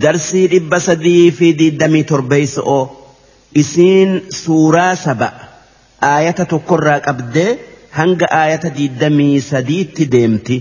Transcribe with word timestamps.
darsii 0.00 0.46
dhibba 0.52 0.78
sadii 0.80 1.30
fi 1.38 1.52
diddamii 1.62 2.02
torbeeyso'oo 2.12 2.84
isiin 3.62 4.10
suuraa 4.42 4.94
saba 5.04 5.28
aayata 6.12 6.44
tokkorraa 6.52 7.00
qabdee 7.08 7.50
hanga 7.98 8.26
aayata 8.42 8.70
diddamii 8.78 9.40
sadiitti 9.40 10.04
deemti 10.12 10.56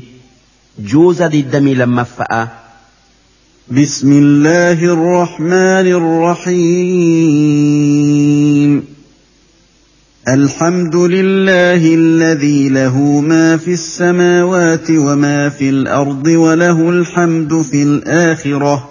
juuza 0.92 1.26
diddamii 1.38 1.76
lammaffa'aa. 1.84 2.48
بسم 3.72 4.12
الله 4.12 4.80
الرحمن 4.84 5.88
الرحيم 7.52 8.86
الحمد 10.28 10.96
لله 10.96 11.96
الذي 11.96 12.70
له 12.70 12.98
ما 13.22 13.58
في 13.58 13.72
السماوات 13.74 14.92
وما 14.92 15.50
في 15.50 15.70
الأرض 15.70 16.28
وله 16.28 16.90
الحمد 16.90 17.62
في 17.62 17.84
الاخره 17.84 18.91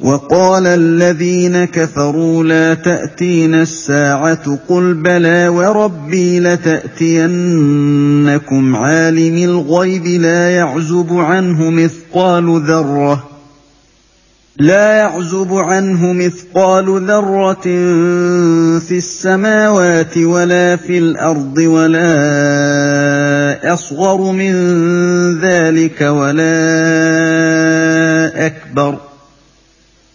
وقال 0.00 0.66
الذين 0.66 1.64
كفروا 1.64 2.44
لا 2.44 2.74
تأتين 2.74 3.54
الساعة 3.54 4.58
قل 4.68 4.94
بلى 4.94 5.48
وربي 5.48 6.40
لتأتينكم 6.40 7.46
عالم 8.76 9.36
الغيب 9.36 10.06
لا 10.06 10.50
يعزب 10.50 11.12
عنه 11.12 11.70
مثقال 11.70 12.60
ذرة 12.60 13.36
لا 14.58 14.92
يعزب 14.92 15.52
عنه 15.52 16.12
مثقال 16.12 17.06
ذرة 17.06 17.62
في 18.78 18.98
السماوات 18.98 20.18
ولا 20.18 20.76
في 20.76 20.98
الأرض 20.98 21.58
ولا 21.58 22.12
أصغر 23.74 24.32
من 24.32 24.54
ذلك 25.40 26.00
ولا 26.00 26.56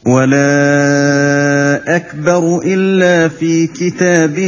ولا 0.06 1.96
اكبر 1.96 2.62
الا 2.66 3.28
في 3.28 3.68
كتاب 3.68 4.40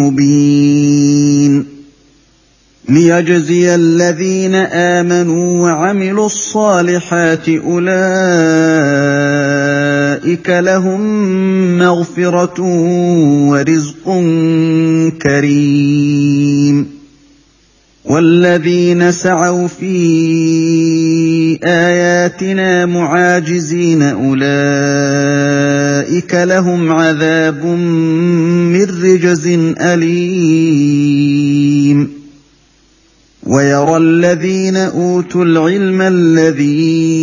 مبين 0.00 1.66
ليجزي 2.88 3.74
الذين 3.74 4.54
امنوا 4.54 5.62
وعملوا 5.62 6.26
الصالحات 6.26 7.48
اولئك 7.48 7.92
لهم 10.48 11.00
مغفره 11.78 12.60
ورزق 13.50 14.04
كريم 15.22 17.01
والذين 18.04 19.12
سعوا 19.12 19.68
في 19.68 21.58
آياتنا 21.64 22.86
معاجزين 22.86 24.02
أولئك 24.02 24.44
لهم 26.34 26.92
عذاب 26.92 27.64
من 27.64 28.84
رجز 29.02 29.46
أليم. 29.80 31.42
ويرى 33.46 33.96
الذين 33.96 34.76
أوتوا 34.76 35.44
العلم 35.44 36.00
الذي 36.00 37.22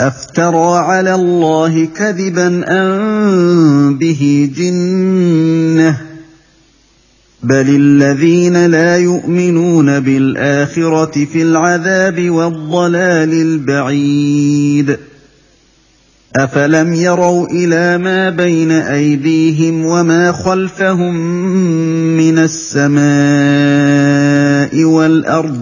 أفترى 0.00 0.78
على 0.78 1.14
الله 1.14 1.88
كذبا 1.96 2.64
أم 2.68 3.98
به 3.98 4.50
جنة 4.56 5.96
بل 7.42 7.68
الذين 7.68 8.66
لا 8.66 8.96
يؤمنون 8.96 10.00
بالآخرة 10.00 11.24
في 11.24 11.42
العذاب 11.42 12.30
والضلال 12.30 13.32
البعيد 13.32 14.96
أفلم 16.36 16.94
يروا 16.94 17.46
إلى 17.46 17.98
ما 17.98 18.30
بين 18.30 18.72
أيديهم 18.72 19.86
وما 19.86 20.32
خلفهم 20.32 21.16
من 22.16 22.38
السماء 22.38 23.02
والأرض 24.84 25.61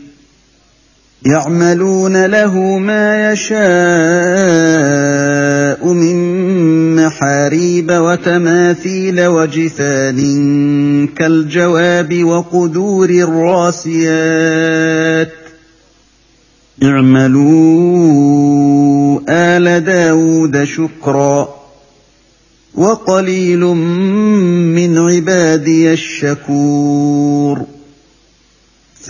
يعملون 1.25 2.25
له 2.25 2.77
ما 2.77 3.31
يشاء 3.31 3.61
من 5.93 6.95
محاريب 6.95 7.91
وتماثيل 7.91 9.27
وجفان 9.27 10.17
كالجواب 11.07 12.23
وقدور 12.23 13.09
الراسيات. 13.09 14.01
اعملوا 16.83 17.91
آل 19.29 19.85
داود 19.85 20.63
شكرا. 20.63 21.49
وقليل 22.75 23.59
من 23.59 24.97
عبادي 24.97 25.93
الشكور. 25.93 27.61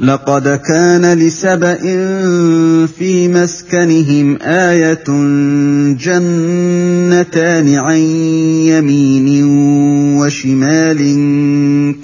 لقد 0.00 0.48
كان 0.48 1.18
لسبأ 1.18 1.76
في 2.86 3.28
مسكنهم 3.28 4.38
آية 4.42 5.04
جنتان 5.94 7.74
عن 7.74 7.96
يمين 8.66 9.44
وشمال. 10.18 10.98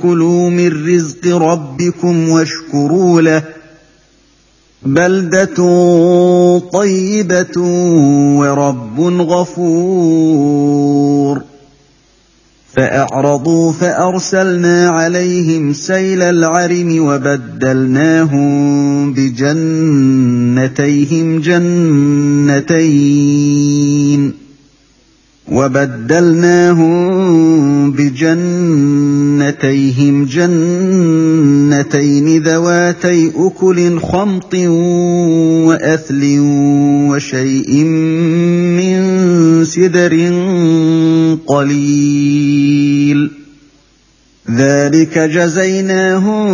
كلوا 0.02 0.50
من 0.50 0.94
رزق 0.94 1.36
ربكم 1.36 2.28
واشكروا 2.28 3.20
له. 3.20 3.42
بلدة 4.82 5.56
طيبة 6.72 7.60
ورب 8.38 9.00
غفور. 9.00 10.34
فأعرضوا 12.76 13.72
فأرسلنا 13.72 14.88
عليهم 14.88 15.72
سيل 15.72 16.22
العرم 16.22 17.06
وبدلناهم 17.06 18.52
بجنتيهم 19.12 21.40
جنتين. 21.40 23.63
وبدلناهم 25.52 26.94
بجنتيهم 27.92 28.24
جنتين 30.24 32.42
ذواتي 32.42 33.32
أكل 33.36 34.00
خمط 34.00 34.54
وأثل 35.68 36.38
وشيء 37.10 37.84
من 37.84 39.04
سدر 39.64 40.32
قليل. 41.46 43.30
ذلك 44.50 45.18
جزيناهم 45.18 46.46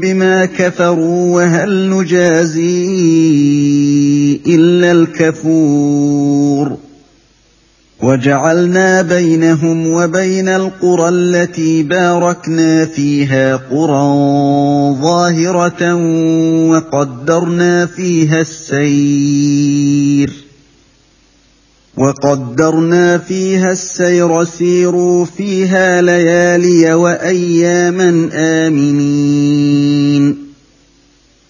بما 0.00 0.44
كفروا 0.44 1.34
وهل 1.34 1.90
نجازي 1.90 2.84
إلا 4.46 4.92
الكفور. 4.92 6.83
وجعلنا 8.04 9.02
بينهم 9.02 9.86
وبين 9.86 10.48
القرى 10.48 11.08
التي 11.08 11.82
باركنا 11.82 12.84
فيها 12.84 13.56
قرى 13.56 14.04
ظاهرة 15.02 15.94
وقدرنا 16.70 17.86
فيها 17.86 18.40
السير 18.40 20.32
وقدرنا 21.96 23.18
فيها 23.18 23.72
السير 23.72 24.44
سيروا 24.44 25.24
فيها 25.24 26.02
ليالي 26.02 26.94
وأياما 26.94 28.28
آمنين 28.34 30.43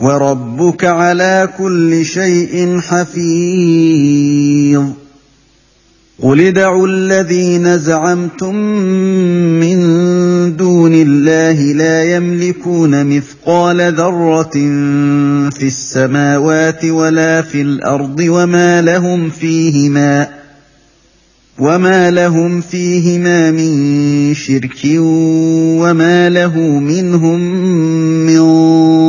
وربك 0.00 0.84
على 0.84 1.48
كل 1.58 2.04
شيء 2.04 2.80
حفيظ. 2.80 4.30
قل 6.22 6.40
ادعوا 6.40 6.86
الذين 6.86 7.78
زعمتم 7.78 8.54
من 9.60 9.76
دون 10.56 10.92
الله 10.94 11.72
لا 11.72 12.16
يملكون 12.16 13.06
مثقال 13.06 13.94
ذرة 13.94 14.52
في 15.50 15.66
السماوات 15.66 16.84
ولا 16.84 17.42
في 17.42 17.62
الأرض 17.62 18.20
وما 18.20 18.82
لهم 18.82 19.30
فيهما 19.30 20.28
وما 21.58 22.10
لهم 22.10 22.60
فيهما 22.60 23.50
من 23.50 24.34
شرك 24.34 24.80
وما 25.80 26.28
له 26.28 26.58
منهم 26.58 27.40
من 28.26 28.38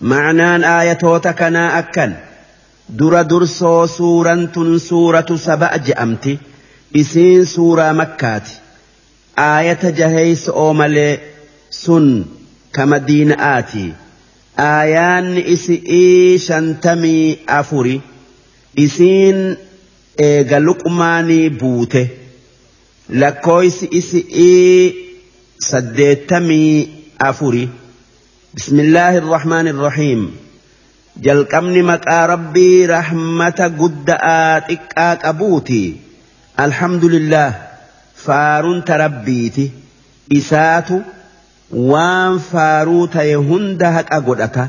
معنى 0.00 0.80
آية 0.80 1.18
تكنا 1.18 1.78
أكن 1.78 2.12
در 2.88 3.22
درسو 3.22 3.86
سورة 3.86 4.76
سورة 4.78 5.26
سبأ 5.36 5.76
جأمت 5.76 6.38
إسين 6.96 7.44
سورة 7.44 7.92
مكات 7.92 8.48
آية 9.38 9.90
جهيس 9.90 10.48
أومل 10.48 11.18
سن 11.70 12.24
كمدين 12.74 13.32
آتي 13.40 13.92
aayaanni 14.58 15.40
isi'ii 15.52 16.38
shantamii 16.46 17.38
afuri 17.58 17.94
isiin 18.84 19.38
eega 20.26 20.58
luqmaanii 20.66 21.50
buute 21.60 22.02
lakkooysi 23.22 23.88
isi'ii 24.00 24.94
saddeettamii 25.68 26.88
afuri 27.28 27.68
بسم 28.57 28.79
الله 28.79 29.17
الرحمن 29.17 29.67
الرحيم 29.67 30.35
جل 31.17 31.45
مكا 31.83 32.25
ربي 32.25 32.85
رحمة 32.85 33.73
قد 33.79 34.09
آتك 34.09 34.97
أبوتي 34.97 35.95
الحمد 36.59 37.05
لله 37.05 37.53
فارون 38.15 38.83
تربيتي 38.85 39.71
إساتو 40.37 40.99
وان 41.71 42.39
فاروت 42.39 43.15
يهندهك 43.15 44.11
أقدتا 44.11 44.67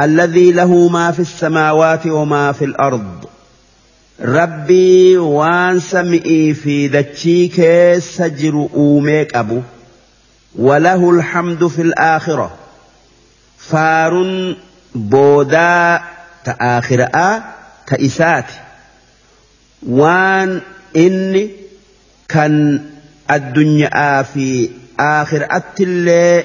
الذي 0.00 0.52
له 0.52 0.88
ما 0.88 1.10
في 1.10 1.20
السماوات 1.20 2.06
وما 2.06 2.52
في 2.52 2.64
الأرض 2.64 3.24
ربي 4.20 5.16
وان 5.16 5.80
سمئي 5.80 6.54
في 6.54 6.86
ذاتشيك 6.86 7.62
سجر 7.98 8.68
أوميك 8.74 9.36
أبو 9.36 9.60
وله 10.58 11.10
الحمد 11.10 11.66
في 11.66 11.82
الآخره 11.82 12.61
الآخرة 13.70 13.70
فار 13.70 14.54
بودا 14.94 16.02
تآخرة 16.44 17.42
تإسات 17.86 18.44
وان 19.82 20.60
إني 20.96 21.50
كان 22.28 22.80
الدنيا 23.30 24.22
في 24.22 24.70
aakhiraatti 24.98 25.82
illee 25.82 26.44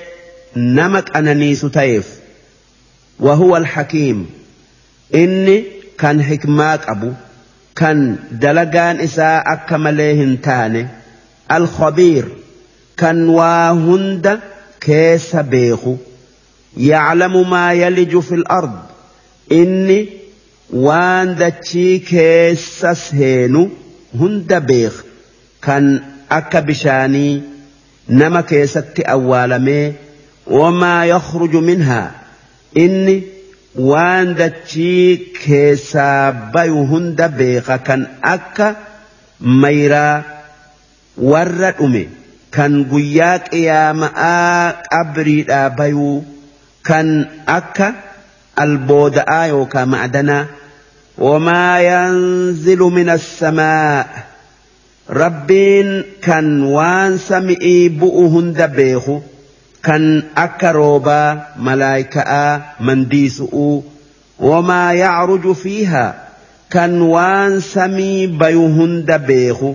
nama 0.55 1.01
qananiisu 1.01 1.69
ta'eef 1.69 2.05
wahuwa 3.19 3.57
alhakiim 3.57 4.25
inni 5.11 5.65
kan 5.97 6.19
hikmaa 6.19 6.77
qabu 6.77 7.13
كان 7.77 8.17
دلقان 8.31 8.99
إساء 8.99 9.53
أكمله 9.53 10.37
تاني. 10.43 10.87
الخبير. 11.51 12.25
كان 12.97 13.29
واهند 13.29 14.39
كيس 14.81 15.35
بيخو. 15.35 15.97
يعلم 16.77 17.49
ما 17.49 17.73
يلج 17.73 18.19
في 18.19 18.35
الأرض. 18.35 18.79
إني 19.51 20.09
وان 20.73 21.35
دچي 21.35 21.99
كيسس 21.99 23.13
هينو 23.13 23.69
هند 24.19 24.53
بيخ 24.53 25.03
كان 25.61 26.01
أكا 26.31 26.59
بشاني 26.59 27.41
نما 28.09 28.41
كيست 28.41 28.99
أوالمي 28.99 29.93
وما 30.47 31.05
يخرج 31.05 31.55
منها. 31.55 32.11
إني 32.77 33.23
وان 33.75 34.35
دچي 34.35 35.15
كيسا 35.15 36.29
بيو 36.29 36.83
هند 36.83 37.21
بيخ 37.21 37.75
كان 37.75 38.07
أكا 38.23 38.75
ميرا 39.41 40.23
ورد 41.17 41.75
أمي 41.81 42.07
كان 42.51 42.85
قياك 42.91 43.53
يا 43.53 43.91
مآك 43.91 44.83
أبريد 44.91 45.51
أبيو 45.51 46.23
kan 46.87 47.07
akka 47.45 47.87
albooda'aa 48.63 49.45
yookaan 49.53 49.89
ma'adanaa 49.95 50.45
وما 51.17 51.81
ينزل 51.81 52.79
من 52.79 53.09
السماء 53.09 54.07
ربين 55.09 56.03
كان 56.21 56.63
وان 56.63 57.17
سمئي 57.17 57.89
بؤهن 57.89 58.53
دبيخو 58.53 59.19
كان 59.83 60.23
أكروبا 60.37 61.41
ملايكا 61.59 62.61
منديسؤ 62.79 63.81
وما 64.39 64.93
يعرج 64.93 65.51
فيها 65.51 66.15
كان 66.69 67.01
وان 67.01 67.59
سمي 67.59 68.27
بيهن 68.27 69.05
دبيخو 69.05 69.73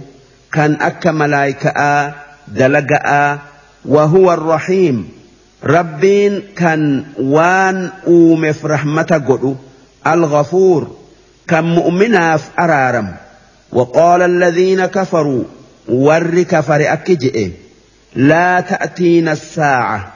كان 0.52 0.74
أك 0.80 1.06
ملايكا 1.06 2.14
دلقا 2.48 3.38
وهو 3.84 4.34
الرحيم 4.34 5.08
كان 6.56 7.04
وان 7.20 7.90
أومف 8.06 8.66
رحمة 8.66 9.22
قدو 9.28 9.54
الغفور 10.06 10.96
كان 11.48 11.64
مؤمنا 11.64 12.36
في 12.36 12.50
أرارم 12.58 13.14
وقال 13.72 14.22
الذين 14.22 14.86
كفروا 14.86 15.44
ور 15.88 16.42
كفر 16.42 16.92
أكجئ 16.92 17.50
لا 18.14 18.60
تأتينا 18.60 19.32
الساعة 19.32 20.12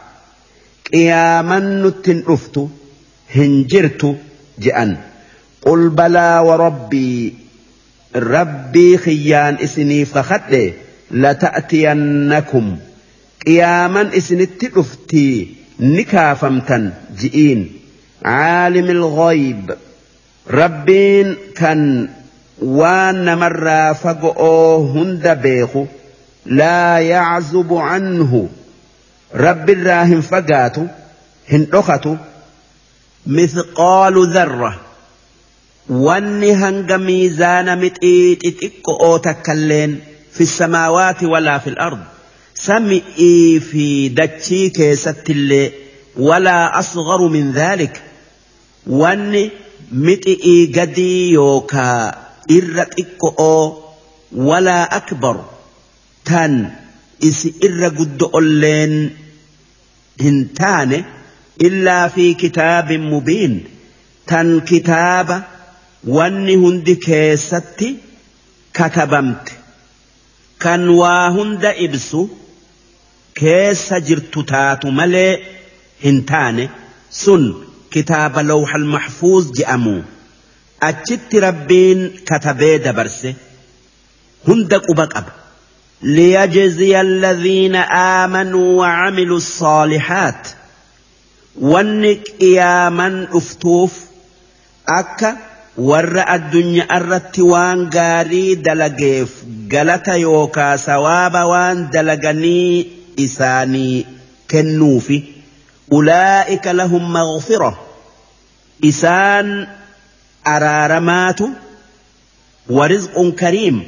قياما 0.93 1.59
نتن 1.59 2.23
أفتو 2.26 2.69
هنجرت 3.35 4.17
جأن 4.59 4.97
قل 5.62 5.88
بلى 5.88 6.38
وربي 6.45 7.35
ربي 8.17 8.99
خيان 8.99 9.55
لتأتينكم 13.47 14.07
قياما 14.07 14.17
إسنت 14.17 14.65
أفتي 14.65 15.55
نكافمتا 15.81 16.93
جئين 17.19 17.73
عالم 18.25 18.91
الغيب 18.91 19.76
ربين 20.50 21.37
كان 21.57 22.09
وان 22.62 23.93
فقؤو 23.93 24.87
هند 24.87 25.29
بيخو 25.29 25.87
لا 26.47 26.99
يعزب 26.99 27.75
عنه 27.75 28.49
رب 29.35 29.71
الراهن 29.71 30.21
فقاتو 30.21 30.87
هن 31.49 31.67
أختو 31.73 32.17
مثقال 33.26 34.33
ذرة 34.33 34.81
واني 35.88 36.53
هنگ 36.53 36.93
ميزان 36.93 37.85
متئيت 37.85 38.41
اتقو 38.45 39.17
تكلين 39.17 40.00
في 40.33 40.41
السماوات 40.41 41.23
ولا 41.25 41.59
في 41.59 41.71
سمئي 42.67 43.61
في 43.61 44.09
دتشي 44.09 44.69
كيست 44.71 45.31
اللي 45.31 45.73
ولا 46.17 46.79
أصغر 46.79 47.29
من 47.29 47.53
ذلك. 47.53 48.03
واني 48.87 49.51
متئي 49.93 50.73
قدي 50.81 51.31
يوكا. 51.31 52.15
إرت 52.51 53.07
ولا 54.33 54.97
أكبر. 54.97 55.45
تان 56.25 56.71
إس 57.25 57.49
إر 57.65 57.89
قد 57.89 58.23
أولين. 58.35 59.17
هنتان 60.21 61.05
إلا 61.61 62.09
في 62.09 62.35
كتاب 62.35 62.93
مبين. 62.93 63.65
تان 64.27 64.61
كتاب 64.61 65.45
واني 66.05 66.57
هند 66.57 66.91
كيستي. 66.91 67.97
كتبمت. 68.75 69.53
كان 70.61 70.89
واهند 70.89 71.65
إبسو 73.37 73.95
كيس 73.95 73.95
جرت 73.95 74.38
تاتو 74.49 74.90
ملي 74.90 75.38
هنتان 76.05 76.69
سن 77.11 77.55
كتاب 77.90 78.38
لوح 78.38 78.75
المحفوظ 78.75 79.52
جأمو 79.52 80.02
أجت 80.83 81.35
ربين 81.35 82.12
كتبي 82.26 82.78
دبرسه 82.78 83.35
هند 84.49 84.75
قبق 84.75 85.16
أب 85.16 85.25
ليجزي 86.02 87.00
الذين 87.00 87.76
آمنوا 87.76 88.78
وعملوا 88.81 89.37
الصالحات 89.37 90.49
ونك 91.61 92.21
إياما 92.40 93.28
أفتوف 93.33 94.00
أكا 94.88 95.37
ور 95.78 96.25
الدنيا 96.35 96.97
الرت 96.97 97.38
وان 97.38 97.90
غاري 97.95 98.55
دلقيف 98.55 99.45
غلط 99.73 100.09
يوكا 100.09 100.76
سواب 100.76 101.35
وان 101.35 101.90
دلقني 101.90 102.96
إساني 103.19 104.07
كنوفي 104.51 105.23
أولئك 105.93 106.67
لهم 106.67 107.13
مغفرة 107.13 107.87
إسان 108.85 109.67
أرارمات 110.47 111.39
ورزق 112.69 113.29
كريم 113.31 113.85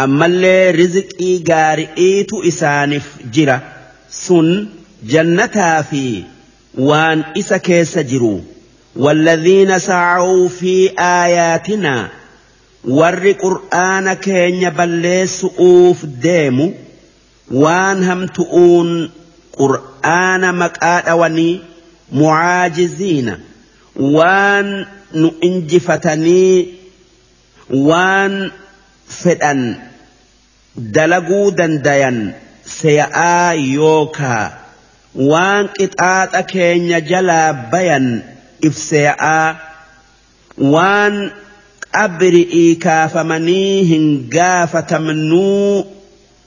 أما 0.00 0.26
اللي 0.26 0.70
رزقي 0.70 1.42
غارئيت 1.50 2.28
إسانف 2.48 3.02
جرا 3.32 3.60
سن 4.10 4.68
جنتها 5.04 5.82
في 5.82 6.22
وان 6.78 7.24
إسا 7.38 7.56
كيس 7.56 7.98
جرو 7.98 8.40
والذين 8.96 9.78
سعوا 9.78 10.48
في 10.48 10.90
آياتنا 10.98 12.08
ور 12.84 13.32
قرآن 13.32 14.12
كين 14.12 14.70
بلس 14.70 15.46
أوف 17.52 17.52
ديمو 17.52 17.64
وان 17.64 18.04
هم 18.04 18.26
تؤون 18.26 19.10
قرآن 19.52 20.54
مكادوني 20.54 21.60
معاجزين 22.12 23.38
وان 23.96 24.86
نؤنجفتني 25.14 26.68
وان 27.70 28.50
فدان 29.08 29.76
دلقوا 30.76 31.50
دنديا 31.50 32.34
سيئا 32.66 33.52
يوكا 33.52 34.58
وان 35.14 35.66
قطاط 35.66 36.36
كينيا 36.36 36.98
جلا 36.98 37.52
بيان 37.52 38.22
إفسيئا 38.64 39.56
وان 40.58 41.30
أبرئي 41.94 42.74
كافمني 42.74 43.96
هنقافة 43.96 44.98
منو 44.98 45.86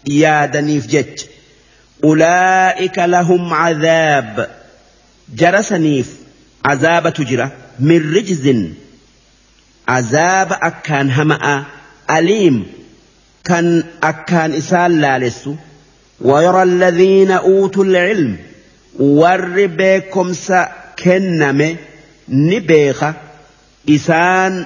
يادنيف 0.05 0.87
جج. 0.87 1.23
أولئك 2.03 2.99
لهم 2.99 3.53
عذاب. 3.53 4.49
جرسنيف. 5.35 6.15
عذاب 6.65 7.13
تجرى. 7.13 7.49
من 7.79 8.15
رجز. 8.15 8.55
عذاب 9.87 10.53
أكان 10.53 11.11
همأ. 11.11 11.63
أليم. 12.11 12.65
كان 13.45 13.83
أكان 14.03 14.53
إسال 14.53 15.01
لالس 15.01 15.49
ويرى 16.21 16.63
الذين 16.63 17.31
أوتوا 17.31 17.83
العلم. 17.83 18.37
وربكم 18.99 20.33
سكنم. 20.33 21.77
نبيخ. 22.29 23.05
إسان. 23.89 24.65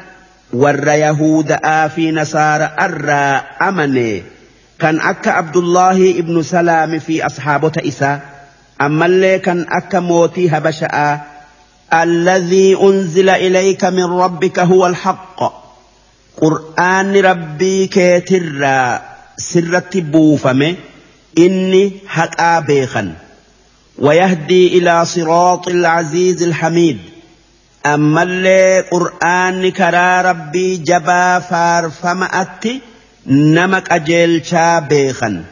ور 0.54 0.88
يهود 0.88 1.52
آفي 1.52 2.12
نصارى 2.12 2.72
أرى 2.80 3.44
أمني. 3.62 4.24
كان 4.82 5.00
أكا 5.00 5.32
عبد 5.32 5.58
الله 5.58 6.20
ابن 6.20 6.44
سلام 6.44 7.00
في 7.00 7.26
أصحابه 7.26 7.72
إساء 7.78 8.22
أما 8.82 9.06
اللي 9.06 9.40
كان 9.40 9.66
أكا 9.70 10.00
موتي 10.00 10.50
هبشاء 10.50 11.26
الذي 11.94 12.78
أنزل 12.84 13.30
إليك 13.30 13.86
من 13.86 14.04
ربك 14.04 14.60
هو 14.60 14.88
الحق. 14.88 15.40
قرآن 16.42 17.16
ربي 17.16 17.88
كيتر 17.88 18.68
سرت 19.38 19.98
بوفمه 19.98 20.76
إني 21.38 21.92
حقا 22.08 22.60
بيخا 22.60 23.14
ويهدي 24.00 24.78
إلى 24.78 25.06
صراط 25.06 25.68
العزيز 25.68 26.44
الحميد. 26.44 27.00
ammallee 27.84 28.86
qur'aanni 28.94 29.72
karaa 29.74 30.22
rabbii 30.30 30.82
jabaa 30.90 31.42
faarfama'atti 31.50 32.74
nama 33.26 33.82
qajeelchaa 33.82 34.82
beekan 34.82 35.44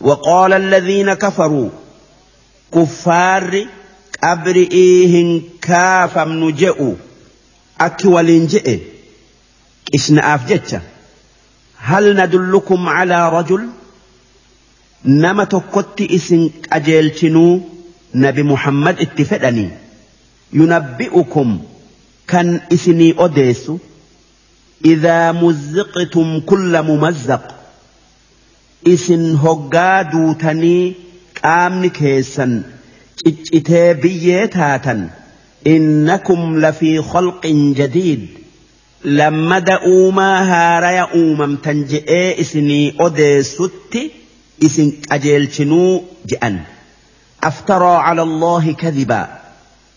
وقال 0.00 0.52
الذين 0.52 1.14
كفروا 1.14 1.68
كفار 2.74 3.66
قبرئيهن 4.22 5.42
كافم 5.62 6.32
نجئوا 6.32 6.94
أكي 7.80 8.08
ولنجئ 8.08 8.78
إشنا 9.94 10.34
أفجتش 10.34 10.76
هل 11.76 12.16
ندلكم 12.16 12.88
على 12.88 13.28
رجل؟ 13.28 13.68
نما 15.04 15.44
تكت 15.44 16.00
إسن 16.00 16.50
أجيلتنو 16.72 17.60
نبي 18.14 18.42
محمد 18.42 19.00
اتفدني. 19.00 19.68
ينبئكم 20.52 21.62
كان 22.28 22.60
إسني 22.72 23.14
أديس 23.18 23.72
إذا 24.84 25.32
مزقتم 25.32 26.40
كل 26.40 26.82
ممزق. 26.82 27.54
إسن 28.86 29.36
هقا 29.36 30.02
دوتني 30.02 30.94
كامن 31.34 31.88
كيسا 31.88 32.62
تَاتًا، 34.46 35.10
إنكم 35.66 36.60
لفي 36.60 37.02
خلق 37.02 37.46
جديد. 37.46 38.28
لما 39.04 39.58
دؤوما 39.58 40.52
هارا 40.52 40.90
يؤومم 40.90 41.56
تنجئ 41.56 42.40
إسني 42.40 42.96
أدي 43.00 43.42
ست 43.42 43.94
إسن 44.64 44.92
أجيل 45.12 45.52
شنو 45.52 46.02
جأن 46.26 46.60
أفترى 47.44 47.96
على 47.96 48.22
الله 48.22 48.72
كذبا. 48.72 49.28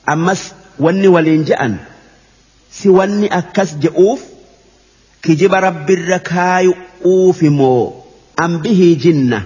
أمس 0.09 0.51
وني 0.79 1.07
ولين 1.07 1.43
جأن 1.43 1.77
سواني 2.71 3.37
أكس 3.37 3.73
جئوف. 3.73 4.32
كجب 5.23 5.53
رب 5.53 5.91
الركاي 5.91 6.73
أوفمو 7.05 7.93
أم 8.43 8.57
به 8.57 8.97
جنة 9.01 9.43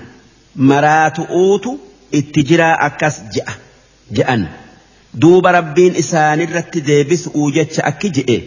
مرات 0.55 1.19
أوت 1.19 1.65
اتجرا 2.13 2.85
أكاس 2.85 3.21
جاء 3.33 3.47
جأن 4.11 4.47
دوب 5.13 5.47
ربين 5.47 5.95
إسان 5.95 6.41
الرت 6.41 6.77
ديبس 6.77 7.27
أوجت 7.27 7.79
أكجئ 7.79 8.41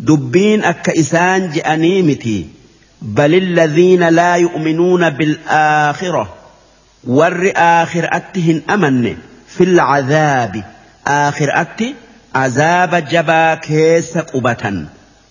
دبين 0.00 0.64
أكا 0.64 1.00
إسان 1.00 1.50
جأنيمتي 1.50 2.46
بل 3.02 3.34
الذين 3.34 4.08
لا 4.08 4.34
يؤمنون 4.36 5.10
بالآخرة 5.10 6.34
ور 7.04 7.52
آخر 7.56 8.08
أتهن 8.12 8.62
أمن 8.70 9.16
في 9.48 9.64
العذاب 9.64 10.64
آخر 11.06 11.60
أتي 11.60 11.94
عذاب 12.34 13.08
جبا 13.10 13.54
كيس 13.54 14.18
قبتن 14.18 14.86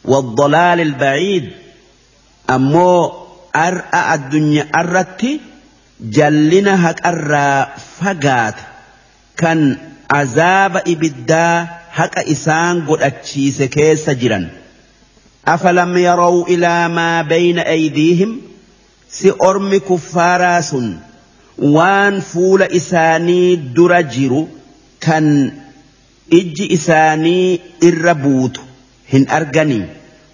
والضلال 0.05 0.81
البعيد. 0.81 1.51
أمو 2.49 3.11
أرأى 3.55 4.13
الدنيا 4.13 4.67
أرتي 4.75 5.39
جلنا 6.01 6.89
هك 6.89 7.05
أرى 7.05 7.67
فقات. 7.99 8.55
كان 9.37 9.77
عذاب 10.11 10.77
إبدا 10.87 11.67
هك 11.93 12.17
إسان 12.17 12.87
قد 12.87 13.01
أتشيس 13.01 13.61
كيس 13.61 14.09
أفلم 15.47 15.97
يروا 15.97 16.47
إلى 16.47 16.87
ما 16.89 17.21
بين 17.21 17.59
أيديهم؟ 17.59 18.41
سأرم 19.09 19.75
كفاراس 19.75 20.75
وان 21.57 22.19
فول 22.19 22.63
إساني 22.63 23.55
درجر 23.55 24.47
كان 25.01 25.51
إج 26.33 26.71
إساني 26.71 27.59
إربوتو. 27.83 28.61
هن 29.13 29.25
أرجني 29.29 29.85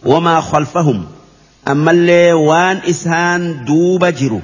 وما 0.05 0.41
خلفهم 0.41 1.05
أما 1.67 1.91
اللي 1.91 2.33
وان 2.33 2.77
إسان 2.89 3.65
دوب 3.65 4.05
جرو 4.05 4.41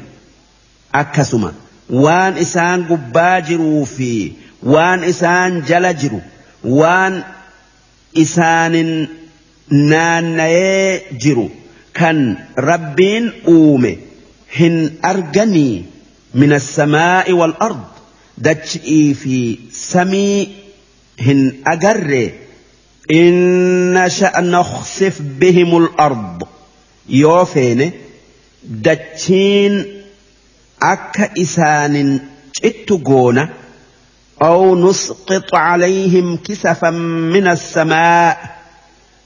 أكسما 0.95 1.53
وان 1.89 2.33
إسان 2.37 2.83
قبا 2.85 3.39
جرو 3.39 3.85
في 3.85 4.31
وان 4.63 5.03
إسان 5.03 5.61
جل 5.61 5.97
جرو 5.97 6.21
وان 6.63 7.23
إسان 8.17 9.07
نان 9.69 10.37
جرو 11.11 11.49
كان 11.93 12.37
ربين 12.57 13.31
أومي 13.47 13.97
هن 14.57 14.91
أرجني 15.05 15.85
من 16.33 16.53
السماء 16.53 17.31
والأرض 17.31 17.83
دتشي 18.37 19.13
في 19.13 19.57
سمي 19.71 20.47
هن 21.19 21.53
أجرّي 21.67 22.42
in 23.09 23.93
nasha' 23.93 24.41
nakhsif 24.41 25.19
bihimul 25.39 25.89
ard 25.97 26.43
yoo 27.07 27.45
feene 27.45 27.93
dachiin 28.63 30.03
akka 30.79 31.31
isaanin 31.35 32.33
أو 34.41 34.75
نسقط 34.75 35.55
عليهم 35.55 36.37
كسفا 36.37 36.89
من 36.89 37.47
السماء. 37.47 38.37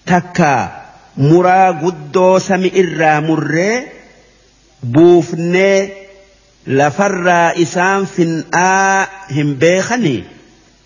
تكا 0.05 0.85
مرا 1.17 1.71
قدو 1.71 2.39
سمئرا 2.39 3.19
مري 3.19 3.83
بوفني. 4.83 5.89
لفر 6.67 7.29
إسام 7.61 8.05
فنآ 8.05 9.07
هم 9.31 9.53
بيخني. 9.53 10.23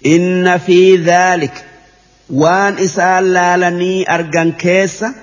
إن 0.05 0.57
في 0.57 0.95
ذلك 0.95 1.65
وان 2.31 2.77
إسال 2.77 3.33
لالني 3.33 4.13
أرجان 4.15 4.51
كيسة 4.51 5.13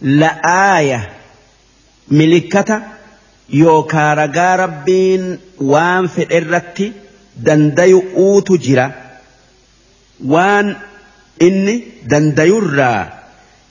لآية 0.00 1.10
ملكة 2.08 2.82
yookaa 3.60 4.14
ragaa 4.14 4.56
rabbiin 4.62 5.22
waan 5.72 6.06
fedhe 6.14 6.36
irratti 6.40 6.84
dandayu'uutu 7.46 8.54
jira 8.66 8.84
waan 10.32 10.68
inni 11.46 11.74
dandayurraa 12.12 13.00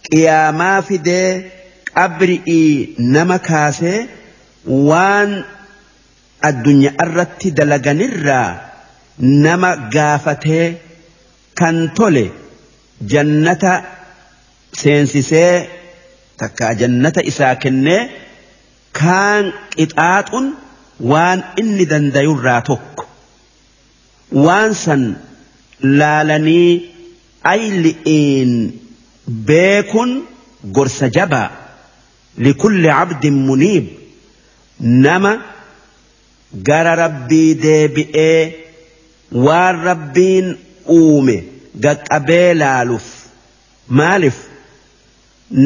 qiyaamaa 0.08 0.82
fidee 0.90 1.30
qabri'ii 1.94 2.74
nama 3.16 3.38
kaasee 3.50 4.00
waan 4.90 5.32
addunyaa 6.50 6.94
irratti 7.06 7.48
dalaganirraa 7.62 8.50
nama 9.46 9.70
gaafatee 9.96 10.68
kan 11.60 11.78
tole 12.02 12.26
jannata 13.14 13.84
seensisee 14.82 15.70
takkaa 16.38 16.74
jannata 16.82 17.22
isaa 17.32 17.56
kennee 17.56 18.02
kaan 19.00 19.54
qixaaxun 19.76 20.48
waan 21.12 21.44
inni 21.62 21.86
dandayurraa 21.92 22.62
tokko. 22.62 23.04
Waan 24.46 24.74
san 24.76 25.04
laalanii 25.82 26.92
ayli'iin 27.54 28.52
beekun 29.48 30.12
gorsa 30.76 31.08
jabaa 31.18 31.50
likulli 32.38 32.88
cabdin 32.88 33.38
muniib. 33.48 33.86
Nama 34.80 35.32
gara 36.68 36.96
rabbii 36.96 37.56
deebi'ee 37.64 38.42
waan 39.46 39.76
rabbiin 39.90 40.48
uume 40.98 41.38
gaqqabee 41.84 42.54
laaluuf 42.62 43.08
maaliif? 43.98 44.38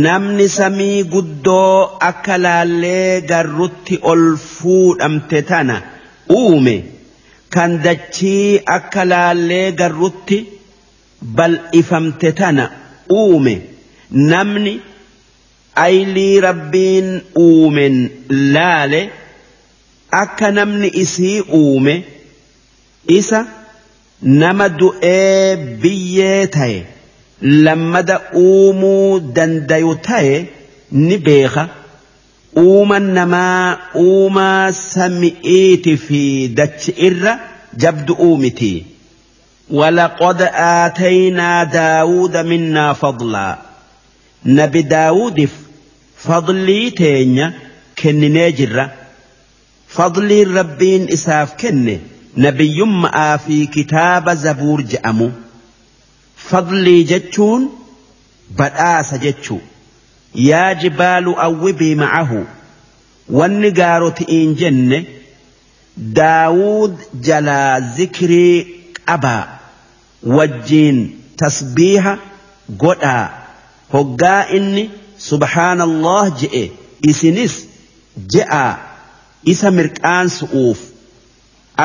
Namni 0.05 0.45
samii 0.49 1.03
guddoo 1.13 1.97
akka 2.09 2.35
laallee 2.45 3.21
garrutti 3.31 3.95
ol 4.11 4.23
fuudhamte 4.51 5.41
tana 5.49 5.75
uume 6.39 6.75
kan 7.53 7.71
dachii 7.85 8.61
akka 8.77 9.03
laallee 9.11 9.71
garrutti 9.81 10.37
bal'ifamte 11.37 12.31
tana 12.39 12.65
uume. 13.19 13.55
Namni 14.31 14.73
aylii 15.85 16.39
rabbiin 16.47 17.09
uumen 17.39 17.95
laale 18.53 19.01
akka 20.21 20.51
namni 20.51 20.87
isii 21.03 21.39
uume 21.59 21.95
isa 23.07 23.39
nama 24.22 24.68
du'ee 24.68 25.56
biyyee 25.82 26.46
ta'e. 26.46 26.78
lammada 27.42 28.20
uumuu 28.34 29.20
dandayu 29.34 29.94
ta'e 30.06 30.46
ni 30.90 31.16
beeka 31.26 31.68
uuman 32.62 33.06
namaa 33.18 33.76
uumaa 34.04 34.72
sami'iiti 34.72 35.96
fi 36.06 36.22
dachi 36.60 36.90
irra 37.08 37.34
jabdu 37.76 38.14
uumiti 38.28 38.72
ولقد 39.70 40.42
آتينا 40.54 41.64
داود 41.64 42.36
منا 42.36 42.92
فضلا 42.92 43.58
نبي 44.46 44.82
داود 44.82 45.48
فضلي 46.16 46.90
تينيا 46.90 47.52
كن 48.02 48.20
نجرة 48.20 48.92
فضلي 49.88 50.42
ربين 50.42 51.08
إساف 51.12 51.52
كن 51.60 51.98
nabiyummaa 52.35 53.37
fi 53.37 53.67
kitaaba 53.67 54.35
zabuur 54.35 54.83
jedhamu. 54.83 55.31
Fadlii 56.49 57.03
jechuun 57.03 57.69
badhaasa 58.57 59.17
jechuu. 59.17 59.61
Yaa 60.33 60.73
jibaalu 60.73 61.35
awwibii 61.39 61.95
ma'ahu. 61.95 62.45
Wanni 63.29 63.71
gaaroti'iin 63.71 64.55
jenne 64.55 65.05
daawud 65.97 66.93
jalaa 67.27 67.79
zikrii 67.79 68.57
qabaa. 69.05 69.47
Wajjiin 70.23 70.99
tasbiiha 71.37 72.17
godhaa. 72.77 73.29
Hoggaa 73.93 74.45
inni 74.57 74.89
subhaanallah 75.17 76.23
je'e 76.41 76.71
isinis 77.09 77.53
je'aa 78.33 78.71
isa 79.53 79.71
mirqaansu'uuf 79.71 80.79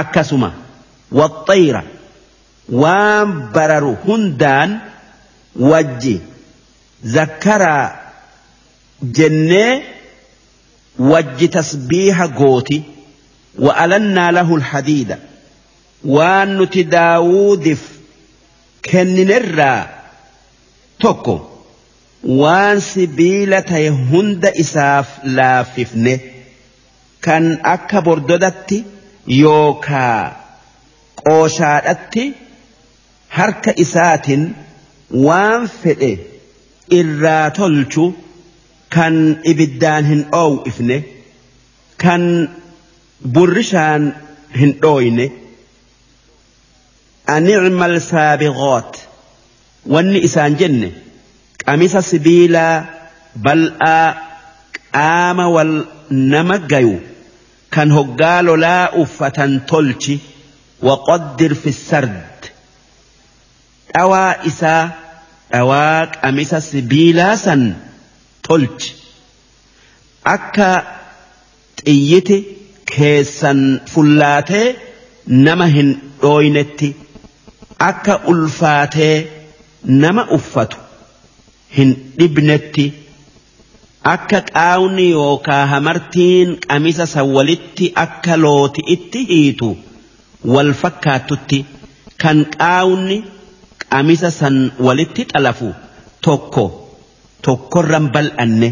akkasuma 0.02 0.50
waxxayra 1.20 1.82
waan 2.82 3.28
bararu 3.54 3.92
hundaan 4.06 4.70
wajji 5.70 6.16
zakkaraa 7.14 7.87
jennee 9.18 9.72
wajji 11.11 11.48
tasbiiha 11.58 12.28
gooti 12.40 12.78
وألنا 13.58 14.30
له 14.30 14.54
الحديد 14.56 15.16
وأن 16.04 16.68
داوود 16.74 17.78
كنن 18.84 19.30
الرا 19.30 19.88
توكو 21.00 21.38
وان 22.24 22.80
سبيلة 22.80 23.88
هند 24.12 24.46
إساف 24.46 25.06
لاففنه 25.24 26.18
كان 27.22 27.58
أكا 27.64 28.00
برددت 28.00 28.84
yookaa 29.42 30.20
qooshaadhatti 31.22 32.24
harka 33.38 33.72
isaatiin 33.84 34.44
waan 35.26 35.68
fedhe 35.82 36.12
irraa 37.00 37.50
tolchu 37.58 38.04
kan 38.94 39.14
ibiddaan 39.52 40.04
hin 40.10 40.22
dhoowwifne 40.32 40.96
kan 42.04 42.22
burrishaan 43.34 44.02
hin 44.60 44.72
dhooyne. 44.82 45.26
Anicmal 47.36 47.94
saabiqoot. 48.10 48.92
Wanni 49.92 50.18
isaan 50.28 50.56
jenne 50.60 50.88
qamisa 51.64 52.00
sibiilaa 52.10 52.84
bal'aa 53.44 54.06
qaama 54.96 55.46
wal 55.54 55.72
nama 56.10 56.56
gayu. 56.72 56.96
Hoggaa 57.76 58.42
lolaa 58.42 58.90
uffatan 59.02 59.61
tolchi 59.70 60.20
waqaddir 60.88 61.54
fi 61.54 61.72
sard 61.72 62.40
dhawaa 63.94 64.35
isaa 64.50 64.83
dhawaa 65.52 66.07
qamisa 66.20 66.61
sibiilaa 66.61 67.37
san 67.37 67.62
tolchi 68.48 68.94
akka 70.35 70.68
xiyyiti 71.85 72.37
keessan 72.94 73.61
fullaatee 73.94 74.66
nama 75.26 75.66
hin 75.76 75.90
dhooynetti 76.22 76.88
akka 77.90 78.14
ulfaatee 78.33 79.16
nama 80.04 80.22
uffatu 80.38 80.76
hin 81.76 81.90
dhibnetti 82.18 82.87
akka 84.02 84.40
qaawni 84.54 85.11
yookaa 85.11 85.66
hamartiin 85.72 86.56
qamisa 86.68 87.06
san 87.06 87.26
walitti 87.37 87.92
akka 88.04 88.37
looti 88.44 88.82
itti 88.94 89.20
hiitu 89.30 89.76
wal 90.54 90.72
fakkaattutti 90.82 91.58
kan 92.22 92.38
qaawni 92.58 93.16
qamisa 93.90 94.30
san 94.30 94.56
walitti 94.87 95.22
xalafu 95.32 95.68
tokko 96.26 96.64
tokkorran 97.42 98.06
bal'anne 98.14 98.68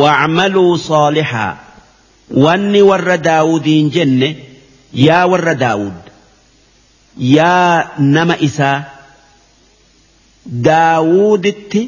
wa'amaluu 0.00 0.78
soolixaa 0.88 1.52
wanni 2.44 2.80
warra 2.90 3.16
daawudiin 3.28 3.90
jenne 3.96 4.28
yaa 5.06 5.26
warra 5.32 5.54
daawud 5.64 5.98
yaa 7.36 7.90
nama 7.98 8.34
isaa 8.48 8.78
daawuditti 10.68 11.80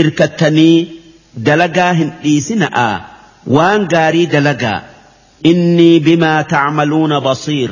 irkattanii 0.00 0.95
dalagaa 1.48 1.92
hin 2.00 2.10
dhiisina'a 2.22 2.88
waan 3.56 3.82
gaarii 3.94 4.26
dalagaa 4.34 4.78
innii 5.50 6.00
bimaa 6.06 6.40
tacmaluuna 6.52 7.20
basiir 7.28 7.70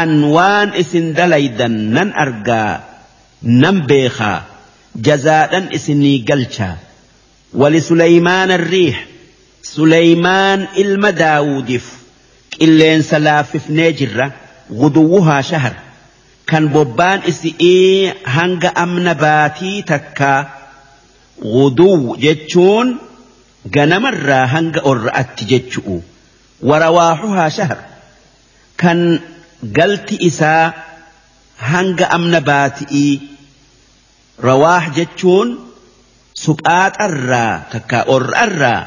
an 0.00 0.10
waan 0.34 0.68
isin 0.82 1.06
dalaydan 1.18 1.74
nan 1.96 2.08
argaa 2.24 2.72
nan 3.62 3.76
beekaa 3.90 4.38
jazaadhan 5.08 5.66
isinii 5.80 6.18
galchaa 6.30 6.76
ولسليمان 7.54 8.50
الريح 8.50 8.96
سليمان 9.62 10.68
ilma 10.82 11.10
daawudiif 11.12 11.86
qilleensa 12.58 13.18
laaffifnee 13.26 13.92
jirra 14.00 14.26
guduwwuhaa 14.80 15.42
shahar 15.50 15.74
kan 16.50 16.68
bobbaan 16.74 17.20
isi'ii 17.30 18.12
hanga 18.36 18.70
amna 18.84 19.14
غدو 21.44 22.16
جتشون 22.16 22.98
قنم 23.74 24.06
الراهنج 24.06 24.78
أرأت 24.78 25.44
جتشؤ 25.44 25.98
ورواحها 26.62 27.48
شهر 27.48 27.78
كان 28.78 29.20
قلت 29.76 30.12
إساء 30.22 30.84
هنج 31.58 32.02
أمن 32.02 32.40
باتئي 32.40 33.20
رواه 34.40 34.88
جتشون 34.96 35.58
سبآت 36.34 37.00
الرا 37.00 37.62
تكا 37.72 38.00
أر 38.08 38.34
الرا 38.44 38.86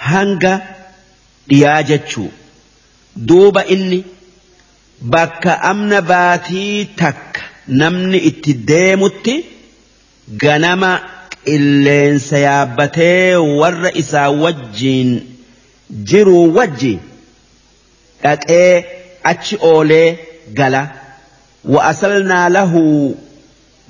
هنج 0.00 0.58
dhiyaa 1.50 1.82
jechuu 1.82 2.30
duuba 3.28 3.62
inni 3.74 4.04
bakka 5.12 5.52
amna 5.70 5.98
baatii 6.10 6.84
takka 7.00 7.40
namni 7.80 8.18
itti 8.30 8.52
deemutti 8.68 9.34
ganama 10.42 10.90
qilleensa 11.44 12.38
yaabbatee 12.46 13.36
warra 13.60 13.90
isaa 14.02 14.30
wajjiin 14.44 15.10
jiruu 16.12 16.46
wajji 16.56 16.94
dhaqee 18.22 18.84
achi 19.32 19.56
oolee 19.72 20.08
gala 20.60 20.82
له 22.48 22.72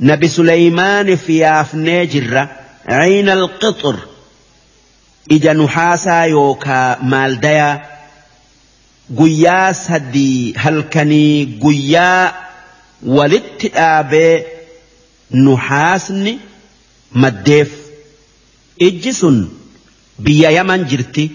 نبي 0.00 0.28
سليمان 0.28 1.16
في 1.16 1.38
يافني 1.38 2.06
جرة 2.06 2.50
عين 2.88 3.28
القطر 3.28 3.96
إجا 5.32 5.52
نحاسا 5.52 6.22
يوكا 6.24 6.98
مالديا 7.02 7.82
guyyaa 9.18 9.74
sadii 9.74 10.52
halkanii 10.52 11.46
guyyaa 11.62 12.32
walitti 13.16 13.68
dhaabee 13.76 14.44
nuhaasni 15.46 16.34
maddeef 17.12 17.70
ijji 18.78 19.12
sun 19.12 19.38
biyya 20.18 20.50
yaman 20.50 20.84
jirti. 20.90 21.30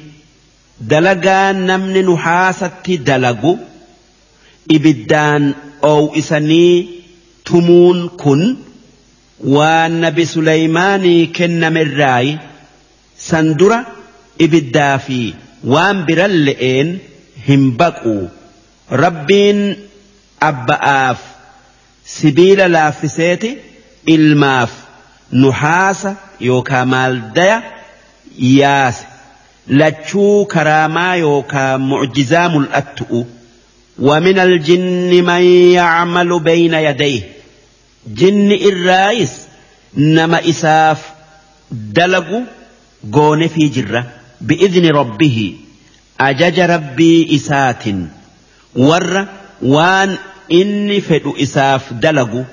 Dalagaa 0.92 1.54
namni 1.54 2.02
nuhaasatti 2.04 2.98
dalagu 3.08 3.54
ibiddaan 4.76 5.44
oowisanii 5.82 7.04
tumuun 7.48 8.00
kun 8.22 8.42
waan 9.56 9.94
nabi 10.04 10.26
suleymaanii 10.34 11.28
kennamerraayi 11.38 12.34
san 13.28 13.54
dura 13.60 13.80
ibiddaa 14.46 14.98
fi 15.06 15.20
waan 15.74 16.04
biran 16.08 16.34
le'een 16.48 16.90
hin 17.48 17.64
baqu. 17.80 18.16
Rabbiin 19.04 19.60
abba'aaf 20.50 21.20
sibiila 22.16 22.68
laaffiseeti 22.76 23.52
ilmaaf 24.16 24.72
nuhaasa 25.33 26.17
yookaa 26.41 26.85
maaldaya 26.85 27.63
yaase 28.39 29.05
lachuu 29.69 30.47
karaamaa 30.47 31.15
yookaa 31.17 31.79
mucjizaa 31.79 32.49
mul'attu'u 32.49 33.27
ومن 34.09 34.39
الجن 34.39 35.25
من 35.25 35.43
يعمل 35.77 36.41
بين 36.41 36.75
يديه 36.75 37.23
جن 38.07 38.53
الرايس 38.53 39.33
نما 39.97 40.49
إساف 40.49 40.99
دلقوا 41.71 42.41
قون 43.13 43.49
في 43.49 43.69
جرة 43.69 44.07
بإذن 44.41 44.87
ربه 44.91 45.55
أجج 46.21 46.61
ربي 46.61 47.37
إسات 47.37 47.85
ور 48.77 49.27
وان 49.63 50.17
إني 50.53 51.01
فدو 51.01 51.37
إساف 51.43 51.93
دلقوا 51.93 52.45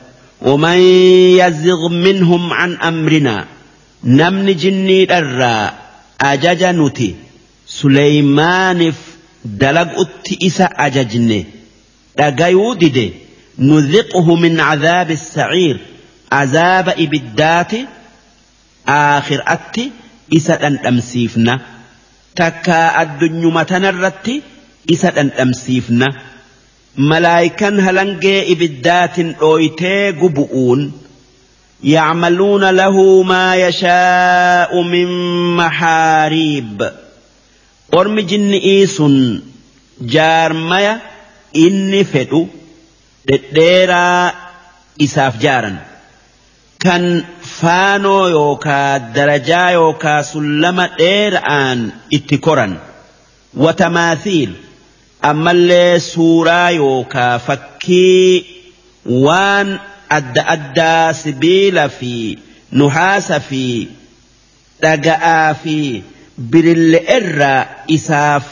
ومن 0.43 0.79
يزغ 1.39 1.89
منهم 1.89 2.53
عن 2.53 2.75
أمرنا 2.75 3.47
نمن 4.05 4.57
جني 4.57 5.19
الرا 5.19 5.75
أجاجا 6.21 6.73
نوتي. 6.73 7.15
سليمان 7.67 8.93
دلق 9.45 9.91
أتئس 10.01 10.59
أججن 10.61 11.45
أجايود 12.19 12.79
دي 12.79 13.13
نذقه 13.59 14.37
من 14.37 14.61
عذاب 14.61 15.11
السعير. 15.11 15.79
عذاب 16.33 16.89
إبدات 16.89 17.73
آخر 18.89 19.43
أتي 19.47 19.91
إسا 20.37 20.67
أن 20.67 20.77
أمسيفنا 20.77 21.61
تكا 22.37 23.03
الدنيا 23.03 23.47
متنرت 23.47 24.43
إسا 24.93 25.21
أن 25.21 25.29
أمسيفنا 25.29 26.07
malaayikan 27.10 27.80
halangee 27.86 28.40
ibiddaatin 28.54 29.30
dhooytee 29.42 30.14
gubu'uun 30.22 30.82
يعملون 31.84 32.70
له 32.70 33.24
ما 33.24 33.56
يشاء 33.56 34.82
من 34.82 35.08
محاريب 35.56 36.92
أرم 37.94 38.20
جن 38.20 38.52
إيس 38.54 39.02
جارميا 40.02 41.02
إني 41.56 42.04
فدو 42.04 42.48
ديرا 43.54 44.32
إساف 45.02 45.38
جارا 45.42 45.76
كان 46.80 47.24
faanoo 47.62 48.28
yookaa 48.30 49.00
darajaa 49.16 49.72
yookaa 49.72 50.24
sullama 50.24 50.86
dheera'aan 51.00 51.80
itti 52.18 52.38
koran 52.38 52.74
watamaathiil 53.64 54.52
ammallee 55.31 55.99
suuraa 56.13 56.71
yookaa 56.81 57.39
fakkii 57.47 58.47
waan 59.27 59.69
adda 60.19 60.43
addaa 60.55 61.13
sibiila 61.23 61.85
fi 61.99 62.15
nuhaasa 62.81 63.41
fi 63.49 63.65
dhaga'aa 64.83 65.55
fi 65.63 65.77
birille 66.53 67.01
irraa 67.17 67.61
isaaf 67.97 68.47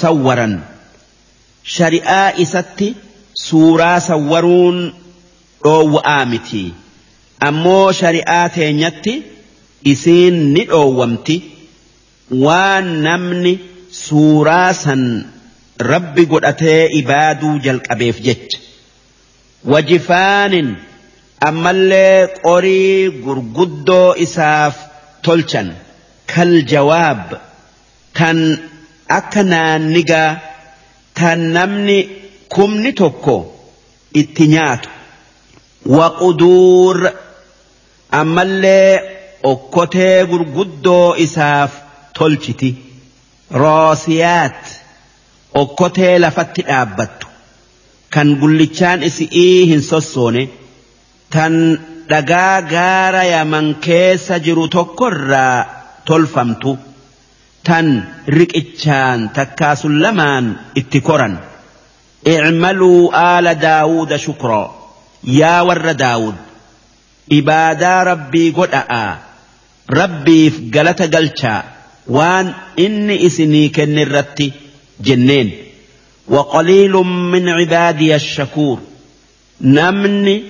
sawwaran 0.00 0.54
shari'aa 1.76 2.28
isatti 2.44 2.88
suuraa 3.46 3.98
sawwaruun 4.08 4.78
dhoowwa'aa 5.64 6.24
miti. 6.32 6.64
Ammoo 7.48 7.92
shari'aa 8.00 8.48
teenyatti 8.56 9.12
isiin 9.92 10.36
ni 10.54 10.62
dhoowwamti. 10.72 11.36
Waan 12.44 12.86
namni 13.06 13.52
suuraa 14.04 14.72
san 14.82 15.02
rabbi 15.92 16.24
godhatee 16.32 16.88
ibaaduu 17.00 17.54
jalqabeef 17.66 18.16
jecha. 18.26 18.58
Wajifaanin 19.72 20.68
ammallee 21.48 22.26
qorii 22.42 23.10
gurguddoo 23.24 24.14
isaaf 24.26 24.76
tolchan. 25.24 25.68
Kal 26.32 26.52
jawaab 26.72 27.24
tan 28.18 28.38
akka 29.18 29.42
naannigaa 29.52 30.30
tan 31.18 31.40
namni 31.56 31.98
kumni 32.54 32.92
tokko 33.00 33.36
itti 34.20 34.44
nyaatu. 34.54 34.88
Waquduur 35.96 36.98
ammallee 38.20 38.90
okkotee 39.52 40.24
gurguddoo 40.30 41.14
isaaf 41.26 41.72
tolchiti. 42.18 42.70
Roosiyaat 43.62 44.60
okkotee 45.54 46.18
lafatti 46.18 46.62
dhaabbattu. 46.68 47.26
Kan 48.14 48.36
gullichaan 48.40 49.02
isi'ii 49.08 49.66
hin 49.70 49.82
sossoone 49.82 50.48
tan 51.32 51.54
dhagaa 52.10 52.62
gaara 52.72 53.24
yaman 53.24 53.74
keessa 53.86 54.38
jiru 54.38 54.68
tokkorraa 54.68 55.56
tolfamtu 56.04 56.78
tan 57.66 57.86
riqichaan 58.28 59.20
takkaasun 59.36 60.02
lamaan 60.02 60.46
itti 60.80 61.00
koran. 61.00 61.38
I'maluu 62.34 63.10
aala 63.12 63.54
daawuda 63.54 64.18
shukraa 64.18 64.66
yaa 65.40 65.62
warra 65.68 65.94
daawud 65.98 66.34
ibaadaa 67.38 68.04
rabbii 68.10 68.50
godha'a 68.58 69.02
rabbiif 69.98 70.54
galata 70.74 71.06
galchaa 71.14 71.60
waan 72.16 72.54
inni 72.84 73.16
isinii 73.28 73.68
kenne 73.76 74.00
irratti 74.06 74.46
jenneen 75.00 75.50
وقليل 76.28 76.92
من 76.92 77.48
عبادي 77.48 78.14
الشكور. 78.14 78.80
نمني 79.60 80.42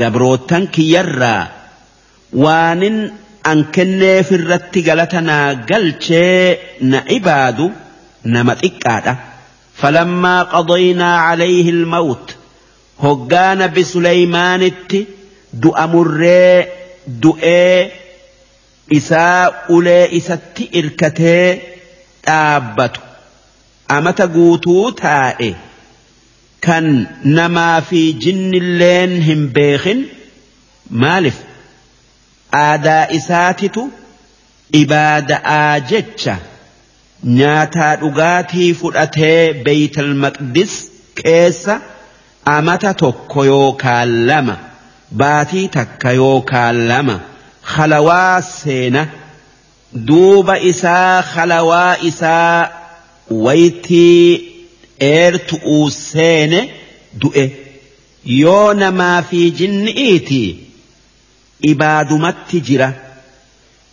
قبروتن 0.00 0.66
كيرا 0.66 1.48
وان 2.32 3.12
أن 3.46 3.64
كني 3.64 4.22
في 4.22 4.34
الرت 4.34 4.88
قلتنا 4.90 5.66
قلتشي 5.70 6.56
نعباد 6.80 7.72
نمت 8.24 8.64
إكادة 8.64 9.16
فلما 9.74 10.42
قضينا 10.42 11.16
عليه 11.18 11.70
الموت 11.70 12.34
هقان 13.02 13.66
بسليمان 13.72 14.62
التي 14.62 15.06
du'amurree 15.62 16.68
du'ee 17.22 17.90
isaa 18.98 19.52
ulee 19.68 20.08
isatti 20.18 20.64
irkatee 20.80 21.48
dhaabbatu 22.26 23.00
amata 23.96 24.26
guutuu 24.36 24.84
taa'e 25.02 25.50
kan 26.66 26.86
namaa 27.38 27.80
fi 27.90 28.02
jinnilleen 28.24 29.14
hin 29.28 29.42
beekin 29.58 30.04
maalif 31.04 31.38
aadaa 32.62 33.02
isaatitu 33.18 33.84
ibaada'aa 34.82 35.80
jecha 35.92 36.36
nyaataa 37.40 37.92
dhugaatii 38.04 38.70
fudhatee 38.80 39.42
beeytal 39.68 40.14
maqdis 40.24 40.74
keessa 41.22 41.80
amata 42.56 42.94
tokko 43.04 43.44
yookaan 43.52 44.16
lama. 44.32 44.56
baatii 45.20 45.68
takka 45.74 46.10
yookaan 46.20 46.78
lama 46.88 47.14
khalawaa 47.74 48.40
seena 48.48 49.02
duuba 50.08 50.56
isaa 50.70 51.22
khalawaa 51.32 51.94
isaa 52.10 52.68
waytii 53.30 54.22
dheertu'uu 55.00 55.90
seene 55.96 56.60
du'e 57.20 57.44
yoo 58.42 58.74
namaa 58.82 59.22
fi 59.30 59.40
jinni'iiti 59.60 60.40
ibaadumatti 61.72 62.60
jira 62.68 62.88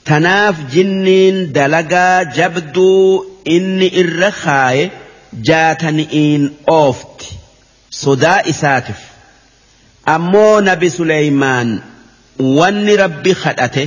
tanaaf 0.10 0.56
jinniin 0.76 1.38
dalagaa 1.58 2.24
jabduu 2.38 3.26
inni 3.58 3.88
irra 4.04 4.32
kaaye 4.43 4.86
jaatani'iin 5.50 6.43
oofti 6.78 7.28
sodaa 8.02 8.39
isaatiif. 8.54 9.02
ammoo 10.15 10.62
nabi 10.69 10.89
Suleymaan 10.98 11.69
wanni 12.58 12.95
rabbi 13.04 13.34
kadhate 13.43 13.84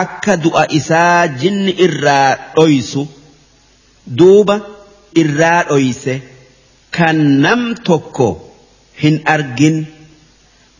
akka 0.00 0.36
du'a 0.44 0.64
isaa 0.78 1.28
jinni 1.42 1.72
irraa 1.86 2.36
dhoysu 2.56 3.02
duuba 4.20 4.56
irraa 5.22 5.62
dhoyse 5.70 6.14
kan 6.96 7.16
nam 7.44 7.62
tokko 7.90 8.28
hin 9.02 9.22
argin 9.36 9.78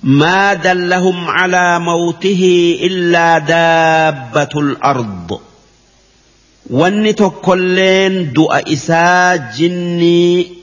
ما 0.03 0.55
دلهم 0.55 1.31
على 1.31 1.79
موته 1.81 2.43
إلا 2.83 3.39
دابة 3.39 4.49
الأرض 4.61 5.41
wanni 6.71 7.15
tokkolleen 7.15 8.31
du'a 8.37 8.61
isaa 8.77 9.39
jinnii 9.59 10.61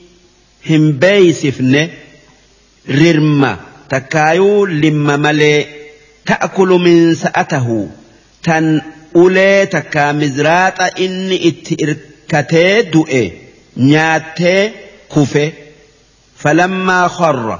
hin 0.68 0.84
beeysifne 1.02 1.82
rirma 3.00 3.50
takkaayuu 3.92 4.66
limma 4.66 5.16
malee 5.24 5.60
ta'kulu 6.24 6.78
min 6.86 7.14
sa'atahu 7.22 7.78
tan 8.46 8.64
ulee 9.24 9.66
takkaa 9.74 10.12
mizraaxa 10.20 10.86
inni 11.04 11.36
itti 11.50 11.74
irkatee 12.26 12.82
du'e 12.92 13.22
nyaattee 13.76 14.72
kufe 15.08 15.44
falammaa 16.42 17.08
kharra 17.08 17.58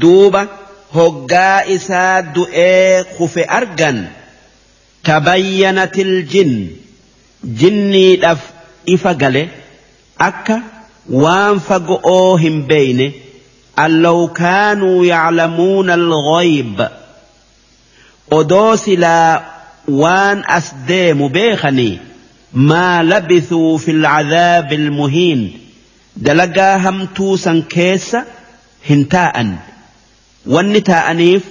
duuba 0.00 0.42
hoggaa 0.94 1.62
isaa 1.76 2.22
du'ee 2.34 3.04
kufe 3.16 3.44
argan 3.58 3.98
tabayyanatil 5.02 6.12
jin 6.32 6.52
jinniidhaaf 7.60 8.42
ifa 8.94 9.14
gale 9.14 9.42
akka 10.28 10.62
waan 11.22 11.60
fago'oo 11.60 12.36
hin 12.36 12.62
beeyne 12.68 13.12
أن 13.78 14.02
لو 14.02 14.28
كانوا 14.28 15.04
يعلمون 22.56 23.12
الغيب 23.12 23.32
أدوس 23.32 23.38
لا 23.38 23.38
وان 23.38 23.38
أسديم 23.38 23.38
بيخني 23.38 23.68
ما 23.72 23.72
لبثوا 23.72 23.78
في 23.78 23.90
العذاب 23.90 24.72
المهين. 24.72 25.60
دلقا 26.16 26.76
همتو 26.76 27.36
سنكيس 27.36 28.16
هنتاء. 28.90 29.56
والنتاءنيف 30.46 31.42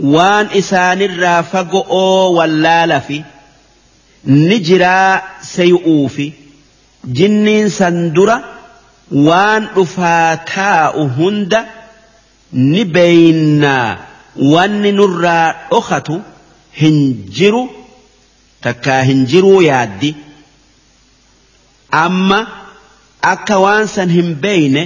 وان 0.00 0.46
إسان 0.46 1.02
الرافق 1.02 1.74
واللالف. 1.74 3.22
نجرا 4.26 5.22
سيؤوفي. 5.42 6.32
جنين 7.04 7.68
سندره 7.68 8.44
waan 9.12 9.68
dhufaa 9.74 10.36
taa'u 10.36 11.08
hunda 11.18 11.66
ni 12.52 12.84
beeynaa 12.84 13.96
wanni 14.52 14.92
nurraa 14.92 15.54
dhokatu 15.70 16.22
hin 16.80 16.96
jiru 17.38 17.70
takkaa 18.60 19.02
hin 19.08 19.26
jiruu 19.32 19.60
yaaddi. 19.62 20.14
Amma 22.04 22.38
akka 23.32 23.56
waan 23.64 23.86
san 23.94 24.10
hin 24.16 24.30
beeyne 24.46 24.82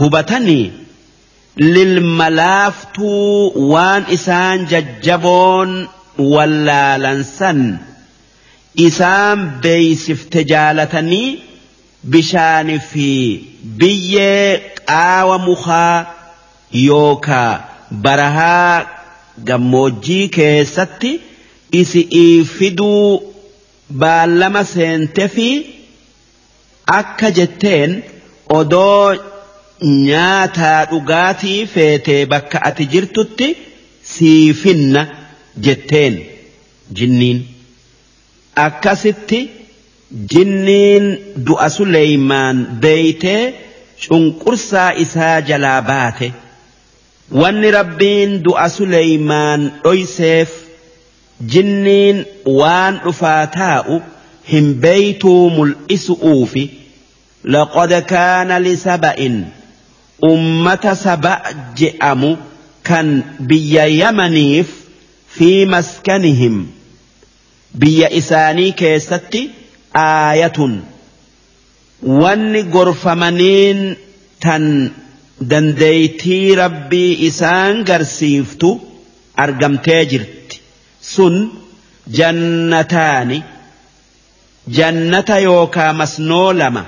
hubatanii 0.00 0.72
lilmalaaftuu 1.56 3.70
waan 3.72 4.04
isaan 4.16 4.66
jajjaboon 4.72 5.72
wallaalansan 6.34 7.60
isaan 8.86 9.40
beeysifte 9.66 10.44
jaalatanii 10.52 11.28
bishaani 12.14 12.78
fi 12.92 13.08
biyyee 13.82 14.46
qaawa 14.86 15.36
mukaa 15.48 15.98
yookaa 16.86 17.50
barahaa 18.06 18.86
gammoojjii 19.50 20.24
keessatti 20.38 21.12
isi'ii 21.80 22.44
fiduu 22.56 23.06
baallama 24.02 24.62
seente 24.74 25.24
fi 25.34 25.48
akka 27.00 27.28
jetteen 27.38 27.90
odoo 28.58 29.06
nyaataa 30.06 30.80
dhugaatii 30.90 31.60
feetee 31.74 32.20
bakka 32.32 32.58
ati 32.68 32.84
jirtutti 32.92 33.48
sii 34.12 34.52
finna 34.62 35.02
jetteen 35.66 36.14
jinniin 36.98 37.38
akkasitti 38.66 39.40
jinniin 40.32 41.04
du'a 41.46 41.68
Suleymaan 41.76 42.56
beeytee 42.82 43.42
cunqursaa 44.04 44.90
isaa 45.04 45.36
jalaa 45.48 45.80
baate 45.90 46.28
wanni 47.40 47.70
rabbiin 47.78 48.30
du'a 48.44 48.68
Suleymaan 48.76 49.60
dhoyseef 49.84 50.50
waan 52.60 53.00
dhufaa 53.04 53.46
taa'u 53.46 54.00
hin 54.52 54.74
beeytuu 54.86 55.50
mul'isu'uufi 55.58 56.64
لقد 57.44 57.94
كان 57.94 58.62
لسبأ 58.62 59.44
أمة 60.24 60.94
سبأ 60.94 61.38
جأم 61.76 62.36
كان 62.84 63.22
بي 63.40 64.00
يمنيف 64.00 64.66
في 65.28 65.66
مسكنهم 65.66 66.66
بي 67.74 68.18
إساني 68.18 68.70
كيستي 68.72 69.50
آية 69.96 70.52
واني 72.02 72.60
غرفمنين 72.62 73.96
تن 74.40 74.90
دنديتي 75.40 76.54
ربي 76.54 77.28
إسان 77.28 77.84
قرسيفتو 77.84 78.78
أرقمتي 79.38 80.20
sun 81.14 81.34
jannataani 82.18 83.38
jannata 84.78 85.38
yookaa 85.46 85.92
masnoo 86.00 86.52
lama 86.60 86.82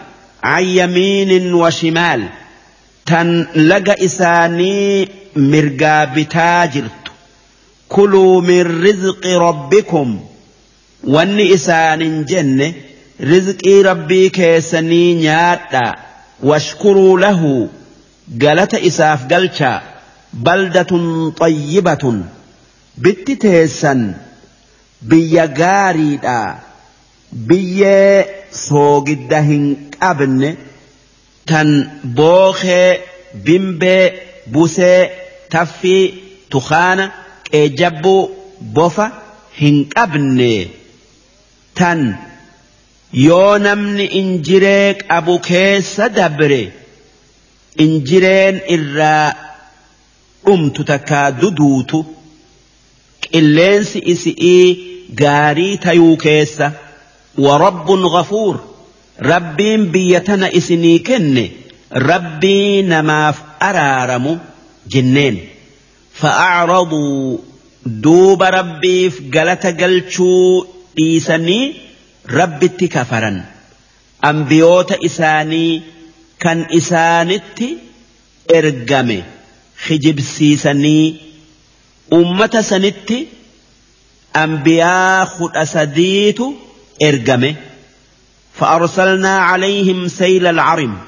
ayyamiinin 0.57 1.47
washimaal 1.63 2.23
tan 3.11 3.29
laga 3.71 3.95
isaanii 4.09 5.09
mirgaa 5.53 6.07
bitaa 6.07 6.67
jirtu. 6.67 7.13
Kuluu 7.95 8.43
min 8.43 8.65
rizqi 8.85 9.33
rabbikum 9.47 10.19
wanni 11.15 11.45
isaanin 11.57 12.15
jenne 12.31 12.69
rizqii 13.33 13.83
rabbii 13.89 14.31
keessanii 14.39 15.15
nyaadhaa 15.25 15.93
washkuruu 16.51 17.17
lahu 17.25 17.51
galata 18.45 18.79
isaaf 18.91 19.21
galchaa 19.33 19.77
baldatun 20.47 21.05
xayyibatun. 21.41 22.17
Bitti 23.03 23.35
teessan 23.45 24.01
biyya 25.11 25.47
gaariidha 25.61 26.39
biyyee 27.49 28.27
soogidda 28.67 29.41
hin 29.51 29.65
qabne 30.01 30.51
tan 31.51 31.69
bookee 32.19 33.01
bimbee 33.47 34.05
busee 34.55 35.01
taffii 35.55 36.05
tukaana 36.53 37.05
qeejabbuu 37.51 38.23
bofa 38.77 39.07
hin 39.61 39.77
qabne. 39.95 40.55
tan 41.79 42.01
yoo 43.27 43.59
namni 43.67 44.05
injiree 44.21 44.95
qabu 45.03 45.35
keessa 45.49 46.05
dabre 46.19 46.63
injireen 47.85 48.57
irraa 48.77 49.27
dhumtu 50.47 50.85
takkaa 50.91 51.29
duduutu 51.41 51.99
qilleensi 53.33 53.99
isi'ii 54.13 54.67
gaarii 55.21 55.77
tayuu 55.85 56.17
keessa 56.25 56.67
warabbun 57.47 58.03
ghafuur 58.15 58.57
rabbiin 59.31 59.83
biyya 59.95 60.21
tana 60.29 60.49
isinii 60.61 60.99
kenne 61.09 61.45
rabbii 62.11 62.83
namaaf 62.93 63.37
araaramu 63.69 64.33
jenneen 64.95 65.37
fa'acraduu 66.21 67.45
duuba 68.05 68.51
rabbiif 68.59 69.15
galata 69.35 69.73
galchuu 69.81 70.67
dhiisanii 70.97 71.65
rabbitti 72.39 72.89
kafaran. 72.89 73.39
Ambiyoota 74.31 74.97
isaanii 75.09 75.83
kan 76.43 76.67
isaanitti 76.79 77.69
ergame 78.59 79.19
kijibsiisanii 79.87 81.05
ummata 82.11 82.63
sanitti 82.63 83.29
ambiyaa 84.33 85.27
kudha 85.27 85.67
sadiitu 85.67 86.47
ergame 87.01 87.57
فأرسلنا 88.59 89.39
عليهم 89.39 90.09
سيل 90.09 90.47
العرم 90.47 90.99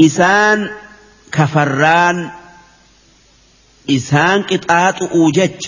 إسان 0.00 0.70
كفران 1.32 2.30
إسان 3.90 4.42
قطعات 4.42 5.02
أوجج 5.02 5.66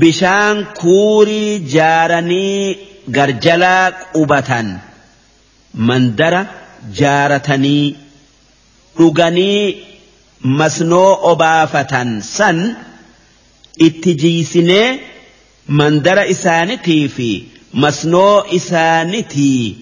bishaan 0.00 0.66
kuurii 0.80 1.58
jaaranii 1.58 2.78
garjalaa 3.10 3.90
qubatan 4.12 4.68
mandara 5.74 6.42
jaaratanii 7.00 7.96
dhuganii 8.98 9.64
masnoo 10.42 11.10
obaafatan 11.30 12.10
san 12.36 12.60
itti 13.86 14.14
jiisinee 14.22 15.00
mandara 15.80 16.24
isaanitii 16.34 17.08
fi 17.16 17.30
masnoo 17.84 18.44
isaanitii 18.58 19.76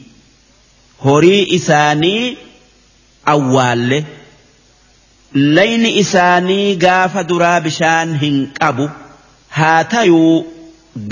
horii 1.04 1.44
isaanii 1.58 2.24
awwaalle 3.34 3.98
layni 5.58 5.90
isaanii 6.02 6.76
gaafa 6.84 7.22
duraa 7.30 7.60
bishaan 7.60 8.18
hin 8.24 8.38
qabu. 8.60 8.90
haa 9.58 9.84
tayuu 9.92 10.46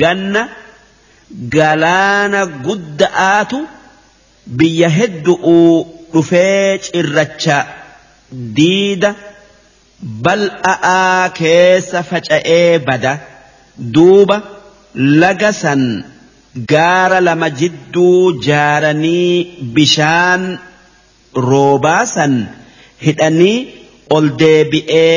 ganna 0.00 0.42
galaana 1.54 2.40
gudda'aatu 2.66 3.58
biyya 4.60 4.88
heddu'uu 4.98 5.72
dhufee 6.12 6.78
cirracha 6.86 7.56
diida 8.58 9.10
bal'a'aa 10.02 11.30
keessa 11.38 12.02
faca'ee 12.10 12.78
bada 12.86 13.12
duuba 13.94 14.36
laga 14.94 15.52
san 15.62 15.82
gaara 16.72 17.20
lama 17.20 17.48
jidduu 17.60 18.40
jaaranii 18.48 19.32
bishaan 19.74 20.44
roobaa 21.48 22.04
san 22.14 22.34
hidhanii 23.06 23.58
ol 24.16 24.26
deebi'ee 24.42 25.12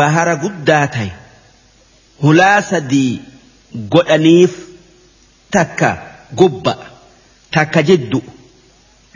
bahara 0.00 0.34
guddaa 0.44 0.86
ta'e. 0.94 1.10
hulaa 2.22 2.60
sadii 2.70 3.20
godhaniif 3.94 4.54
takka 5.56 5.90
gubba 6.38 6.74
takka 7.56 7.82
jiddu 7.88 8.20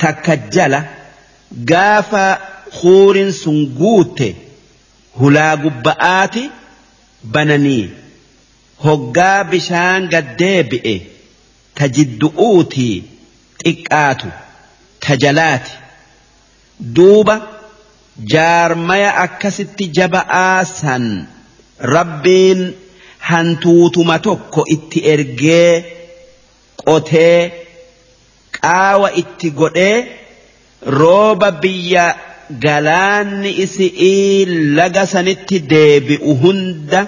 takka 0.02 0.36
jala 0.54 0.80
gaafa 1.70 2.24
huurin 2.78 3.32
sun 3.42 3.58
guute 3.80 4.28
hulaa 5.20 5.56
gubba'aati 5.64 6.44
bananii. 7.34 7.84
Hoggaa 8.84 9.44
bishaan 9.50 10.08
gaddeebi'e 10.12 10.94
ta 11.78 11.84
jiddu'uutii 11.96 12.94
xiqqaatu 13.64 14.28
ta 15.02 15.12
jalaati 15.24 15.72
duuba 16.96 17.34
jaarmaya 18.32 19.10
akkasitti 19.24 19.84
jaba'aa 19.98 20.64
san 20.78 21.04
rabbiin 21.94 22.60
hantuutuma 23.28 24.16
tokko 24.26 24.60
itti 24.76 24.98
ergee 25.12 25.72
qotee 26.84 27.38
qaawa 28.58 29.08
itti 29.22 29.48
godhee 29.60 29.96
rooba 30.98 31.48
biyya 31.62 32.04
galaanni 32.60 33.50
isi'ii 33.64 34.46
laga 34.76 35.04
sanitti 35.12 35.58
deebi'u 35.72 36.32
hunda 36.42 37.00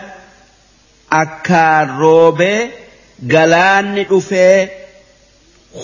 akkaan 1.23 1.89
roobee 2.01 2.61
galaanni 3.33 4.03
dhufee 4.11 4.59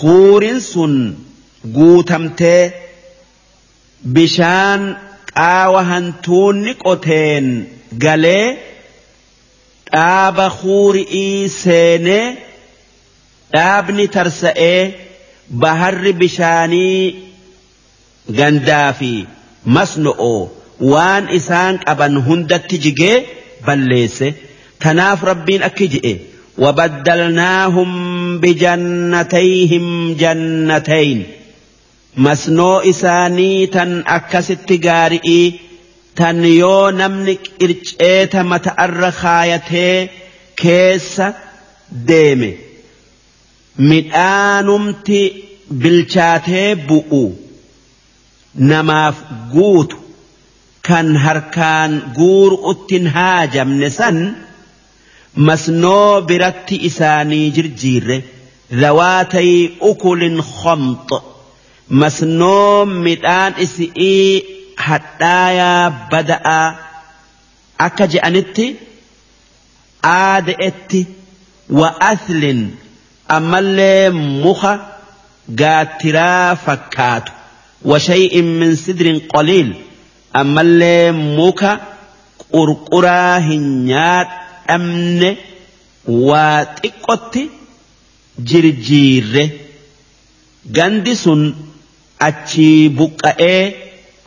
huurin 0.01 0.59
sun 0.71 0.93
guutamtee 1.75 2.63
bishaan 4.15 4.81
qaawa 5.33 5.81
hantuunni 5.91 6.73
qoteen 6.83 7.45
galee 8.03 8.47
dhaaba 9.91 10.45
huuri'ii 10.59 11.49
seenee 11.61 12.25
dhaabni 13.53 14.05
tarsa'ee 14.15 14.81
baharri 15.63 16.13
bishaanii 16.21 17.03
gandaa 18.39 18.89
fi 18.99 19.13
masno'oo 19.76 20.40
waan 20.92 21.24
isaan 21.38 21.74
qaban 21.86 22.14
hundatti 22.28 22.76
jigee 22.84 23.16
balleesse 23.66 24.28
tanaaf 24.82 25.20
rabbiin 25.30 25.62
akki 25.68 25.86
je'e 25.94 26.14
وبدلناهم 26.58 27.90
بجنتيهم 28.40 30.14
جنتين 30.14 31.26
مسنو 32.16 32.78
إساني 32.78 33.66
تن 33.66 34.04
أكست 34.06 34.86
غارئي 34.86 35.54
تن 36.16 36.44
يو 36.44 36.90
نمنك 36.90 37.38
إرجئت 37.62 38.36
متأر 38.36 39.10
خايته 39.10 40.08
كيس 40.56 41.22
ديمي 41.92 42.54
midhaanumti 43.90 45.18
bilchaatee 45.82 46.74
bu'u 46.88 47.24
Namaaf 48.55 49.15
guutu 49.53 49.97
kan 50.87 51.15
harkaan 51.25 51.91
guuru'uttin 52.17 53.07
haajamne 53.15 53.89
san 53.89 54.17
masnoo 55.47 56.21
biratti 56.29 56.75
isaanii 56.89 57.51
jirjiirre 57.57 58.17
dhawaatay 58.81 59.51
ukulin 59.91 60.37
khomx 60.55 61.09
masnoo 62.03 62.85
midhaan 63.07 63.53
isi'ii 63.65 64.43
hadhaayaa 64.87 65.89
bada'aa 66.11 66.67
akka 67.87 68.05
je'anitti 68.13 68.65
aada'etti 70.13 71.01
wa 71.79 71.89
athlin 72.11 72.61
ammallee 73.37 74.09
muka 74.43 74.71
gaattiraa 75.61 76.55
fakkaatu 76.65 77.31
وشيء 77.85 78.41
من 78.41 78.75
سدر 78.75 79.17
قليل 79.33 79.73
أما 80.35 80.61
اللي 80.61 81.11
موكا 81.11 81.81
قرقرا 82.53 83.37
هنيات 83.37 84.27
أمن 84.69 85.35
واتقت 86.07 87.39
جرجير 88.39 89.49
جندس 90.65 91.29
أتشي 92.21 92.87
بقاء 92.87 93.73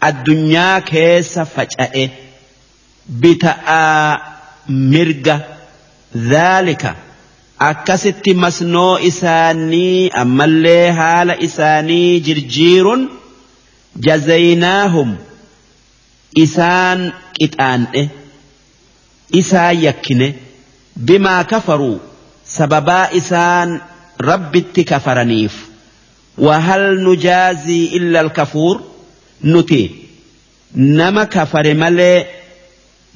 الدنيا 0.04 0.78
كيس 0.78 1.38
فجأة 1.38 2.10
بتاء 3.08 4.22
مرقة 4.68 5.40
ذلك 6.16 6.94
akkasitti 7.58 8.34
masnoo 8.34 8.98
isaanii 9.08 10.10
ammallee 10.22 10.90
haala 10.98 11.34
isaanii 11.46 12.20
jirjiiruun 12.26 13.02
جزيناهم. 13.96 15.16
إسان 16.38 17.12
إتان 17.42 17.86
إيه. 17.94 18.08
إسان 19.34 19.84
يكني 19.84 20.24
إيه. 20.24 20.34
بما 20.96 21.42
كفروا. 21.42 21.98
سببا 22.46 23.16
إسان 23.16 23.80
رب 24.20 24.58
كفرنيف 24.58 25.68
وهل 26.38 27.04
نجازي 27.04 27.96
إلا 27.96 28.20
الكفور؟ 28.20 28.82
نتي. 29.44 29.90
نما 30.76 31.24
كفر 31.24 31.74
ملي. 31.74 32.26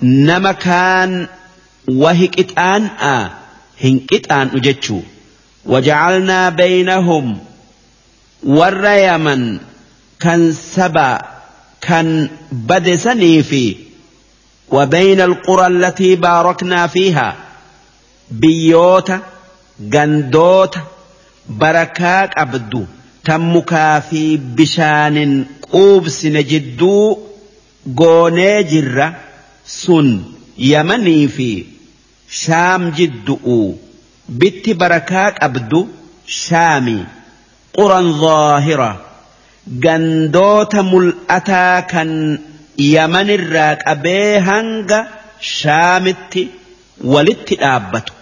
نما 0.03 0.53
كان 0.53 1.29
وهك 1.89 2.39
إتان 2.39 2.87
آ 2.87 3.03
آه. 3.03 3.31
هنك 3.85 4.13
إتان 4.13 4.51
وجدشو 4.55 5.01
وجعلنا 5.67 6.49
بينهم. 6.49 7.39
ور 8.43 8.85
يمن. 8.85 9.68
Kan 10.19 10.53
saba 10.53 11.11
kan 11.81 12.31
badesanii 12.53 13.43
fi 13.51 13.65
وبين 14.71 15.21
القرى 15.21 15.67
التي 15.67 16.17
باركنا 16.17 16.87
فيها 16.87 17.37
بيوتا 18.31 19.21
غندوت 19.95 20.75
بركاك 21.49 22.31
أبدو 22.39 22.85
تمكا 23.25 24.01
في 24.01 24.37
بشان 24.37 25.45
قوبس 25.73 26.25
نجدو 26.27 27.19
قوني 27.97 28.63
جرة 28.63 29.17
سن 29.67 30.23
يمني 30.59 31.29
في 31.29 31.65
shaam 32.37 32.83
jiddu'u 32.97 33.59
bitti 34.41 34.75
barakaa 34.81 35.29
qabdu 35.41 35.79
shaami 36.39 36.97
quran 37.77 38.09
zaahira 38.23 38.89
gandoota 39.85 40.83
mul'ataa 40.83 41.83
kan 41.93 42.11
yamanirraa 42.95 43.75
qabee 43.85 44.39
hanga 44.49 44.99
shaamitti 45.57 46.43
walitti 47.15 47.55
dhaabbatu 47.63 48.13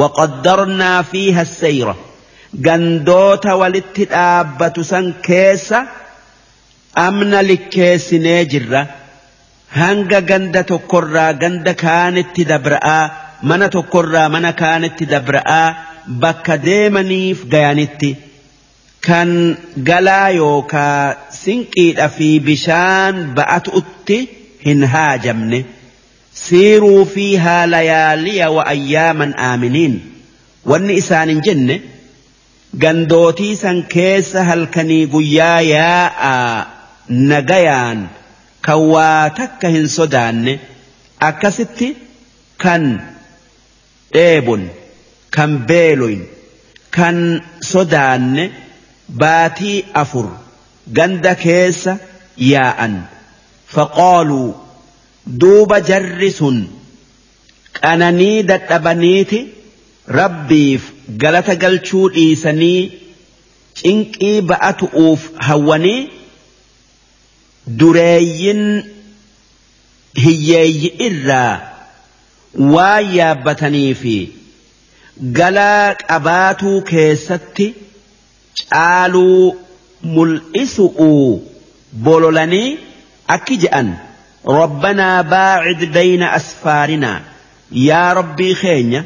waqaddarnaa 0.00 1.02
fiiha 1.10 1.44
sayra 1.44 1.94
gandoota 2.66 3.56
walitti 3.62 4.04
dhaabbatu 4.14 4.84
san 4.92 5.06
keessa 5.28 5.78
amna 7.06 7.40
likkeessinee 7.50 8.40
jirra 8.54 8.82
hanga 9.80 10.20
ganda 10.30 10.62
tokkorraa 10.72 11.32
ganda 11.42 11.74
kaanitti 11.84 12.42
dabra'aa 12.52 13.04
mana 13.50 13.66
tokkorraa 13.76 14.28
mana 14.34 14.50
kaanitti 14.62 15.04
dabra'aa 15.14 15.66
bakka 16.22 16.54
deemaniif 16.66 17.38
gayanitti. 17.54 18.10
Kan 19.06 19.30
galaa 19.88 20.30
yookaa 20.40 21.14
sinqiidha 21.42 22.08
fi 22.16 22.28
bishaan 22.48 23.14
ba'atutti 23.36 24.18
hin 24.66 24.80
haajamne. 24.94 25.60
Siiruu 26.42 27.04
fiihaa 27.14 27.66
layaaliya 27.70 28.50
wa 28.56 28.62
ayyaaman 28.74 29.32
aaminiin. 29.48 29.94
Wanni 30.70 30.94
isaanin 31.02 31.40
jenne 31.46 31.76
gandootii 32.84 33.56
san 33.62 33.78
keessa 33.94 34.44
halkanii 34.50 35.06
guyyaa 35.14 35.60
yaa'aa 35.60 36.66
nagayaan 37.32 38.00
kan 38.66 38.80
waa 38.94 39.30
takka 39.40 39.68
hin 39.76 39.88
sodaanne. 39.96 40.54
Akkasitti 41.28 41.88
kan 42.62 42.84
dheebon 44.14 44.62
kan 45.36 45.50
beeloyn 45.68 46.22
kan 46.96 47.16
sodaanne 47.72 48.44
baatii 49.20 49.84
afur. 50.02 50.28
Ganda 50.96 51.34
keessa 51.44 51.92
yaa'an. 52.52 52.94
Faqaaluu 53.74 54.54
duuba 55.40 55.80
jarri 55.90 56.30
sun. 56.38 56.58
Qananii 57.80 58.42
dadhabaniiti. 58.50 59.40
Rabbiif 60.20 60.82
galata 61.22 61.54
galchuu 61.62 62.06
dhiisanii 62.14 62.80
cinqii 63.80 64.40
ba'atu'uuf 64.50 65.22
hawwanii 65.48 66.00
dureeyyin 67.78 68.62
hiyyeeyyi 70.24 70.88
irraa 71.08 71.54
waan 72.74 73.06
yaabbatanii 73.18 73.94
fi 74.02 74.16
galaa 75.38 75.94
qabaatuu 76.08 76.80
keessatti 76.90 77.66
caaluu 78.60 79.56
mul'isuu 80.14 81.42
bololanii 82.04 82.78
akki 83.34 83.56
je'an 83.64 83.90
rabbanaa 84.58 85.22
baacid 85.34 85.82
bayna 85.96 86.32
asfaarinaa 86.38 87.18
yaa 87.88 88.08
rabbii 88.20 88.54
keenya 88.62 89.02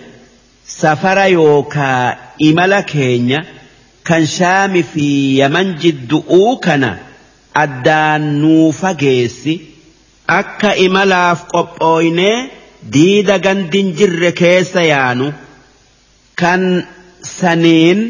safara 0.79 1.27
yookaa 1.37 2.17
imala 2.49 2.83
keenya 2.93 3.45
kan 4.11 4.27
shaami 4.37 4.83
fi 4.93 5.07
yaman 5.39 5.73
jidduu 5.85 6.51
kana 6.67 6.91
addaan 7.65 8.29
nuu 8.43 8.67
fageessi 8.83 9.55
akka 10.41 10.77
imalaaf 10.87 11.41
qophooynee 11.55 12.37
diida 12.95 13.39
gandin 13.49 13.93
jirre 13.99 14.33
keessa 14.43 14.83
yaanu 14.93 15.33
kan 16.43 16.63
saniin. 17.39 18.01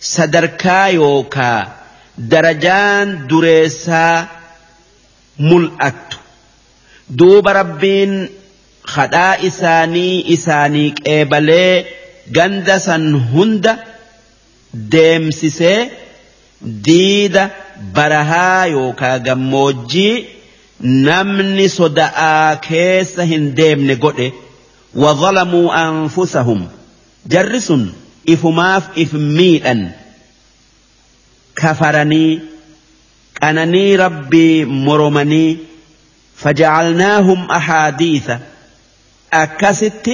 sadarkaa 0.00 0.88
yookaa 0.88 1.60
darajaan 2.30 3.28
dureessaa 3.28 4.28
mul'attu 5.48 6.16
duuba 7.18 7.52
rabbiin 7.52 8.14
hadhaa 8.94 9.34
isaanii 9.48 10.24
isaanii 10.36 10.88
qeebalee 11.02 11.86
ganda 12.38 12.78
san 12.86 13.04
hunda 13.32 13.76
deemsisee 14.92 15.90
diida 16.88 17.50
barahaa 17.98 18.66
yookaa 18.76 19.18
gammoojjii 19.28 20.26
namni 20.80 21.68
soda'aa 21.78 22.56
keessa 22.68 23.24
hin 23.34 23.52
deemne 23.60 23.96
godhe 24.06 24.32
wa 25.02 25.14
zalamuu 25.22 25.68
anfusahum 25.84 26.66
jarri 27.34 27.60
sun. 27.60 27.84
أنفسهم 28.28 28.60
جرس 28.60 28.88
إفماف 28.90 28.98
إفميئا 28.98 29.92
كفرني 31.56 32.40
أنني 33.42 33.96
ربي 33.96 34.64
مرمني 34.64 35.56
فجعلناهم 36.36 37.50
أحاديث 37.50 38.30
أكست 39.32 40.10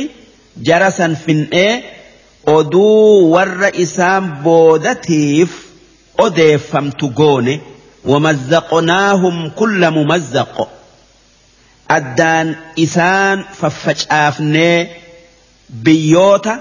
جرسا 0.62 1.14
فنئ 1.14 1.82
oduu 2.46 3.30
warra 3.32 3.70
isaan 3.74 4.42
boodatiif 4.42 5.50
odeeffamtu 6.18 7.08
goone 7.14 7.60
wamazzaqnaahum 8.04 9.50
kulla 9.58 9.90
mumazzaq 9.90 10.56
addaan 11.88 12.56
isaan 12.76 13.44
faffacaafnee 13.60 14.90
biyyoota 15.84 16.58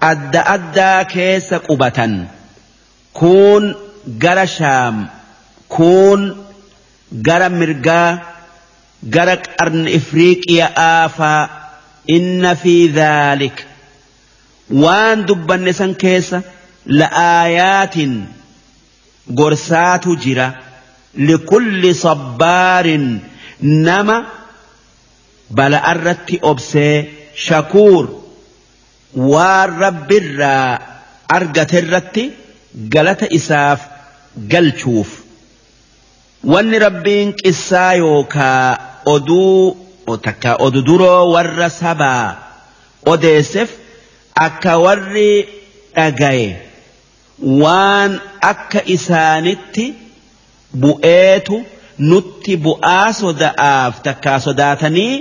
adda 0.00 0.40
addaa 0.54 1.04
keessa 1.04 1.58
qubatan. 1.60 2.28
Kuun 3.12 3.74
gara 4.18 4.46
shaam 4.46 5.08
kuun 5.68 6.22
gara 7.26 7.48
mirgaa 7.48 8.10
gara 9.14 9.36
qarni 9.36 9.90
ifriiqiyaa 9.98 11.08
faa 11.16 11.48
inna 12.16 12.54
fi 12.62 12.88
dhaalik. 12.96 13.56
Waan 14.82 15.26
dubbanne 15.28 15.72
san 15.72 15.94
keessa 15.94 16.42
la'aayaatin 16.86 18.12
gorsaatu 19.38 20.16
jira. 20.22 20.48
Likulli 21.16 21.94
sabbaarin 21.94 23.06
nama 23.60 24.16
bala'arratti 25.56 26.36
obsee 26.42 26.94
shakuur 27.46 28.25
waan 29.16 29.70
rabbirraa 29.84 30.78
argaterratti 31.36 32.24
galata 32.94 33.26
isaaf 33.38 33.80
galchuuf. 34.52 35.10
Wanni 36.52 36.78
rabbiin 36.78 37.32
qissaa 37.42 37.92
yookaa 37.94 38.78
oduu 39.14 39.76
takka 40.22 40.50
odu 40.66 40.80
duroo 40.88 41.32
warra 41.34 41.68
sabaa 41.70 42.26
odeesseef 43.12 43.70
akka 44.46 44.72
warri 44.84 45.30
dhagaye 45.96 46.50
waan 47.62 48.12
akka 48.50 48.80
isaanitti 48.96 49.86
bu'eetu 50.82 51.56
nutti 52.10 52.52
bu'aa 52.66 53.12
soda'aaf 53.20 53.94
takkaa 54.06 54.38
sodaatanii 54.46 55.14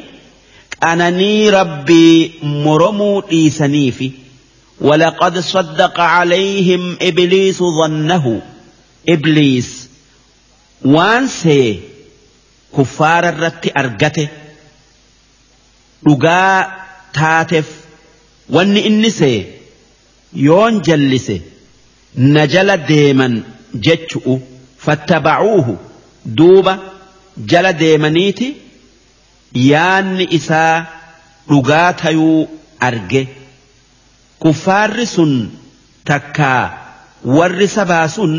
أنني 0.84 1.50
ربي 1.50 2.32
مرمو 2.44 3.20
إيسانيفي. 3.32 4.12
ولقد 4.82 5.40
صدق 5.40 6.00
عليهم 6.00 6.98
إبليس 7.02 7.58
ظنه. 7.58 8.42
إبليس 9.10 9.88
وانسي 10.86 11.80
كفار 12.78 13.30
الرت 13.30 13.78
أرقته 13.78 14.28
رقا 16.08 16.72
تاتف 17.14 17.66
واني 18.50 18.88
إنسي 18.88 19.46
يون 20.34 20.82
جلسي. 20.82 21.42
نجل 22.18 22.78
ديما 22.78 23.44
جتشؤ 23.76 24.38
فاتبعوه. 24.78 25.78
دوبا 26.26 26.80
جل 27.38 27.74
ديمانيتي 27.74 28.54
yaanni 29.54 30.28
isaa 30.38 30.86
dhugaa 31.50 31.94
tayuu 31.94 32.50
arge. 32.80 33.28
Kuffaarri 34.40 35.06
sun 35.06 35.52
takkaa 36.04 36.64
warri 37.38 37.68
sabaa 37.68 38.08
sun 38.08 38.34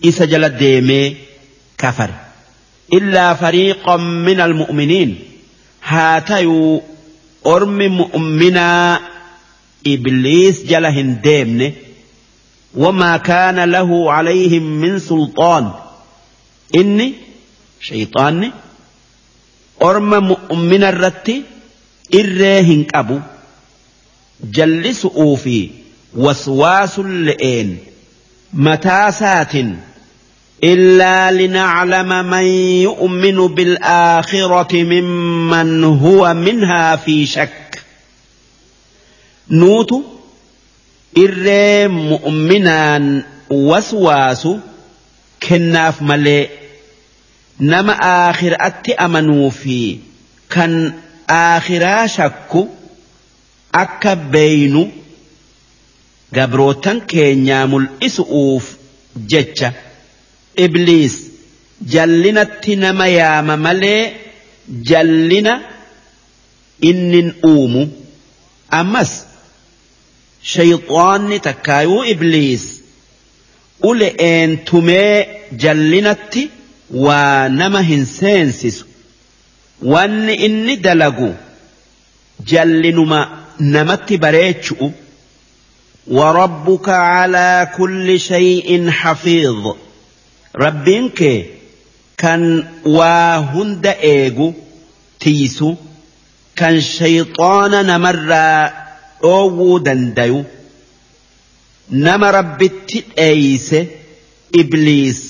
isa 0.00 0.26
jala 0.26 0.48
deemee 0.48 1.16
kafare 1.76 2.14
illaa 2.98 3.34
fariiqan 3.42 4.02
min 4.26 4.40
almu'miniin 4.40 5.10
haa 5.80 6.20
tayuu 6.20 6.82
ormi 7.54 7.88
mu'minaa 7.88 9.00
ibliis 9.84 10.64
jala 10.70 10.90
hin 10.90 11.10
deemne. 11.24 11.68
Wamaa 12.82 13.18
kaana 13.18 13.66
lahu 13.66 14.04
calayhim 14.12 14.64
min 14.82 15.00
sulxaan 15.00 15.66
inni 16.80 17.06
shayxaanni 17.88 18.48
orma 19.80 20.20
mu'mina 20.20 20.88
irratti 20.94 21.44
irree 22.20 22.62
hin 22.68 22.84
qabu 22.92 23.20
jallisu'uu 24.58 25.36
fi 25.36 25.58
waswaasun 26.24 27.10
le'een 27.28 27.76
mataasaatin 28.52 29.76
إلا 30.64 31.30
لنعلم 31.30 32.26
من 32.30 32.42
يؤمن 32.82 33.46
بالآخرة 33.54 34.82
ممن 34.82 35.84
هو 35.84 36.34
منها 36.34 36.96
في 36.96 37.26
شك 37.26 37.82
نوت 39.50 39.92
إر 41.18 41.88
مؤمنا 41.88 43.22
وسواس 43.50 44.48
كناف 45.48 46.02
ملئ 46.02 46.48
nama 47.58 47.94
aakhiraatti 48.02 48.94
amanuu 49.06 49.50
fi 49.50 50.00
kan 50.54 50.74
aakhiraa 51.36 52.08
shakku 52.16 52.60
akka 53.82 54.16
beeynu 54.34 54.82
gabrootan 56.38 57.00
keenyaa 57.12 57.66
mul'isuuf 57.72 58.64
jecha 59.32 59.72
ibliis 60.66 61.14
jallinatti 61.94 62.76
nama 62.76 63.06
yaama 63.08 63.56
malee 63.56 64.02
jallina 64.90 65.54
innin 66.90 67.28
uumu. 67.52 67.82
Ammas 68.80 69.12
shayxaanni 70.52 71.40
takkaayuu 71.48 72.02
ibliis 72.12 72.64
ule'een 73.90 74.58
tumee 74.70 75.14
jallinatti 75.62 76.42
waa 76.90 77.48
nama 77.48 77.82
hin 77.82 78.04
seensisu 78.06 78.84
wanni 79.82 80.34
inni 80.34 80.76
dalagu 80.76 81.34
jallinuma 82.44 83.20
namatti 83.58 84.16
bareechu'u 84.18 84.92
وربك 86.06 86.88
على 86.88 87.68
كل 87.76 88.20
شيء 88.20 88.90
حفيظ 88.90 89.74
kan 92.16 92.42
waa 92.84 93.36
hunda 93.52 93.92
eegu 94.00 94.54
tiisu 95.18 95.76
kan 96.54 96.80
shayxaana 96.80 97.82
namarraa 97.82 98.62
dhoowwuu 99.22 99.78
dandayu 99.88 100.44
nama 102.06 102.30
rabbitti 102.38 103.04
dheeyse 103.16 103.80
ibliis 104.62 105.20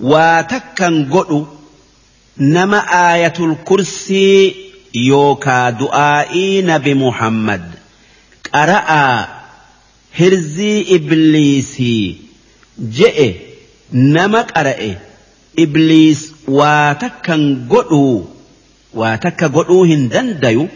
waa 0.00 0.42
takkan 0.52 1.04
godhu 1.14 1.40
nama 2.38 2.78
aayatul 3.04 3.54
kursii 3.68 4.54
yookaa 5.08 5.70
du'aa'ii 5.80 6.62
nabi 6.70 6.94
muhammad 7.04 7.62
qara'aa 8.50 9.16
hirzii 10.18 10.80
ibliisii 10.96 12.06
je'e 12.98 13.28
nama 14.16 14.40
qara'e 14.54 14.90
ibliis 15.64 16.20
waa 16.58 16.94
takkan 17.04 17.42
godhuu 17.72 18.16
waa 19.00 19.16
takka 19.28 19.48
godhuu 19.48 19.84
hin 19.92 20.08
dandayu 20.16 20.66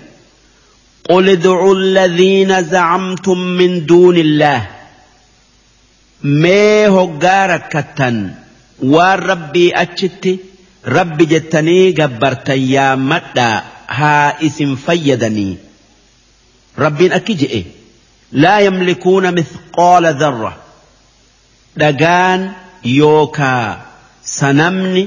قل 1.11 1.29
ادعوا 1.29 1.75
الذين 1.75 2.63
زعمتم 2.63 3.39
من 3.39 3.87
دون 3.87 4.17
الله 4.17 4.61
mee 6.23 6.87
hoggaa 6.97 7.47
rakkattan 7.47 8.17
waan 8.95 9.19
rabbii 9.31 9.73
achitti 9.83 10.33
rabbi 10.97 11.27
jettanii 11.33 11.93
gabbartan 12.01 12.61
yaammadhaa 12.75 13.63
haa 13.99 14.33
isin 14.49 14.77
fayyadanii. 14.87 15.59
Rabbiin 16.85 17.13
akki 17.19 17.35
je'e. 17.43 17.61
Laa 18.43 18.61
yamlikuuna 18.67 19.33
mithqaala 19.39 20.13
dharra 20.23 20.53
dhagaan 21.81 22.41
yookaa 22.99 23.69
sanamni 24.37 25.03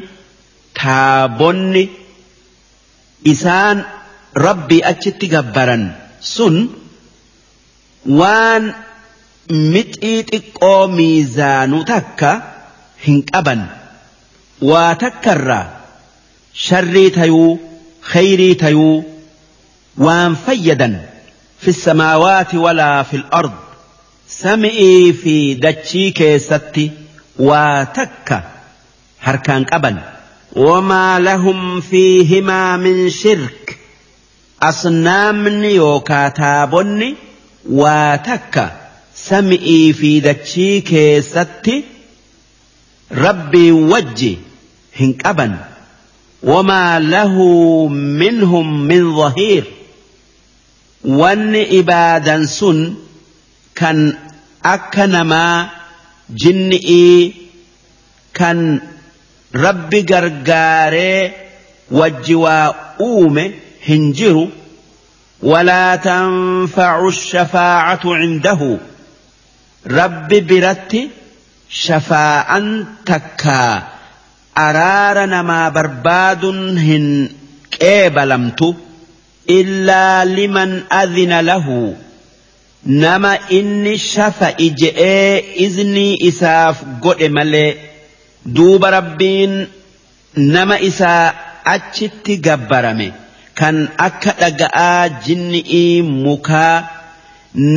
taabonni 0.80 1.84
isaan 3.34 3.78
rabbii 4.46 4.82
achitti 4.92 5.28
gabbaran 5.36 5.84
sun 6.20 6.56
waan 8.20 8.64
mixii 9.74 10.20
xiqqoo 10.32 10.88
miizaanuu 10.98 11.84
takka 11.92 12.32
hin 13.06 13.20
qaban 13.32 13.62
waa 14.70 14.92
takkarraa 15.04 15.66
sharrii 16.66 17.10
tayuu 17.18 17.50
khayrii 18.12 18.56
tayuu 18.64 18.96
waan 20.06 20.36
fayyadan 20.46 20.96
fi 21.66 21.72
samaawaati 21.84 22.58
walaa 22.66 23.04
fi 23.12 23.18
ard 23.42 23.54
sami'ii 24.40 25.14
fi 25.22 25.36
dachii 25.66 26.10
keessatti 26.20 26.86
waa 27.50 27.86
takka 28.00 28.38
harkaan 29.28 29.66
qaban 29.72 29.98
wamaa 30.68 31.20
lahum 31.28 31.60
fiihimaa 31.90 32.72
min 32.86 33.00
shirk 33.22 33.64
asnaamni 34.70 35.72
yookaa 35.76 36.28
taabonni 36.42 37.10
waa 37.82 38.18
takka 38.30 38.66
sami'ii 39.28 39.88
fi 40.00 40.12
dachii 40.28 40.76
keessatti 40.92 41.76
ربي 43.14 43.72
وجه 43.72 44.36
هنكبا 45.00 45.58
وما 46.44 47.00
له 47.00 47.38
منهم 47.88 48.84
من 48.84 49.16
ظهير. 49.16 49.64
وان 51.04 51.66
إبادا 51.72 52.46
سن 52.46 52.94
كان 53.76 54.18
أكن 54.66 55.14
أكنما 55.14 55.70
جنئي 56.30 57.34
كان 58.34 58.80
ربي 59.56 60.02
قرقاري 60.02 61.32
وجوا 61.92 62.72
أومي 63.00 63.52
هنجر. 63.88 64.48
ولا 65.42 65.96
تنفع 65.96 67.08
الشفاعة 67.08 68.02
عنده. 68.06 68.78
ربي 69.88 70.40
برتي 70.40 71.10
shafaa'an 71.82 72.66
takka 73.10 73.60
araara 74.66 75.26
namaa 75.36 75.68
barbaaduun 75.78 76.78
hin 76.88 77.06
qeebalamtu 77.78 78.68
illaa 79.60 80.26
liman 80.38 80.72
adina 81.02 81.40
lahu 81.50 81.80
nama 83.04 83.32
inni 83.60 83.94
shafa'i 84.06 84.70
je'ee 84.84 85.34
iznii 85.66 86.14
isaaf 86.30 86.78
godhe 87.06 87.30
malee 87.38 87.70
duuba 88.58 88.92
rabbiin 88.98 89.54
nama 90.56 90.78
isaa 90.90 91.34
achitti 91.76 92.38
gabbarame 92.48 93.08
kan 93.60 93.78
akka 94.08 94.32
dhaga'aa 94.42 95.10
jinni'ii 95.28 96.02
mukaa 96.26 96.76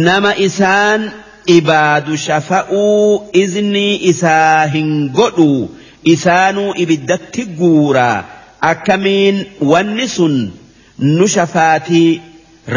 nama 0.09 0.32
isaan 0.49 1.12
ibaadu 1.47 2.16
shafa'uu 2.26 3.28
iznii 3.44 3.94
isaa 4.12 4.66
hin 4.74 4.92
godhu 5.20 5.49
isaanuu 6.14 6.74
ibiddatti 6.84 7.44
guuraa 7.62 8.24
akkamiin 8.72 9.44
wanni 9.72 10.09
sun 10.09 10.36
nu 10.99 11.28
shafaatii 11.38 12.20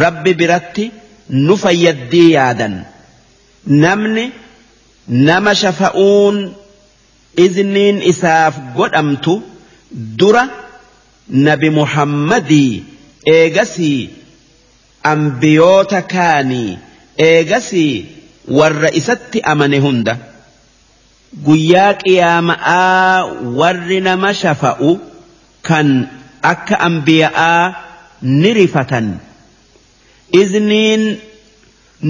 rabbi 0.04 0.34
biratti. 0.34 0.92
nu 1.30 1.56
fayyaddii 1.62 2.32
yaadan 2.32 2.76
namni 3.84 4.24
nama 5.08 5.52
shafa'uun 5.62 6.38
izniin 7.46 8.02
isaaf 8.12 8.56
godhamtu 8.78 9.36
dura 10.22 10.44
nabi 11.48 11.70
muhammadii 11.80 12.84
eegasii 13.36 14.10
ambiyoota 15.12 16.02
kaanii 16.14 16.78
eegasii 17.28 17.94
warra 18.50 18.90
isatti 19.02 19.40
amane 19.54 19.80
hunda 19.86 20.18
guyyaa 21.46 21.94
qiyaama'aa 22.04 23.26
warri 23.62 24.00
nama 24.02 24.34
shafa'u 24.44 24.92
kan 25.70 25.88
akka 26.52 26.80
ambiya'aa 26.88 27.64
ni 28.22 28.54
rifatan. 28.54 29.08
izniin 30.32 31.04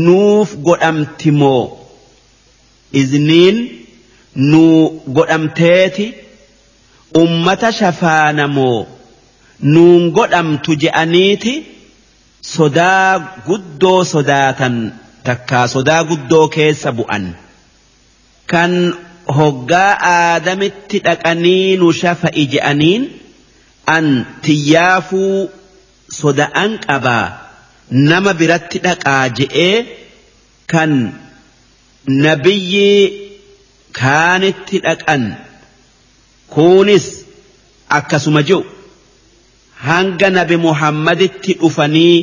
nuuf 0.05 0.55
godhamti 0.67 1.31
moo 1.31 1.63
izniin 3.01 3.57
nuu 4.35 5.01
godhamteeti 5.17 6.05
ummata 7.21 7.71
shafaana 7.79 8.47
moo 8.57 8.87
nuun 9.73 10.11
godhamtu 10.17 10.75
je'aniiti 10.83 11.53
sodaa 12.53 13.19
guddoo 13.47 14.03
sodaatan 14.13 14.75
takkaa 15.29 15.65
sodaa 15.75 16.01
guddoo 16.11 16.45
keessa 16.55 16.91
bu'an 17.01 17.25
kan 18.53 18.73
hoggaa 19.39 19.91
aadamitti 20.13 20.97
dhaqanii 21.09 21.77
nu 21.83 21.91
shafa'i 22.03 22.47
je'aniin 22.55 23.03
an 23.97 24.05
tiyyaafuu 24.47 25.35
soda'an 26.21 26.71
qabaa. 26.87 27.27
nama 27.91 28.33
biratti 28.37 28.79
dhaqaa 28.85 29.29
je'ee 29.37 29.75
kan 30.71 30.91
nabiyyi 32.25 32.89
kaanitti 33.99 34.81
dhaqan 34.85 35.23
kunis 36.55 37.07
akkasuma 37.97 38.41
jiru 38.49 38.61
hanga 39.87 40.29
nabi 40.37 40.55
muhammaditti 40.67 41.57
dhufanii 41.61 42.17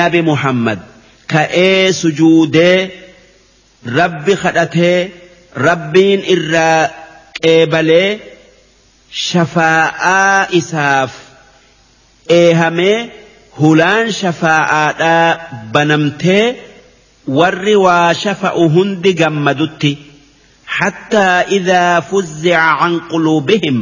nabi 0.00 0.22
muhammad 0.30 0.80
ka'ee 1.32 1.92
sujuudee 2.00 2.78
rabbi 3.98 4.34
kadhatee 4.42 4.98
rabbiin 5.66 6.20
irraa 6.34 6.80
qeebalee 7.42 8.10
shafaa'aa 9.28 10.46
isaaf 10.60 11.12
eehamee 12.40 12.98
hulaan 13.60 14.12
shafaa'aadhaa 14.20 15.28
banamtee 15.74 16.44
warri 17.38 17.76
waa 17.86 18.12
shafa'u 18.24 18.64
hundi 18.76 19.12
gammadutti 19.22 19.92
hattaa 20.78 21.38
idaa 21.58 22.00
fuzzica 22.10 22.62
can 22.80 22.94
quluubihim 23.10 23.78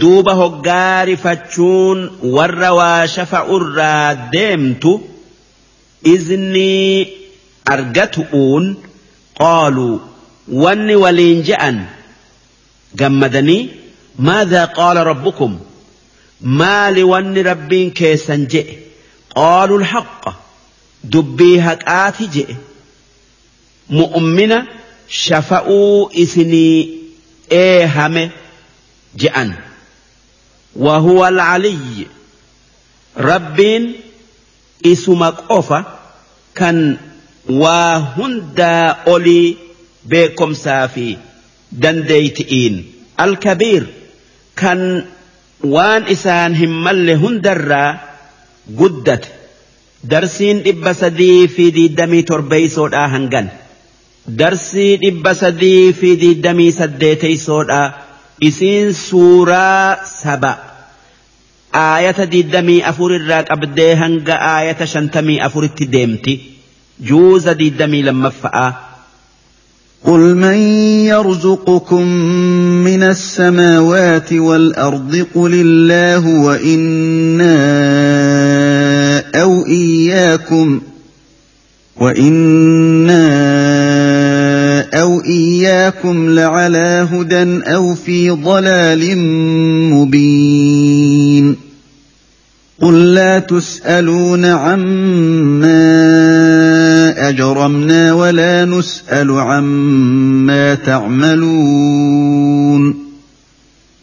duuba 0.00 0.32
hoggaa 0.42 1.04
rifachuun 1.10 1.98
warra 2.36 2.70
waa 2.80 3.02
shafa'urraa 3.16 4.06
deemtu 4.34 4.92
iznii 6.14 7.08
argatu'uun 7.74 8.64
qaaluu 9.40 9.94
wanni 10.62 10.94
waliin 11.04 11.40
je'an 11.48 11.78
gammadanii 13.02 13.62
maadhaa 14.28 14.66
qaala 14.78 15.04
rabbukum 15.10 15.52
maali 16.62 17.02
wanni 17.12 17.42
rabbiin 17.50 17.90
keessan 18.00 18.42
je'e 18.54 18.74
qaaluu 19.36 19.78
alhaqa 19.82 20.32
dubbii 21.16 21.56
haqaati 21.68 22.24
je'e 22.38 22.54
mu'ummina 24.00 24.58
shafa'uu 25.22 26.10
isinii 26.24 26.76
eehame 27.62 28.24
je'an 29.24 29.50
وهو 30.76 31.26
العلي 31.28 32.06
ربين 33.18 33.92
اسم 34.86 35.22
قفا 36.56 36.70
كان 36.70 36.96
وهندا 37.48 38.86
أولي 39.08 39.56
بكم 40.04 40.54
سافي 40.54 41.16
دنديتئين 41.72 42.84
الكبير 43.20 43.86
كان 44.56 45.04
waan 45.74 46.04
isaan 46.14 46.52
hin 46.54 46.68
malle 46.84 47.14
hundarraa 47.16 47.90
guddate 48.80 49.28
darsiin 50.10 50.58
dhibba 50.66 50.92
sadii 50.94 51.48
fi 51.54 51.64
diidamii 51.76 52.22
torbeeysoodhaa 52.30 53.08
hangan 53.14 53.46
darsii 54.40 54.96
dhibba 55.04 55.32
sadii 55.34 55.92
fi 56.00 56.10
diidamii 56.22 56.72
saddeeteysoodhaa 56.80 57.86
isiin 58.48 58.92
suuraa 58.94 59.96
saba 60.22 60.52
aayata 61.84 62.24
diidamii 62.32 62.80
afur 62.90 63.10
irraa 63.18 63.42
qabdee 63.50 63.92
hanga 64.02 64.34
aayata 64.54 64.86
shantamii 64.94 65.38
afuritti 65.48 65.84
deemti 65.94 66.34
juuza 67.12 67.52
diidamii 67.62 68.02
lammaffa'aa 68.10 68.72
قل 70.06 70.34
من 70.36 70.58
يرزقكم 71.12 72.04
من 72.88 73.02
السماوات 73.02 74.32
والأرض 74.32 75.26
قل 75.34 75.52
الله 75.54 76.24
وإنا 76.46 77.56
أو 79.42 79.66
إياكم 79.66 80.80
وإنا 81.96 83.26
أو 85.02 85.20
إياكم 85.24 86.30
لعلى 86.30 87.08
هدى 87.12 87.44
أو 87.74 87.94
في 87.94 88.30
ضلال 88.30 89.18
مبين 89.90 90.65
لا 93.36 93.42
تسألون 93.42 94.44
عما 94.44 95.68
أجرمنا 97.28 98.12
ولا 98.12 98.64
نسأل 98.64 99.30
عما 99.30 100.74
تعملون. 100.74 102.26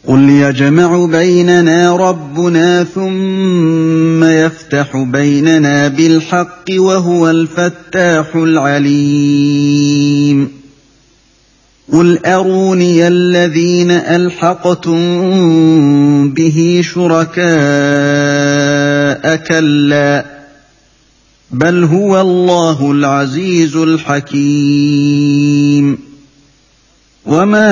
قل 0.07 0.29
يجمع 0.29 1.05
بيننا 1.05 1.95
ربنا 1.95 2.83
ثم 2.83 4.23
يفتح 4.23 4.97
بيننا 4.97 5.87
بالحق 5.87 6.65
وهو 6.77 7.29
الفتاح 7.29 8.35
العليم. 8.35 9.43
قل 11.93 12.25
اروني 12.25 13.07
الذين 13.07 13.91
الحقتم 13.91 14.99
به 16.29 16.81
شركاء 16.83 17.45
كلا 19.35 20.25
بل 21.51 21.83
هو 21.83 22.21
الله 22.21 22.91
العزيز 22.91 23.75
الحكيم 23.75 24.93
وما 27.25 27.69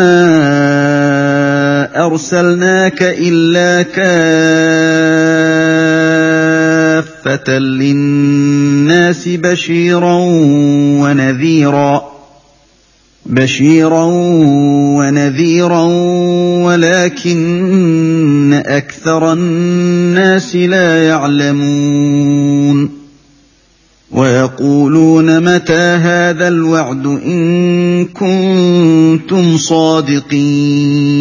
أرسلناك 2.05 2.99
إلا 3.01 3.81
كافة 3.81 4.09
للناس 7.59 9.27
بشيرا 9.27 10.15
ونذيرا 11.01 12.00
بشيرا 13.31 14.03
ونذيرا 14.97 15.83
ولكن 16.63 18.53
أكثر 18.65 19.33
الناس 19.33 20.55
لا 20.55 21.03
يعلمون 21.03 22.89
ويقولون 24.11 25.55
متى 25.55 25.73
هذا 25.73 26.47
الوعد 26.47 27.05
إن 27.05 28.05
كنتم 28.05 29.57
صادقين 29.57 31.11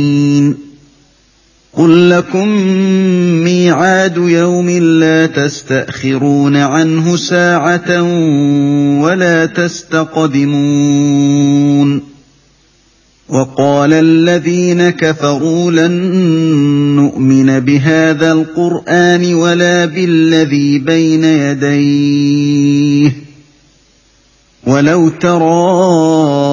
قل 1.81 2.11
لكم 2.11 2.49
ميعاد 3.45 4.16
يوم 4.16 4.70
لا 4.70 5.26
تستاخرون 5.26 6.57
عنه 6.57 7.16
ساعه 7.16 8.03
ولا 9.03 9.47
تستقدمون 9.47 10.51
وقال 13.28 13.93
الذين 13.93 14.91
كفروا 14.91 15.70
لن 15.70 15.93
نؤمن 16.97 17.61
بهذا 17.61 18.33
القران 18.33 19.35
ولا 19.35 19.85
بالذي 19.85 20.78
بين 20.78 21.24
يديه 21.24 23.12
ولو 24.66 25.09
ترى 25.09 26.49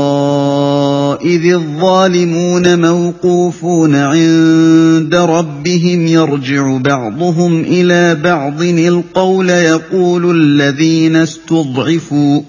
إذ 1.28 1.54
الظالمون 1.54 2.80
موقوفون 2.82 3.96
عند 3.96 5.16
ربهم 5.16 6.08
يرجع 6.08 6.78
بعضهم 6.78 7.62
إلى 7.62 8.16
بعض 8.16 8.62
القول 8.62 9.50
يقول 9.50 10.32
الذين 10.42 11.16
استضعفوا 11.16 12.42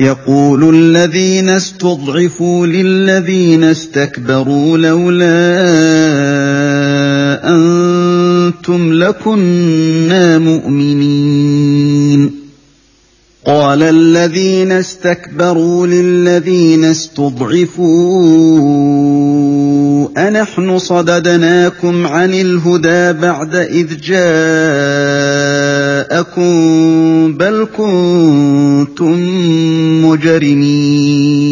يقول 0.00 0.76
الذين 0.76 1.48
استضعفوا 1.48 2.66
للذين 2.66 3.64
استكبروا 3.64 4.78
لولا 4.78 5.52
أنتم 7.48 8.92
لكنا 8.92 10.38
مؤمنين 10.38 11.61
قال 13.44 13.82
الذين 13.82 14.72
استكبروا 14.72 15.86
للذين 15.86 16.84
استضعفوا 16.84 17.88
أنحن 20.18 20.78
صددناكم 20.78 22.06
عن 22.06 22.34
الهدى 22.34 23.12
بعد 23.20 23.54
إذ 23.54 24.00
جاءكم 24.00 24.22
بل 27.36 27.66
كنتم 27.76 29.18
مجرمين 30.04 31.51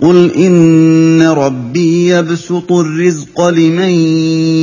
قل 0.00 0.32
إن 0.32 1.22
ربي 1.22 2.08
يبسط 2.08 2.72
الرزق 2.72 3.48
لمن 3.48 3.90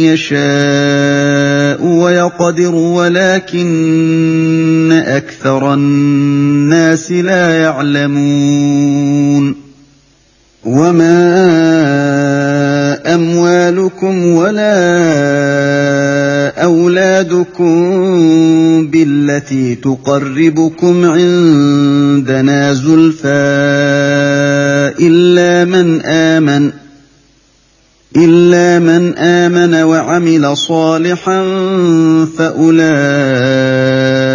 يشاء 0.07 1.85
ويقدر 1.85 2.75
ولكن 2.75 3.71
أكثر 4.91 5.73
الناس 5.73 7.11
لا 7.11 7.61
يعلمون. 7.61 9.55
وما 10.65 12.24
أموالكم 13.05 14.25
ولا 14.25 14.75
أولادكم 16.63 17.75
بالتي 18.87 19.75
تقربكم 19.75 21.05
عندنا 21.05 22.73
زلفى 22.73 23.27
إلا 24.99 25.65
من 25.65 26.01
آمن 26.01 26.71
إلا 28.17 28.79
من 28.79 29.17
آمن 29.17 29.73
وعمل 29.83 30.57
صالحا 30.57 31.43
فأولئك 32.37 34.34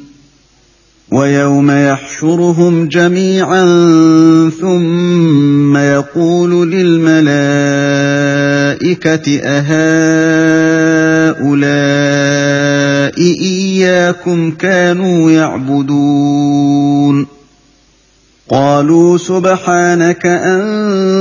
ويوم 1.11 1.71
يحشرهم 1.71 2.87
جميعا 2.87 3.63
ثم 4.61 5.77
يقول 5.77 6.71
للملائكة 6.71 7.31
أهؤلاء 9.43 9.71
إياكم 13.41 14.51
كانوا 14.51 15.31
يعبدون؟ 15.31 17.27
قالوا 18.49 19.17
سبحانك 19.17 20.25
أنت 20.25 20.90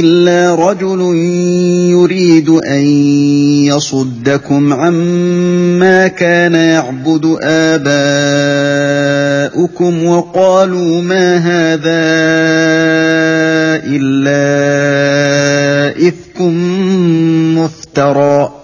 الا 0.00 0.54
رجل 0.54 1.00
يريد 1.90 2.48
ان 2.48 2.82
يصدكم 3.66 4.72
عما 4.72 6.08
كان 6.08 6.54
يعبد 6.54 7.38
اباؤكم 7.42 7.86
وقالوا 10.06 11.02
ما 11.02 11.36
هذا 11.36 12.06
الا 13.86 14.48
افك 16.08 16.40
مفترى 17.56 18.55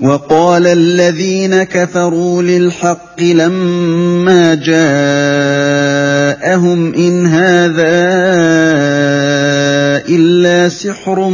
وقال 0.00 0.66
الذين 0.66 1.62
كفروا 1.62 2.42
للحق 2.42 3.20
لما 3.22 4.54
جاءهم 4.54 4.80
إن 6.94 7.26
هذا 7.26 8.00
إلا 10.08 10.68
سحر 10.68 11.30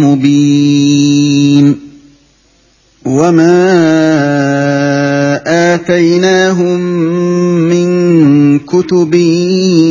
مبين 0.00 1.76
وما 3.06 3.70
آتيناهم 5.74 6.80
من 7.68 8.58
كتب 8.58 9.14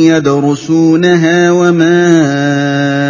يدرسونها 0.04 1.50
وما 1.50 3.09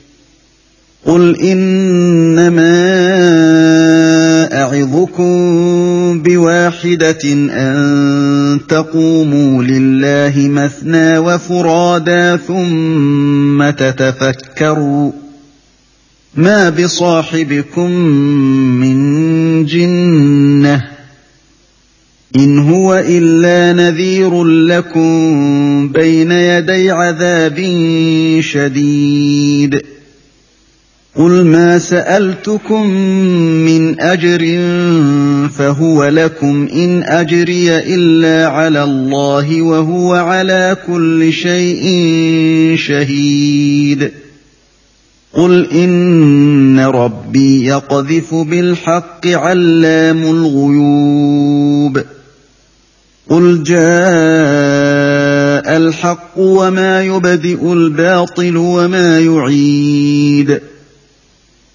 قل 1.05 1.35
انما 1.35 2.71
اعظكم 4.53 5.33
بواحده 6.23 7.33
ان 7.33 8.59
تقوموا 8.69 9.63
لله 9.63 10.33
مثنى 10.37 11.17
وفرادا 11.17 12.37
ثم 12.37 13.69
تتفكروا 13.69 15.11
ما 16.35 16.69
بصاحبكم 16.69 17.91
من 18.81 19.65
جنه 19.65 20.83
ان 22.35 22.59
هو 22.59 23.03
الا 23.07 23.73
نذير 23.73 24.43
لكم 24.43 25.87
بين 25.87 26.31
يدي 26.31 26.91
عذاب 26.91 27.59
شديد 28.39 29.81
قل 31.15 31.45
ما 31.45 31.79
سالتكم 31.79 32.87
من 33.65 34.01
اجر 34.01 34.39
فهو 35.49 36.07
لكم 36.07 36.67
ان 36.73 37.03
اجري 37.03 37.77
الا 37.77 38.47
على 38.47 38.83
الله 38.83 39.61
وهو 39.61 40.13
على 40.13 40.77
كل 40.87 41.33
شيء 41.33 41.85
شهيد. 42.77 44.11
قل 45.33 45.67
ان 45.71 46.79
ربي 46.79 47.65
يقذف 47.65 48.33
بالحق 48.33 49.27
علام 49.27 50.23
الغيوب. 50.23 52.01
قل 53.29 53.63
جاء 53.63 53.81
الحق 55.77 56.37
وما 56.37 57.03
يبدئ 57.03 57.73
الباطل 57.73 58.57
وما 58.57 59.19
يعيد. 59.19 60.61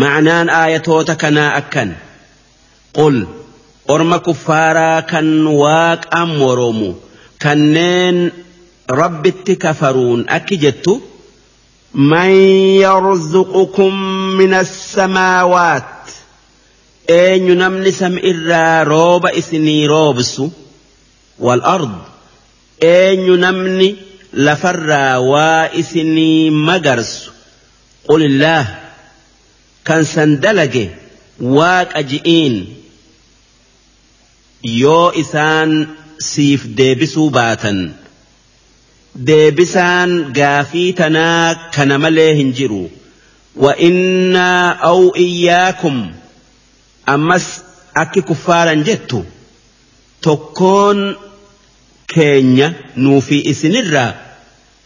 Macnaan 0.00 0.48
aayatoota 0.60 1.14
kanaa 1.22 1.56
akkan. 1.60 1.90
Qul 2.96 3.16
orma 3.94 4.18
kuffaaraa 4.26 5.02
kan 5.10 5.28
waaqaan 5.62 6.30
moroomu 6.40 6.90
kanneen 7.42 8.18
rabbitti 9.00 9.54
kafaruun 9.64 10.20
akki 10.36 10.56
jettu 10.64 10.94
man 12.10 12.32
yarzuqukum 12.84 13.94
min 14.38 14.52
assamaawaat 14.62 15.92
eenyu 17.20 17.54
namni 17.62 17.92
sam 18.00 18.14
irraa 18.30 18.84
rooba 18.92 19.28
isinii 19.40 19.86
roobsu? 19.92 20.44
Wal 21.46 21.62
ard 21.74 21.94
eenyu 22.94 23.34
namni 23.44 23.88
lafarraa 24.46 25.14
waa 25.32 25.62
isinii 25.80 26.50
magarsu? 26.68 27.30
Qul 28.08 28.22
kan 29.88 30.04
san 30.12 30.30
dalage 30.44 30.84
waaqa 31.56 32.00
ji'iin 32.10 32.56
yoo 34.82 35.06
isaan 35.22 35.70
siif 36.28 36.60
deebisuu 36.78 37.28
baatan 37.38 37.78
deebisaan 39.28 40.10
gaafii 40.38 40.92
tanaa 41.00 41.54
kana 41.74 41.98
malee 42.06 42.32
hin 42.42 42.52
jiru 42.60 42.84
وإنا 43.56 44.68
أو 44.72 45.14
إياكم 45.16 46.10
أمس 47.08 47.60
أكي 47.96 48.20
كفارا 48.20 48.74
جتو 48.74 49.22
تكون 50.22 51.16
كينيا 52.08 52.72
نوفي 52.96 53.50
إسنرا 53.50 54.14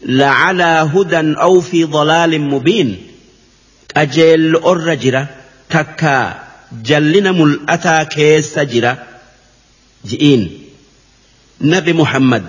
لعلى 0.01 0.89
هدى 0.95 1.33
أو 1.41 1.61
في 1.61 1.83
ضلال 1.83 2.33
مبين 3.97 4.09
أجيل 4.09 4.55
الرجرة 4.55 5.27
تكا 5.69 6.39
جلنا 6.83 7.31
ملأتا 7.31 8.03
كيس 8.03 8.59
جرا 8.59 8.97
جئين 10.05 10.51
نبي 11.61 11.93
محمد 11.93 12.43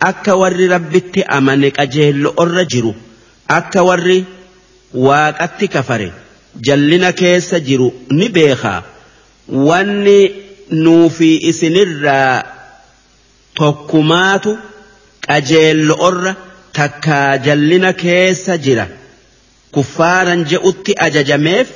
akka 0.00 0.32
warri 0.36 0.66
rabbitti 0.68 1.20
amane 1.28 1.70
qajeello 1.76 2.32
orra 2.42 2.64
jiru 2.64 2.94
akka 3.48 3.82
warri 3.88 4.24
waaqatti 4.94 5.66
kafare 5.68 6.08
jallina 6.66 7.12
keessa 7.12 7.60
jiru 7.60 7.88
ni 8.10 8.28
beekaa 8.36 8.82
wanni 9.68 10.20
nuufi 10.70 11.30
isinirraa 11.50 12.42
tokkumaatu 13.58 14.52
qajeello 15.26 15.94
orra 16.08 16.32
takkaa 16.78 17.36
jallina 17.46 17.92
keessa 17.92 18.56
jira 18.64 18.86
kuffaaran 19.75 20.41
je'utti 20.51 20.91
ajajameef 21.07 21.67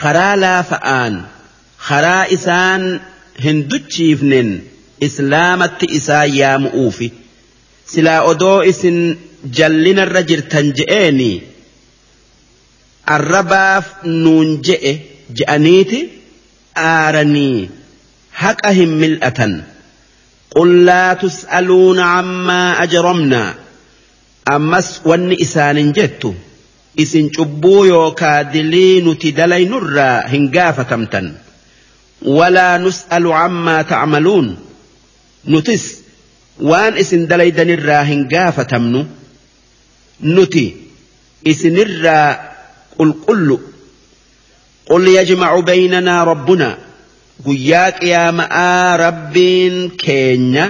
karaa 0.00 0.34
laafa'aan 0.44 1.14
karaa 1.88 2.24
isaan 2.36 2.84
hin 3.44 3.58
duchiifnen 3.70 4.48
islaamatti 5.08 5.86
isaa 5.98 6.24
yaamu'uufi 6.40 7.08
silaa 7.92 8.20
odoo 8.32 8.58
isin 8.72 8.98
jallinarra 9.58 10.22
jirtan 10.30 10.66
je'eeni 10.80 11.30
arrabaaf 13.16 13.86
nuun 14.24 14.48
je'e 14.68 14.92
je'aniiti 15.40 16.00
aaranii 16.86 17.58
haqa 18.44 18.70
hin 18.80 18.92
mil'atan 19.04 19.54
قل 20.58 20.84
لا 20.84 21.14
تسألون 21.14 21.98
عما 22.00 22.82
أجرمنا 22.82 23.54
أمس 24.54 25.00
ون 25.04 25.32
إسان 25.42 25.92
جدت 25.92 26.34
isin 27.03 27.29
cubbuu 27.35 27.85
yookaa 27.85 28.43
dilii 28.53 29.01
nuti 29.01 29.31
dalaynurraa 29.37 30.27
hin 30.31 30.49
gaafatamtan. 30.55 31.27
Walaa 32.37 32.77
nus'alu 32.77 33.29
cammaa 33.39 33.83
ta'maluun 33.83 34.47
nutis 35.53 35.83
waan 36.69 36.97
isin 36.97 37.27
dalaydanirraa 37.29 38.03
hin 38.03 38.21
gaafatamnu. 38.33 39.01
Nuti 40.35 40.65
isinirraa 41.51 42.29
qulqullu. 42.97 43.57
Qul 44.89 45.05
yajmacu 45.17 45.61
baynanaa 45.69 46.25
rabbuna. 46.31 46.69
Guyyaa 47.45 47.91
qiyaama'aa 47.99 48.97
rabbiin 49.05 49.75
keenya. 50.03 50.65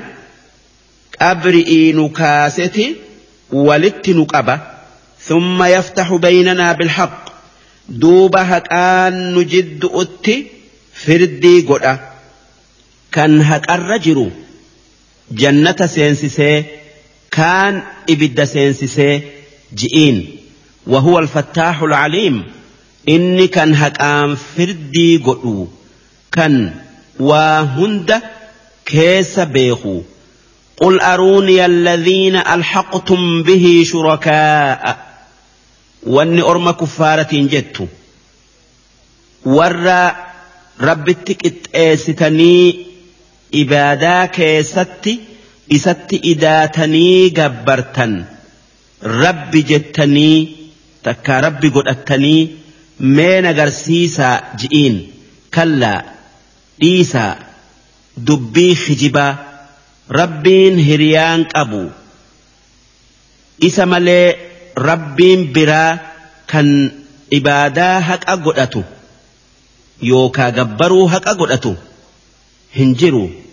Qabri'ii 1.20 1.94
nu 1.98 2.10
kaaseti 2.10 2.86
walitti 3.68 4.14
nu 4.18 4.26
qaba. 4.34 4.75
ثم 5.28 5.64
يفتح 5.64 6.16
بيننا 6.16 6.72
بالحق. 6.72 7.26
دوب 7.90 8.36
هقان 8.36 9.36
نجد 9.36 9.90
أتي 9.94 10.48
فردي 10.94 11.62
قد 11.62 12.00
كان 13.12 13.42
هق 13.42 13.72
الرجل 13.72 14.32
jannata 15.42 15.88
seensisee 15.88 16.66
kaan 17.30 17.84
ibidda 18.08 18.46
seensisee 18.46 19.24
ji'iin 19.74 20.18
وهو 20.88 21.20
الفتاح 21.20 21.82
العليم. 21.82 22.44
إني 23.10 23.48
كان 23.48 23.76
هقام 23.76 24.36
فردي 24.36 25.18
قدو 25.18 25.68
كان 26.32 26.74
وهند 27.20 28.22
كيس 28.86 29.40
بيخو. 29.40 30.02
قل 30.78 31.00
أروني 31.00 31.66
الذين 31.66 32.36
ألحقتم 32.36 33.44
به 33.44 33.84
شركاء. 33.86 35.15
واني 36.06 36.42
أرم 36.42 36.72
كفارة 36.72 37.28
جدت 37.34 37.88
ور 39.46 40.12
ربتك 40.82 41.46
اتأستني 41.46 42.86
ibaadaa 43.62 44.28
keessatti 44.38 45.12
isatti 45.76 46.18
idaatanii 46.32 47.30
gabbartan 47.38 48.14
rabbi 49.22 49.62
jettanii 49.72 50.38
takkaa 51.06 51.38
rabbi 51.46 51.70
godhattanii 51.76 52.40
mee 53.18 53.38
nagarsiisaa 53.46 54.34
ji'iin 54.64 54.98
kallaa 55.58 56.00
dhiisaa 56.82 57.32
dubbii 58.28 58.74
hijibaa 58.82 59.32
rabbiin 60.20 60.78
hiriyaan 60.90 61.46
qabu 61.54 61.84
isa 63.70 63.86
malee 63.94 64.28
rabbiin 64.76 65.54
biraa 65.54 65.98
kan 66.48 66.92
ibaadaa 67.30 68.00
haqa 68.00 68.38
godhatu 68.38 68.84
yookaa 70.02 70.52
gabbaruu 70.52 71.08
haqa 71.08 71.36
godhatu 71.36 71.76
hin 72.78 72.96
jiru. 72.96 73.46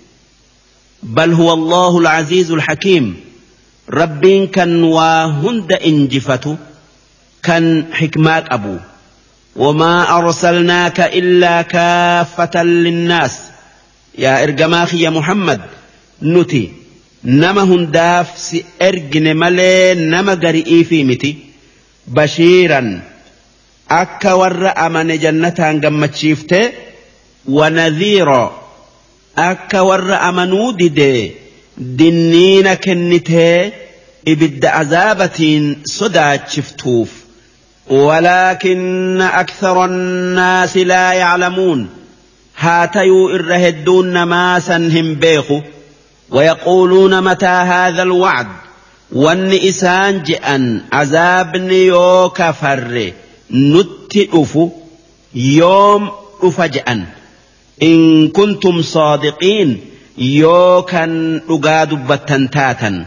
بل 1.02 1.32
هو 1.32 1.52
الله 1.52 1.98
العزيز 1.98 2.50
الحكيم 2.50 3.20
ربين 3.90 4.46
كان 4.46 4.82
وهند 4.82 5.72
انجفته 5.72 6.56
كان 7.42 7.84
حكمات 7.92 8.44
أبو 8.50 8.76
وما 9.56 10.18
أرسلناك 10.18 11.00
إلا 11.00 11.62
كافة 11.62 12.62
للناس 12.62 13.40
يا 14.18 14.42
إرجماخي 14.42 15.02
يا 15.02 15.10
محمد 15.10 15.60
نتي 16.22 16.72
نما 16.72 16.81
هنداف 17.24 18.38
سي 18.38 18.64
إرجن 18.82 19.36
ملي 19.36 19.94
نما 19.94 20.34
قرئي 20.34 20.84
في 20.84 21.04
متي 21.04 21.36
بشيرا 22.06 23.00
أكا 23.90 24.32
ور 24.32 24.72
أمن 24.86 25.18
جنة 25.18 25.80
قمت 25.84 26.72
ونذيرا 27.48 28.62
akka 29.36 29.82
warra 29.84 30.20
amanuu 30.28 30.72
didee 30.76 31.32
dinniina 31.98 32.76
kennitee 32.76 33.72
ibidda 34.32 34.74
azaabatiin 34.74 35.76
sodaachiftuuf 35.98 37.08
ولكن 37.90 39.20
أكثر 39.20 39.84
الناس 39.84 40.76
لا 40.76 41.12
يعلمون 41.12 41.88
هاتيو 42.58 43.28
إرهدون 43.34 44.12
نماسا 44.12 44.76
هم 44.76 45.14
بيخو 45.14 45.60
ويقولون 46.32 47.24
متى 47.24 47.46
هذا 47.46 48.02
الوعد؟ 48.02 48.46
والنئسان 49.12 50.22
جئن 50.22 50.80
عذاب 50.92 51.56
يو 51.70 52.28
كفر 52.28 53.12
نتئف 53.50 54.58
يوم 55.34 56.10
أفجأن 56.42 57.04
إن 57.82 58.28
كنتم 58.28 58.82
صادقين 58.82 59.80
يوكا 60.18 61.40
أقاد 61.48 61.94
بتنتاتا 62.12 63.06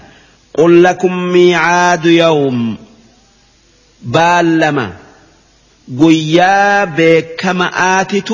قل 0.57 0.83
لكم 0.83 1.13
ميعاد 1.17 2.05
يوم. 2.05 2.77
بالما 4.03 4.93
قيا 5.99 6.85
بكما 6.85 8.01
آتت 8.01 8.33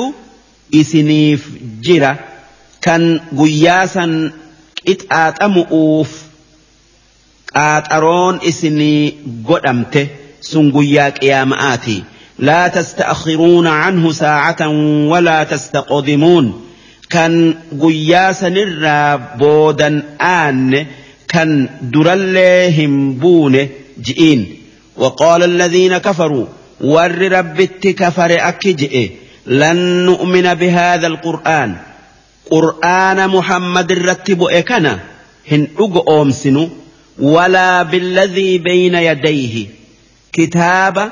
إسنيف 0.74 1.48
جرا. 1.82 2.16
كان 2.82 3.20
قياسا 3.38 4.32
إتآتمؤوف 4.88 6.22
قاترون 7.54 8.40
إسني 8.48 9.14
قدمته 9.48 10.06
سنقياك 10.40 11.24
يا 11.24 11.44
مآتي 11.44 12.02
لا 12.38 12.68
تستأخرون 12.68 13.66
عنه 13.66 14.12
ساعة 14.12 14.68
ولا 15.08 15.44
تستقدمون 15.44 16.62
kan 17.12 17.34
guyyaa 17.80 18.32
sanirraa 18.32 19.36
boodan 19.40 19.96
aanne 20.28 20.80
kan 21.32 21.50
durallee 21.92 22.72
hin 22.76 22.94
buune 23.20 23.62
ji'iin. 24.06 24.62
وقال 24.96 25.42
الذين 25.42 25.98
كفروا 25.98 26.46
ور 26.80 27.32
ربت 27.32 27.88
كفر 27.88 28.48
أكجئ 28.48 29.10
لن 29.46 29.76
نؤمن 30.06 30.54
بهذا 30.54 31.06
القرآن 31.06 31.76
qur'aana 32.52 33.24
muhammad 33.36 33.88
irratti 33.96 34.32
bu'e 34.42 34.62
kana 34.70 34.92
hin 35.50 35.62
dhugo 35.76 36.00
oomsinu 36.16 36.62
walaa 37.34 37.84
billadhii 37.92 38.58
bayna 38.66 39.00
yadayhi. 39.08 39.64
Kitaaba 40.36 41.04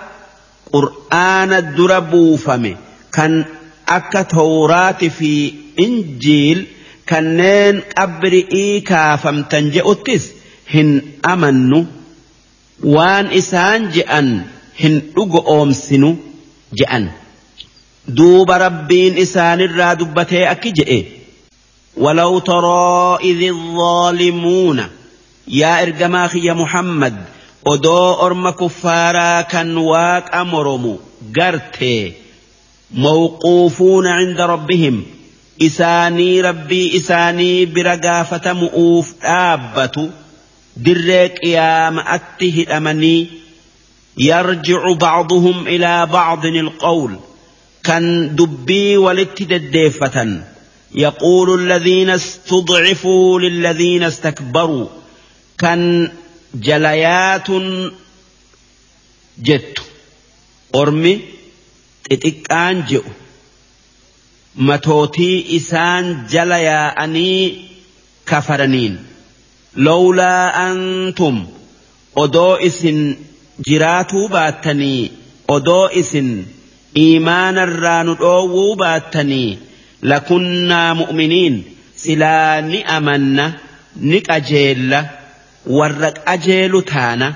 qur'aana 0.75 1.59
dura 1.77 2.01
buufame 2.11 2.73
kan 3.17 3.33
akka 3.99 4.23
tawraati 4.35 5.09
fi 5.19 5.33
injiil 5.87 6.59
kanneen 7.11 7.77
qabri'ii 7.97 8.83
kaafamtan 8.91 9.65
je'uttis 9.77 10.25
hin 10.75 10.91
amannu. 11.33 11.81
Waan 12.97 13.27
isaan 13.41 13.83
je'an 13.97 14.29
hin 14.83 14.95
dhugo 15.17 15.41
oomsinu 15.57 16.11
je'an. 16.81 17.05
Duuba 18.19 18.55
rabbiin 18.67 19.15
isaanirraa 19.25 19.95
dubbatee 20.01 20.45
akki 20.53 20.71
je'e. 20.79 20.99
ولو 22.01 22.39
ترى 22.39 23.19
إذ 23.23 23.43
الظالمون 23.49 24.85
يا 25.49 25.83
إرجماخي 25.83 26.47
يا 26.47 26.53
محمد 26.53 27.17
ودو 27.67 28.13
أرم 28.13 28.51
كفارا 28.51 29.41
كان 29.41 29.77
واك 29.77 30.35
أمرم 30.35 30.99
قرته 31.37 32.13
موقوفون 32.95 34.07
عند 34.07 34.41
ربهم 34.41 35.03
إساني 35.63 36.41
ربي 36.41 36.97
إساني 36.97 37.67
برقافة 37.67 38.53
مؤوف 38.53 39.15
آبة 39.23 40.11
درك 40.77 41.45
يا 41.45 41.91
مأته 41.91 42.67
أمني 42.77 43.27
يرجع 44.19 44.93
بعضهم 44.93 45.67
إلى 45.67 46.07
بعض 46.07 46.47
القول 46.47 47.17
كان 47.85 48.37
دبي 48.37 48.97
ولت 48.97 49.43
يقول 50.95 51.61
الذين 51.61 52.11
استضعفوا 52.11 53.41
للذين 53.41 54.03
استكبروا 54.03 54.89
كان 55.59 56.13
جليات 56.55 57.49
جت 59.39 59.79
أرمي 60.75 61.21
تتك 62.11 62.53
أنجو 62.53 63.03
متوتي 64.57 65.57
إسان 65.57 66.27
جليا 66.31 67.05
أني 67.05 67.65
كفرنين 68.27 68.99
لولا 69.77 70.73
أنتم 70.73 71.47
أدوئس 72.17 72.87
إسن 73.61 74.29
باتني 74.31 75.11
أدوئس 75.51 76.15
إيمانا 76.15 76.45
إيمان 76.97 77.59
الرانو 77.59 78.75
باتني 78.75 79.59
mu'miniin 80.03 81.65
silaa 81.97 82.61
ni 82.61 82.85
amanna 82.97 83.53
ni 83.97 84.21
qajeella 84.21 85.05
warra 85.67 86.11
qajeelu 86.13 86.83
taana 86.83 87.35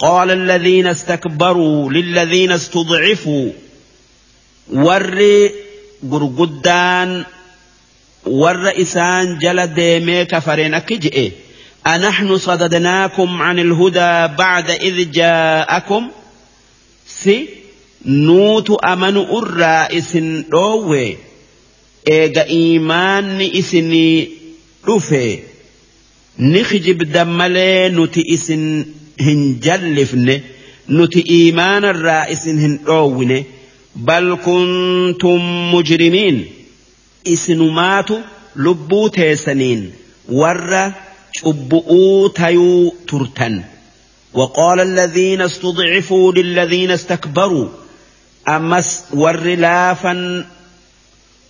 قال 0.00 0.30
الذين 0.30 0.86
استكبروا 0.86 1.92
للذين 1.92 2.52
استضعفوا. 2.52 3.50
ور 4.72 5.20
غرغدان 6.10 7.24
ور 8.26 8.82
إسان 8.82 9.38
جل 9.38 9.66
ديمي 9.66 10.24
كفرين 10.24 10.74
أكجئ 10.74 11.32
أنحن 11.86 12.38
صددناكم 12.38 13.42
عن 13.42 13.58
الهدى 13.58 14.36
بعد 14.36 14.70
إذ 14.70 15.10
جاءكم. 15.10 16.08
سي 17.06 17.48
نوت 18.06 18.70
أمن 18.70 19.16
أرى 19.16 19.98
إسن 19.98 20.44
روي 20.52 21.16
إيغا 22.08 22.44
إيمان 22.48 23.40
إسني 23.40 24.28
رفي 24.88 25.38
ni 26.38 26.62
kijibdan 26.64 27.28
malee 27.38 27.88
nuti 27.90 28.22
isin 28.34 28.62
hin 29.24 29.40
jallifne 29.64 30.34
nuti 30.88 31.20
iimaanarraa 31.36 32.24
isin 32.34 32.60
hin 32.64 32.74
dhoowwine 32.86 33.38
bal 34.08 34.28
kuntum 34.46 35.42
mujrimiin 35.72 36.38
isinumaatu 37.34 38.16
lubbuu 38.64 39.08
teessaniin 39.16 39.82
warra 40.40 40.84
cubbu'uu 41.40 42.28
tayuu 42.40 42.94
turtan 43.06 43.62
وقال 44.34 44.80
الذين 44.80 45.40
استضعفوا 45.42 46.32
للذين 46.32 46.90
استكبروا 46.90 47.68
أمس 48.48 49.04
ور 49.14 49.40
لافا 49.54 50.46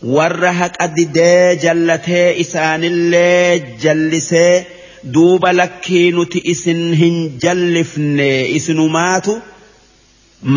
هك 0.04 0.76
أددي 0.82 1.56
جلتي 1.56 2.40
إسان 2.40 2.84
اللي 2.84 3.62
جلسي 3.82 4.62
duuba 5.04 5.52
lakkii 5.52 6.10
nuti 6.12 6.40
isin 6.52 6.94
hin 6.94 7.38
jallifne 7.42 8.48
isinumaatu 8.56 9.34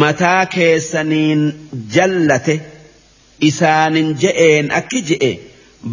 mataa 0.02 0.46
keessaniin 0.56 1.44
jallate 1.96 2.56
isaanin 3.50 4.10
je'een 4.24 4.72
akki 4.80 5.02
je'e 5.10 5.32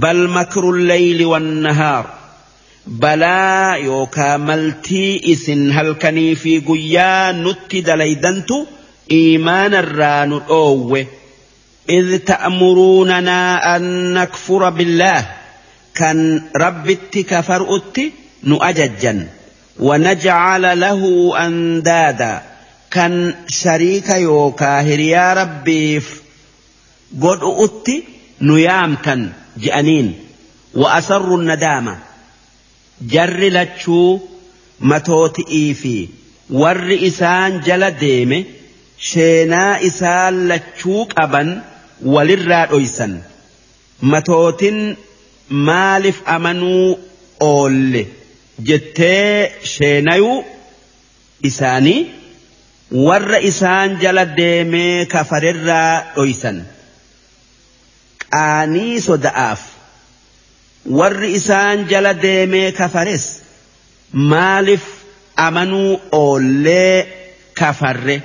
bal 0.02 0.22
makru 0.36 0.72
leyli 0.90 1.24
wannahaar 1.32 2.06
balaa 3.04 3.76
yookaa 3.86 4.34
maltii 4.48 5.20
isin 5.34 5.62
halkanii 5.76 6.34
fi 6.42 6.58
guyyaa 6.68 7.32
nutti 7.44 7.82
dalaydantu 7.88 8.58
iimaanarraa 9.20 10.26
nu 10.32 10.38
dhoowwe 10.50 11.06
إذ 11.89 12.17
تأمروننا 12.17 13.75
أن 13.75 14.13
نكفر 14.13 14.69
بالله 14.69 15.25
كان 15.95 16.43
ربت 16.55 17.17
كفرؤتي 17.17 18.11
نؤججا 18.43 19.27
ونجعل 19.79 20.79
له 20.79 21.33
أندادا 21.47 22.41
كان 22.91 23.35
شريك 23.47 24.09
يوكا 24.09 24.81
هريا 24.81 25.33
ربيف 25.33 26.21
قد 27.21 27.39
أتي 27.43 28.03
نيامتا 28.41 29.33
جأنين 29.57 30.13
وأسروا 30.73 31.37
الندامة 31.37 31.97
جر 33.01 33.39
لتشو 33.39 34.19
متوت 34.79 35.49
إيفي 35.49 36.07
ور 36.49 36.99
إسان 37.07 37.59
جل 37.59 37.91
ديمه 37.91 38.43
شينا 38.99 39.87
إسان 39.87 40.47
لتشو 40.47 41.03
قبا 41.03 41.63
وللرا 42.04 42.68
أيسن 42.78 43.18
متوت 44.02 44.64
مالف 45.50 46.28
أمنوا 46.28 46.96
أولي 47.42 48.06
jettee 48.68 49.52
sheenayuu 49.64 50.44
isaanii 51.48 52.00
warra 52.92 53.38
isaan 53.50 53.94
jala 54.02 54.24
deemee 54.38 55.06
kafarerraa 55.14 55.94
dhoysan 56.16 56.58
qaanii 58.34 59.00
soda'aaf 59.06 59.62
warri 60.98 61.30
isaan 61.38 61.86
jala 61.92 62.12
deemee 62.24 62.72
kafares 62.80 63.24
maaliif 64.32 64.84
amanuu 65.46 66.00
oollee 66.22 66.96
kafarre 67.60 68.16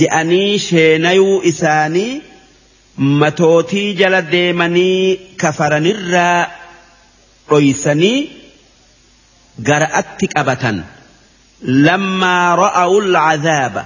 je'anii 0.00 0.58
sheenayuu 0.68 1.40
isaanii 1.52 2.12
matootii 2.98 3.94
jala 3.94 4.22
deemanii 4.22 5.16
kafaranirraa 5.42 6.50
dhoysanii 7.50 8.30
gara'atti 9.68 10.26
qabatan 10.34 10.84
lammaa 11.86 12.56
ra'awu 12.62 12.96
alcazaaba 13.02 13.84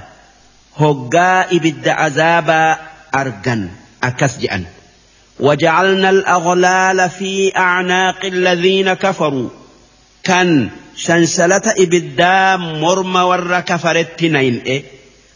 hoggaa 0.80 1.46
ibidda 1.56 1.98
azaabaa 2.06 2.78
argan 3.24 3.70
akkas 4.10 4.38
je'an 4.44 4.64
وجعلنا 5.40 6.10
الأغلال 6.10 7.10
في 7.10 7.56
أعناق 7.56 8.24
الذين 8.24 8.92
كفروا 8.94 9.48
كان 10.24 10.70
شنسلة 10.96 11.62
إبدا 11.78 12.56
مرم 12.56 13.16
ور 13.16 13.60
كفرت 13.60 14.22
نين 14.22 14.82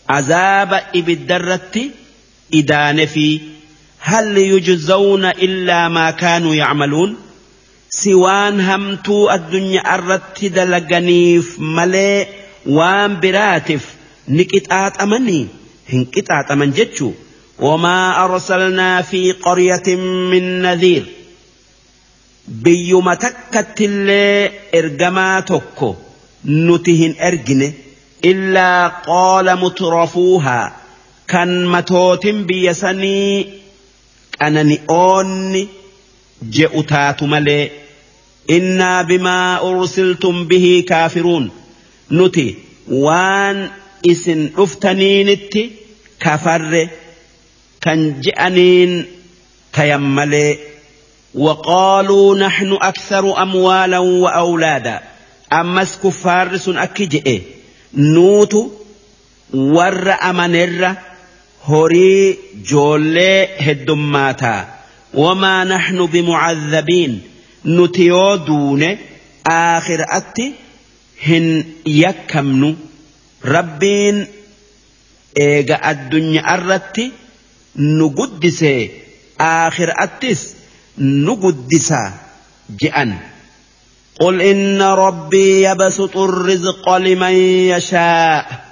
عذاب 0.09 0.83
إبدرت 0.97 1.79
إدان 2.55 3.07
في 3.07 3.41
هل 4.01 4.39
يجزون 4.39 5.25
إلا 5.25 5.89
ما 5.89 6.11
كانوا 6.11 6.55
يعملون؟ 6.55 7.17
waan 8.15 8.61
hamtuu 8.61 9.29
addunyaa 9.29 9.97
irratti 9.99 10.51
dalaganiif 10.51 11.59
malee 11.59 12.29
waan 12.67 13.17
biraatiif 13.23 13.85
ni 14.29 14.45
qixaaxamanii 14.45 15.47
hin 15.93 16.03
qixaaxaman 16.15 16.73
jechuu 16.73 17.15
وما 17.59 18.25
أرسلنا 18.25 19.03
في 19.03 19.33
قرية 19.33 19.97
من 19.97 20.63
نذير. 20.63 21.05
بيوم 22.49 23.13
تكت 23.13 23.81
اللي 23.81 24.51
إرجما 24.75 25.41
تكو. 25.41 25.95
نتهن 26.47 27.15
أرجن 27.21 27.73
إلا 28.25 28.89
قال 28.89 29.59
مترفوها. 29.59 30.77
كان 31.29 31.67
متوت 31.67 32.27
أنني 34.43 34.81
أوني 34.91 35.69
جئتات 36.51 37.23
ملي 37.23 37.71
إنا 38.51 39.03
بما 39.03 39.61
أرسلتم 39.71 40.45
به 40.45 40.85
كافرون 40.89 41.51
نتي 42.13 42.55
وان 42.89 43.71
إسن 44.11 44.51
أفتنينتي 44.57 45.71
كفر 46.21 46.89
كان 47.81 48.21
جأنين 48.21 49.07
تيملي 49.73 50.59
وقالوا 51.35 52.39
نحن 52.39 52.73
أكثر 52.83 53.43
أموالا 53.43 53.99
وأولادا 53.99 55.01
أمس 55.53 55.99
كفار 56.05 56.57
سن 56.57 56.79
أكجئ 56.79 57.41
نوت 57.95 58.55
ور 59.55 60.13
أمنر 60.13 60.95
هوري 61.67 62.39
جولي 62.65 63.49
هدماتا. 63.59 64.77
وما 65.15 65.65
نحن 65.65 66.07
بمعذبين 66.07 67.21
نتيو 67.67 68.37
دون 68.37 68.99
آخر 69.47 70.05
أتي 70.09 70.53
هن 71.23 71.65
يكمن 71.87 72.77
ربين 73.45 74.27
إيغا 75.41 75.91
الدنيا 75.91 76.55
أرتي 76.55 77.13
نقدسي 77.77 78.91
آخر 79.41 79.93
أتس 79.97 80.55
نقدسا 80.99 82.13
جأن 82.81 83.19
قل 84.21 84.43
إن 84.43 84.83
ربي 84.83 85.63
يبسط 85.63 86.17
الرزق 86.17 86.97
لمن 86.97 87.33
يشاء 87.73 88.66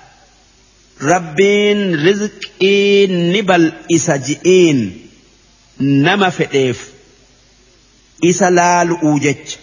rabbiin 1.00 1.80
rizqii 2.04 3.06
ni 3.32 3.42
bal'isa 3.42 4.18
ji'iin. 4.18 4.80
Nama 5.80 6.30
fedheef. 6.30 6.78
Isa 8.22 8.50
laalu'uu 8.50 9.18
jecha. 9.20 9.58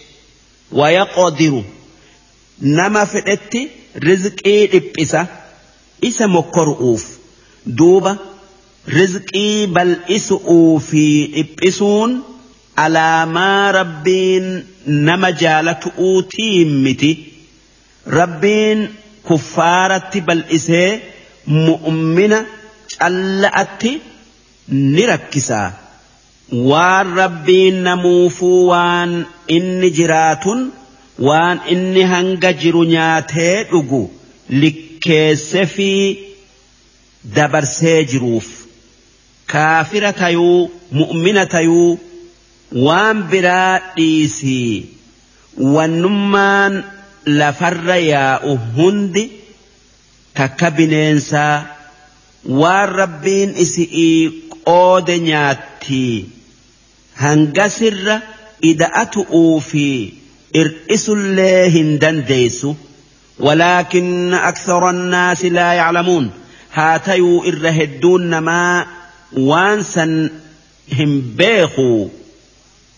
Waya 0.72 1.04
qodiru 1.14 1.64
nama 2.60 3.06
fedhetti 3.06 3.60
rizqii 3.94 4.66
dhiphisa. 4.72 5.26
Isa 6.08 6.28
mokkoru'uuf. 6.28 7.04
Duuba 7.78 8.12
rizqii 8.86 9.66
bal'isu'uu 9.66 10.78
fi 10.88 11.04
dhiphisuun 11.34 12.10
alaamaa 12.76 13.72
rabbiin 13.72 14.46
nama 14.86 15.30
jaalatu'uutiin 15.42 16.70
miti. 16.84 17.12
Rabbiin 18.06 18.88
kuffaaratti 19.28 20.20
bal'isee 20.20 20.90
mu'mina 21.46 22.44
calla'atti 22.98 23.92
ni 24.68 25.06
rakkisaa 25.12 25.72
waan 26.70 27.14
rabbiin 27.16 27.82
namuufuu 27.88 28.68
waan 28.68 29.12
inni 29.56 29.90
jiraatun 29.98 30.60
waan 31.28 31.60
inni 31.74 32.02
hanga 32.12 32.52
jiru 32.64 32.84
nyaatee 32.94 33.64
dhugu 33.72 34.02
likkeesse 34.64 35.66
fi 35.74 35.90
dabarsee 37.36 37.98
jiruuf 38.14 38.48
kaafira 39.52 40.12
tayuu 40.22 40.70
mu'mina 41.00 41.46
tayuu 41.46 41.98
waan 42.86 43.22
biraa 43.34 43.78
dhiisii 43.96 44.86
wannummaan 45.76 46.82
lafarra 47.26 47.96
yaa'u 47.96 48.58
hundi. 48.76 49.24
Takka 50.38 50.70
bineensaa 50.76 51.56
waan 52.60 52.88
rabbiin 53.00 53.50
isi'ii 53.64 54.20
qoode 54.66 55.16
nyaattii 55.28 56.14
hangasirra 57.24 58.16
ida'atu'uu 58.70 59.60
fi 59.70 59.84
ir'isullee 60.62 61.70
hin 61.76 62.00
dandeessu 62.00 62.76
ولكن 63.40 64.34
أكثر 64.34 64.90
الناس 64.90 65.44
لا 65.44 65.72
يعلمون 65.72 66.30
هاتيو 66.72 67.44
إرهدون 67.44 68.30
نما 68.30 68.86
وانسا 69.32 70.30
هم 70.98 71.20
بيخو 71.36 72.08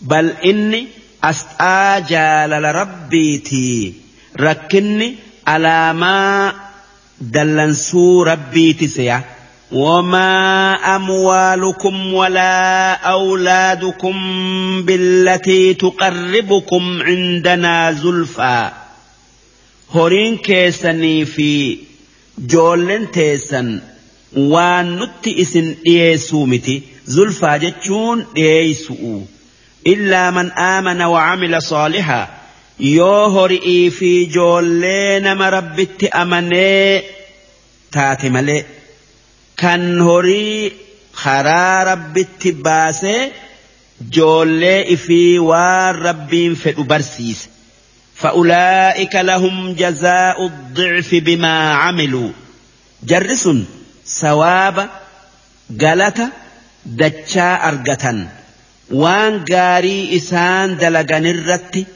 بل 0.01 0.29
إني 0.45 0.87
أستآجال 1.23 2.49
لربيتي 2.49 3.93
ركني 4.39 5.15
على 5.47 5.93
ما 5.93 6.53
دلنسو 7.21 8.23
ربيتي 8.23 8.87
سيا 8.87 9.21
وما 9.71 10.75
أموالكم 10.95 12.13
ولا 12.13 12.93
أولادكم 12.93 14.15
بالتي 14.85 15.73
تقربكم 15.73 17.01
عندنا 17.01 17.91
زلفى 17.91 18.71
هورين 19.91 20.37
كيسني 20.37 21.25
في 21.25 21.77
جولن 22.39 23.11
تيسن. 23.11 23.81
وان 24.37 24.99
نتي 24.99 25.41
إسن 25.41 25.75
ديسو 25.85 26.45
متي. 26.45 26.81
زلفى 27.05 27.59
جتشون 27.61 28.25
ديسو 28.35 29.21
إلا 29.87 30.31
من 30.31 30.51
آمن 30.51 31.01
وعمل 31.01 31.61
صالحا. 31.61 32.44
yoo 32.96 33.22
horii 33.36 33.90
fi 33.98 34.10
ijoollee 34.24 35.20
nama 35.26 35.50
rabbitti 35.56 36.06
amanee 36.22 37.04
taate 37.94 38.28
malee 38.36 38.62
kan 39.62 39.84
horii 40.08 40.72
karaa 41.22 41.84
rabbitti 41.90 42.50
baasee 42.66 43.22
ijoollee 44.06 44.80
ifii 44.96 45.38
waan 45.50 45.94
rabbiin 46.08 46.54
fedhu 46.64 46.84
barsiise 46.92 47.48
فأولئك 48.20 49.14
لهم 49.16 49.72
جزاء 49.72 50.46
الضعف 50.46 51.14
بما 51.14 51.72
عملوا 51.74 52.30
جرس 53.02 53.48
سواب 54.04 54.88
قالت 55.80 56.18
دتشا 56.86 57.68
أرقة 57.68 58.26
وان 58.90 59.44
قاري 59.44 60.16
إسان 60.16 60.76
دلقان 60.76 61.26
الرتي 61.26 61.86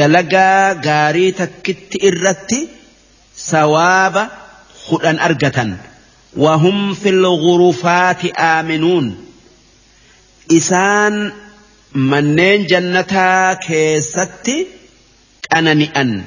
dalagaa 0.00 0.74
gaarii 0.86 1.32
takkitti 1.42 2.02
irratti 2.08 2.60
sawaaba 3.50 4.22
kudhan 4.88 5.18
argatan 5.28 5.78
وهم 6.36 6.94
في 6.94 7.08
الغرفات 7.08 8.24
آمنون 8.38 9.24
إسان 10.52 11.32
منين 11.94 12.66
جنتا 12.66 13.52
كيستي 13.52 14.66
أننئن 15.56 16.22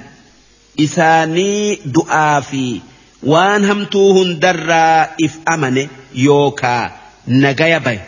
إساني 0.80 1.80
دعافي 1.85 2.81
وان 3.23 3.65
همتوهن 3.65 4.40
درا 4.40 5.03
إف 5.03 5.35
أمن 5.53 5.88
يوكا 6.15 6.91
نغيبي 7.27 7.99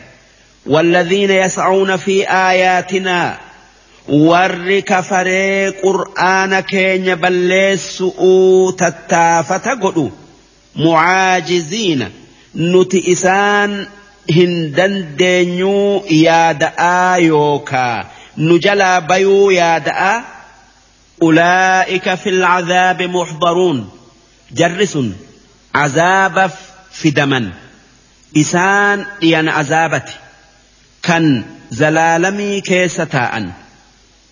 والذين 0.66 1.32
يسعون 1.32 1.98
في 1.98 2.30
آياتنا 2.30 3.40
warri 4.09 4.83
kafaree 4.83 5.73
qur'aana 5.83 6.63
keenya 6.63 7.17
balleessu'uu 7.17 8.73
tattaafata 8.73 9.77
godhu. 9.77 10.13
Mucaajiziina 10.75 12.07
nuti 12.55 12.99
isaan 13.13 13.87
hin 14.37 14.73
dandeenyuu 14.77 16.05
yaada'aa 16.09 17.17
yookaa? 17.19 18.05
Nu 18.37 18.59
jalaa 18.59 19.01
bayuu 19.01 19.51
yaada'aa? 19.51 20.25
Ulaa'ika 21.21 22.17
fi 22.17 22.31
lcadaabi 22.31 23.07
muxdaruun. 23.07 23.79
Jarri 24.59 24.87
sun 24.87 25.15
cazaabaf 25.77 26.55
fidaman. 26.91 27.53
Isaan 28.35 29.07
dhiyan 29.21 29.49
cazaabati. 29.57 30.15
Kan 31.07 31.45
zalaalamii 31.79 32.63
keessa 32.63 33.07
taa'an 33.07 33.55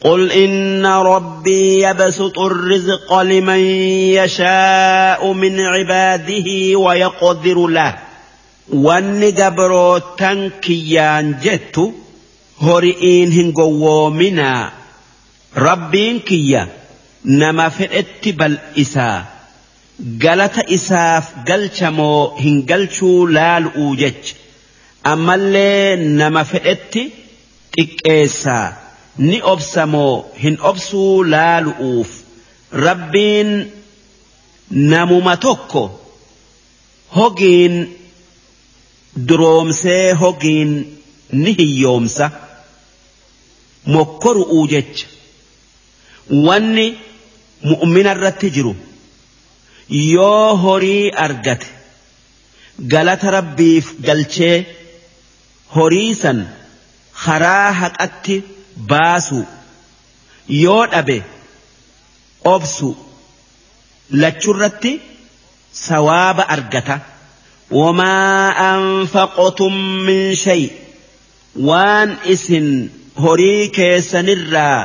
قل 0.04 0.32
إن 0.32 0.86
ربي 0.86 1.82
يبسط 1.82 2.38
الرزق 2.38 3.20
لمن 3.20 3.58
يشاء 4.14 5.32
من 5.32 5.60
عباده 5.60 6.78
ويقدر 6.78 7.66
له. 7.66 7.98
وان 8.72 9.34
جبرو 9.34 9.98
تنكيان 9.98 11.38
جت 11.42 11.92
هورئين 12.60 13.32
هنقو 13.32 14.10
منا. 14.10 14.72
ربين 15.56 16.18
كيا 16.18 16.68
نما 17.24 17.68
فئت 17.68 18.28
بل 18.28 18.58
إسا. 18.78 19.24
قالت 20.22 20.58
إساف 20.58 21.24
قلشمو 21.48 22.26
هنقلشو 22.26 23.26
لال 23.26 23.74
أوجج 23.76 24.14
ammallee 25.04 25.96
nama 25.96 26.44
fedhetti 26.44 27.02
xiqqeessaa 27.74 28.66
ni 29.18 29.40
obsamoo 29.52 30.14
hin 30.42 30.56
obsuu 30.70 31.24
laalu'uuf 31.34 32.10
rabbiin 32.86 33.50
namuma 34.92 35.36
tokko 35.36 35.82
hogiin 37.16 37.74
duroomsee 39.28 40.12
hogiin 40.22 40.70
ni 41.32 41.52
hiyyoomsa. 41.58 42.30
Mokkoru'uu 43.94 44.66
jecha. 44.72 45.06
Wanni 46.46 46.86
mu'mina 47.70 48.12
irratti 48.16 48.50
jiru 48.56 48.74
yoo 49.88 50.56
horii 50.64 51.10
argate 51.24 51.66
galata 52.92 53.30
rabbiif 53.36 53.86
galchee 54.06 54.56
horii 55.76 56.14
san 56.22 56.38
karaa 57.24 57.72
haqatti 57.80 58.36
baasu 58.90 59.40
yoo 60.48 60.86
dhabe 60.92 61.22
obsu 62.44 62.96
lachurratti 64.10 65.00
sawaaba 65.72 66.48
argata. 66.48 67.00
Wamaa 67.70 68.54
anfaqotum 68.72 69.74
min 70.06 70.34
shay 70.44 70.62
waan 71.68 72.10
isin 72.34 72.68
horii 73.22 73.68
keessanirraa 73.76 74.80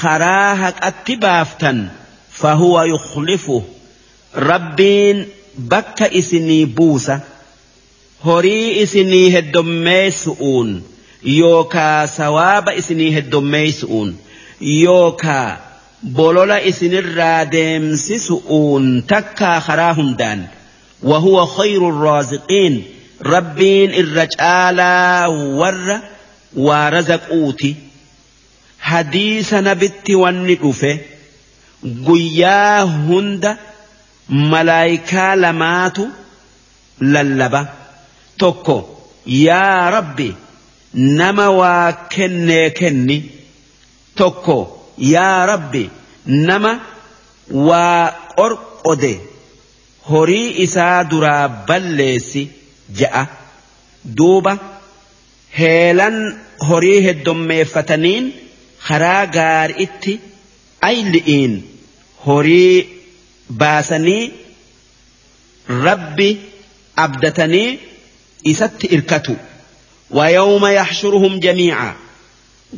karaa 0.00 0.54
haqatti 0.62 1.16
baaftan 1.24 1.78
fahuwa 2.40 2.84
yukhlifu. 2.92 3.56
Rabbiin 4.50 5.18
bakka 5.70 6.06
isinii 6.20 6.66
buusa 6.66 7.20
horii 8.24 8.80
isinii 8.82 9.30
heddommeessu'uun 9.34 10.70
yookaa 11.24 12.06
sawaaba 12.06 12.74
isinii 12.80 13.10
heddommeessu'uun 13.16 14.10
yookaa 14.60 15.56
bolola 16.16 16.58
isinirraa 16.70 17.44
deemsisu'uun 17.56 19.02
takkaa 19.14 19.60
karaa 19.60 19.94
hundaan 19.94 20.48
وهو 21.04 21.46
خير 21.46 21.88
الرازقين 21.88 22.82
ربين 23.26 23.90
الرجالا 23.94 25.26
ور 25.26 25.98
ورزقوتي 26.56 27.74
حديث 28.80 29.54
نبت 29.54 30.10
والنقفة 30.10 30.98
قيا 32.06 32.82
هند 32.82 33.56
malaayikaa 34.28 35.36
lamaatu 35.36 36.08
lallaba 37.00 37.66
tokko 38.36 38.76
yaa 39.26 39.90
rabbi 39.90 40.34
nama 40.94 41.46
waa 41.60 41.92
kennee 42.14 42.70
kenni 42.80 43.16
tokko 44.20 44.56
yaa 45.12 45.46
rabbi 45.52 45.84
nama 46.26 46.72
waa 47.68 48.12
qorqode 48.36 49.12
horii 50.10 50.48
isaa 50.66 51.04
duraa 51.10 51.48
balleessi 51.68 52.42
ja'a 53.00 53.22
duuba 54.18 54.52
heelan 55.58 56.16
horii 56.68 57.00
heddommeeffataniin 57.06 58.24
karaa 58.88 59.22
gaari'itti 59.36 60.12
ayli'iin 60.90 61.54
horii 62.26 62.76
baasanii 63.62 64.22
rabbi 65.88 66.28
abdatanii 67.06 67.68
isatti 68.52 68.86
irkatu 68.96 69.34
ويوم 70.14 70.66
يحشرهم 70.66 71.40
جميعا. 71.40 71.94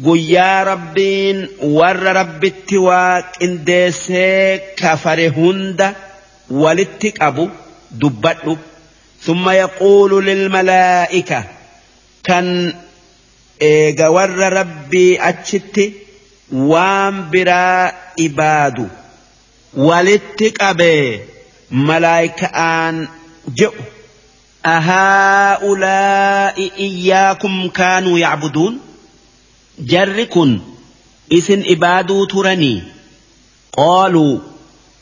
قيا 0.05 0.65
ربين 0.65 1.49
ور 1.63 2.03
رب 2.03 2.45
التواك 2.45 3.25
ان 3.43 3.49
اندسي 3.49 4.59
كفر 4.77 5.29
هند 5.37 5.95
ولتك 6.51 7.23
أبو 7.23 7.49
دبتلو 7.91 8.57
ثم 9.23 9.51
يقول 9.51 10.27
للملائكة 10.27 11.45
كان 12.25 12.75
إيغا 13.63 14.25
ربي 14.49 15.29
أتشتي 15.29 15.93
وام 16.53 17.31
برا 17.31 17.93
إبادو. 18.21 18.87
ولتك 19.75 20.63
أبي 20.63 21.21
ملائكة 21.71 22.47
آن 22.47 23.09
جئو 23.55 23.73
أهؤلاء 24.67 26.71
إياكم 26.79 27.69
كانوا 27.69 28.19
يعبدون 28.19 28.79
جركن 29.79 30.61
إسن 31.33 31.63
إبادو 31.67 32.25
ترني 32.25 32.83
قالوا 33.77 34.39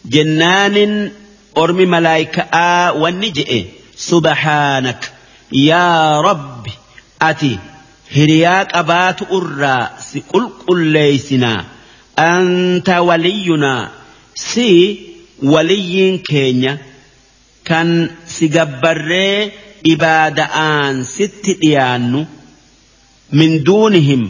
جنان 0.05 1.11
أرمي 1.57 1.87
ملايكة 1.87 2.93
والنجئ 2.93 3.65
سبحانك 3.97 5.13
يا 5.53 6.21
رب 6.21 6.67
أتي 7.23 7.59
هرياك 8.17 8.75
أبات 8.75 9.23
أرى 9.33 9.91
سقل 10.01 10.51
قل 10.67 10.87
ليسنا 10.87 11.65
أنت 12.19 12.91
ولينا 12.91 13.91
سي 14.35 15.01
ولي 15.43 16.19
كينيا 16.19 16.79
كان 17.65 18.11
si 18.35 18.49
gabbarree 18.57 19.53
ibaada'aan 19.93 21.05
sitti 21.17 21.53
dhiyaannu 21.63 22.21
min 23.41 23.53
duunihim 23.67 24.23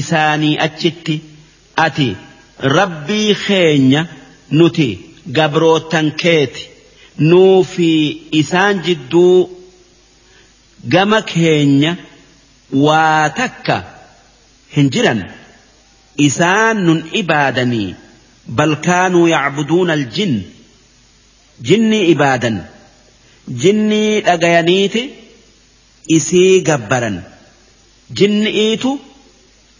isaanii 0.00 0.54
achitti 0.66 1.16
ati 1.86 2.08
rabbii 2.78 3.34
keenya 3.46 4.02
nuti 4.60 4.88
gabrootan 5.38 6.08
keeti 6.22 6.64
nuu 7.30 7.58
fi 7.74 7.90
isaan 8.40 8.82
jidduu 8.88 9.36
gama 10.94 11.20
keenya 11.34 11.92
waa 12.86 13.28
takka 13.38 13.76
hin 14.76 14.90
jiran 14.96 15.22
isaan 16.28 16.76
nun 16.88 17.00
ibaadanii 17.22 17.94
بل 18.48 18.74
كانوا 18.74 19.28
يعبدون 19.28 19.90
الجن 19.90 20.42
jinnii 23.48 24.20
dhagayaniiti 24.26 25.02
isii 26.16 26.60
gabbaran. 26.68 27.22
Jinni'iitu 28.18 28.90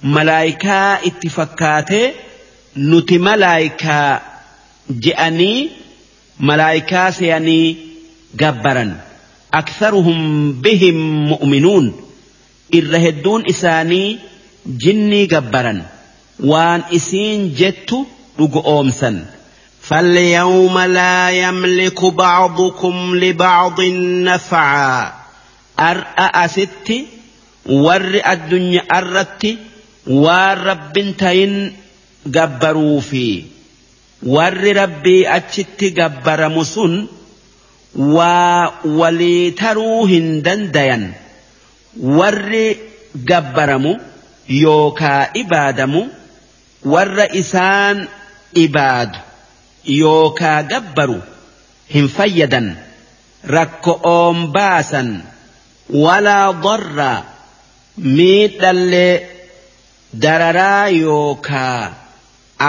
malaayikaa 0.03 0.99
itti 1.09 1.29
fakkaatee 1.37 2.15
nuti 2.91 3.19
malaayikaa 3.19 4.21
je'anii 5.05 5.71
malaayikaa 6.39 7.11
se'anii 7.19 7.77
gabbaran. 8.43 8.91
Aktharuhum 9.61 10.21
bihim 10.63 10.99
mu'minuun. 11.31 11.87
Irra 12.79 12.99
hedduun 13.07 13.43
isaanii 13.53 14.19
jinnii 14.85 15.27
gabbaran. 15.35 15.79
Waan 16.51 16.85
isiin 16.99 17.55
jettu 17.59 18.07
dhugu 18.39 18.61
oomsan. 18.75 19.17
فاليوم 19.86 20.80
لا 20.80 21.30
يملك 21.30 22.06
بعضكم 22.06 23.16
لبعض 23.16 23.82
نفعا 24.30 25.14
أرأى 25.80 26.46
أستي 26.46 27.06
ور 27.66 28.22
الدنيا 28.32 28.82
أرتي 28.94 29.58
ورب 30.08 31.14
تين 31.18 31.76
جبروا 32.26 33.02
في 33.02 33.44
ور 34.24 34.78
ربي 34.78 35.36
أتشت 35.36 35.84
جبر 35.84 36.50
مسن 36.50 37.08
وليتروهن 38.86 40.42
دنديا 40.42 41.14
ور 42.00 42.76
جبرمو 43.16 44.00
يوكا 44.50 45.30
إبادمو 45.36 46.08
ور 46.86 47.28
إسان 47.40 48.08
ibaadu 48.54 49.20
yookaa 49.87 50.63
gabbaru 50.73 51.19
hin 51.95 52.09
fayyadan 52.17 52.69
rakko'oon 53.57 54.47
baasan 54.57 55.11
walaa 56.05 56.53
darraa 56.67 57.19
miidhallee 58.17 59.15
dararaa 60.23 60.89
yookaa 60.89 61.83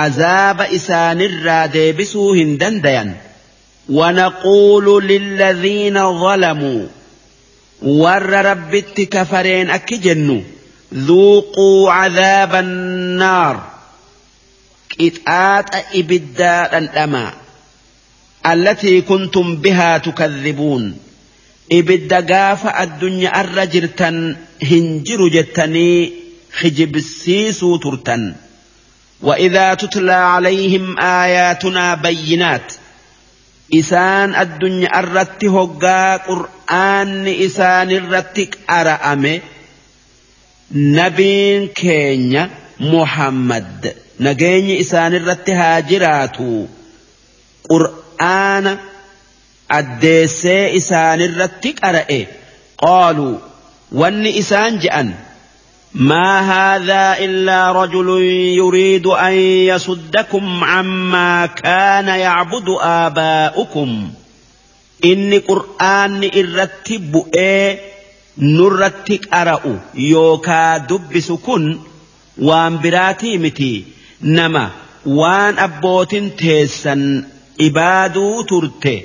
azaaba 0.01 0.65
isaanirraa 0.79 1.63
deebisuu 1.77 2.33
hin 2.41 2.59
dandayan 2.65 3.15
ونقول 3.89 5.07
للذين 5.07 6.19
ظلموا 6.19 6.85
ور 7.81 8.29
ربت 8.45 9.01
كفرين 9.01 9.69
أكجنوا 9.69 10.41
ذوقوا 10.93 11.91
عذاب 11.91 12.55
النار 12.55 13.63
إتآت 15.01 15.75
إبدا 15.95 16.77
الأما 16.77 17.33
التي 18.45 19.01
كنتم 19.01 19.55
بها 19.55 19.97
تكذبون 19.97 20.97
إبدا 21.71 22.19
قاف 22.35 22.67
الدنيا 22.81 23.41
الرجرتا 23.41 24.35
هنجر 24.63 25.27
جتني 25.27 26.13
خجب 26.53 26.95
السيس 26.95 27.59
ترتا 27.83 28.35
وإذا 29.21 29.73
تتلى 29.73 30.13
عليهم 30.13 30.99
آياتنا 30.99 31.95
بينات 31.95 32.73
إسان 33.73 34.35
الدنيا 34.35 34.99
الرت 34.99 35.45
هقا 35.45 36.17
قرآن 36.17 37.27
إسان 37.27 37.91
الرتك 37.91 38.57
أرأمي 38.69 39.41
نبي 40.71 41.67
كينيا 41.67 42.49
محمد 42.79 43.95
نجيني 44.20 44.80
إسان 44.80 45.14
الرت 45.14 45.50
هاجراتو 45.50 46.66
قرآن 47.70 48.78
addeessee 49.78 50.64
isaanirratti 50.78 51.70
qara'e 51.80 52.20
qaaluu 52.82 53.34
wanni 54.00 54.30
isaan 54.42 54.80
je'an 54.84 55.10
ما 55.94 56.40
هذا 56.40 57.18
إلا 57.18 57.72
رجل 57.72 58.08
يريد 58.56 59.06
أن 59.06 59.32
يصدكم 59.72 60.64
عما 60.64 61.46
كان 61.46 62.08
يعبد 62.08 62.64
آباؤكم 62.80 64.10
إني 65.04 65.38
قرآن 65.38 66.24
الرتب 66.24 67.24
إيه 67.34 67.80
نرتك 68.38 69.34
أرأو 69.34 69.76
يوكا 69.94 70.76
دبس 70.76 71.32
كن 71.32 71.78
وان 72.38 72.78
براتي 72.78 73.38
متي 73.38 73.84
nama 74.21 74.71
waan 75.05 75.59
abbootin 75.59 76.31
teessan 76.41 77.25
ibaaduu 77.67 78.43
turte. 78.49 78.95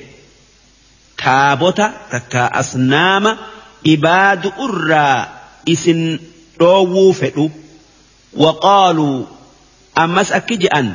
Taabota 1.23 1.87
takka 2.11 2.43
asnaama 2.61 3.33
ibaadu 3.95 4.49
irraa 4.67 5.19
isin 5.75 6.01
dhoowwuu 6.59 7.13
fedhu. 7.21 7.51
Waqaaluu 8.45 9.27
ammas 10.05 10.33
akki 10.39 10.57
je'an 10.65 10.89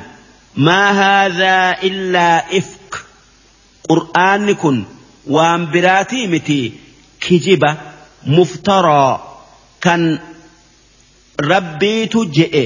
maa 0.67 0.93
haadhaa 0.99 1.73
illaa 1.89 2.41
ifk? 2.59 2.91
Qur'aanni 3.89 4.55
kun 4.61 4.77
waan 5.35 5.67
biraatii 5.73 6.27
miti 6.33 6.59
kijiba 7.23 7.69
muftaraa 8.35 9.13
kan 9.85 10.03
rabbiitu 11.51 12.25
je'e 12.37 12.63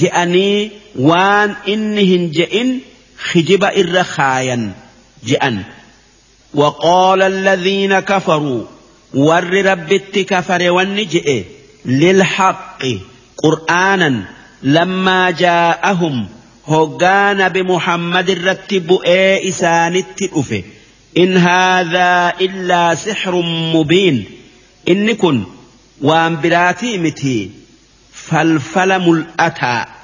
je'anii 0.00 0.70
waan 0.98 1.56
inni 1.66 2.04
hin 2.04 2.32
je'in 2.32 2.80
kijiba 3.32 3.72
irra 3.74 4.04
kaayan 4.04 4.74
je'an. 5.24 5.64
وقال 6.54 7.22
الذين 7.22 8.00
كفروا 8.00 8.64
ور 9.14 9.44
ربت 9.44 10.18
كفر 10.18 10.70
والنجئ 10.70 11.44
للحق 11.84 12.82
قرآنا. 13.36 14.24
لما 14.62 15.30
جاءهم 15.30 16.28
هقان 16.66 17.48
بمحمد 17.48 18.30
رتب 18.30 18.98
اي 19.06 19.48
إسانت 19.48 20.22
أفه 20.22 20.62
إن 21.18 21.36
هذا 21.36 22.32
إلا 22.40 22.94
سحر 22.94 23.42
مبين. 23.74 24.24
إن 24.88 25.12
كن 25.12 25.44
وان 26.00 26.40
براتي 26.40 26.98
متي 26.98 27.50
فالفل 28.12 28.98
ملأتا 28.98 29.95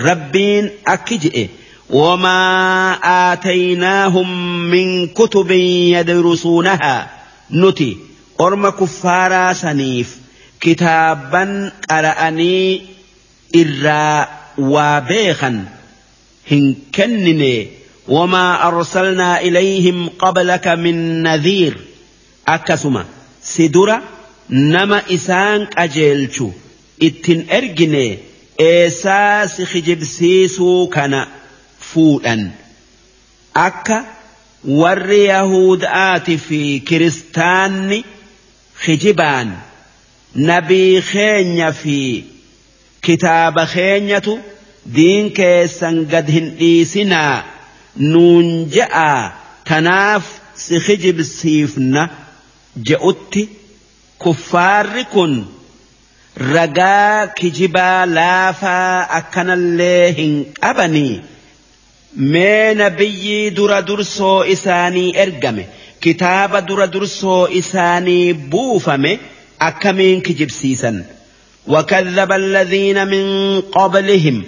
ربين 0.00 0.70
أكجئ. 0.86 1.46
وما 1.90 2.92
آتيناهم 3.32 4.58
من 4.70 5.06
كتب 5.08 5.50
يدرسونها. 5.50 7.10
نتي 7.50 7.96
أرم 8.40 8.68
كفارا 8.68 9.52
سنيف. 9.52 10.16
كتابا 10.60 11.72
قرأني 11.90 12.82
إرا 13.56 14.28
وبيخا 14.58 15.64
هنكنني. 16.50 17.66
وما 18.08 18.68
أرسلنا 18.68 19.40
إليهم 19.40 20.08
قبلك 20.08 20.68
من 20.68 21.22
نذير. 21.22 21.78
أكسما 22.48 23.04
سدرة 23.44 24.02
نما 24.50 25.02
إسان 25.14 25.66
أجيلشو 25.78 26.50
إتن 27.02 27.44
أرجني. 27.52 28.18
eessaa 28.64 29.48
si 29.54 29.66
kijibsiisuu 29.72 30.80
kana 30.96 31.20
fuudhan 31.90 32.42
akka 33.66 33.98
warri 34.80 35.20
yahuuda'aati 35.24 36.36
fi 36.46 36.60
kiristaanni 36.88 37.98
kijibaan 38.84 39.50
nabii 40.50 41.02
keenya 41.12 41.72
fi 41.82 41.98
kitaaba 43.06 43.64
keenyatu 43.74 44.34
diin 44.96 45.30
keessan 45.38 45.98
gad 46.12 46.28
hin 46.36 46.46
dhiisinaa 46.60 47.36
nuun 48.12 48.48
jaa 48.76 49.16
tanaaf 49.70 50.24
si 50.66 50.80
kijibsiifna 50.86 52.02
je'utti 52.90 53.42
kuffaarri 54.22 55.04
kun. 55.14 55.34
ragaa 56.53 57.27
kijibaa 57.39 58.05
laafaa 58.05 59.07
akkanallee 59.19 60.11
hin 60.21 60.37
qabanii. 60.61 61.21
mee 62.33 62.73
nabiyyii 62.73 63.49
dura 63.57 63.81
dursoo 63.87 64.43
isaanii 64.53 65.09
ergame 65.23 65.67
kitaaba 66.05 66.61
dura 66.69 66.87
dursoo 66.93 67.41
isaanii 67.59 68.33
buufame 68.33 69.19
akkamiin 69.69 70.21
kijibsiisan 70.27 70.97
وكذب 71.67 72.31
الذين 72.31 73.07
من 73.07 73.61
قبلهم 73.61 74.43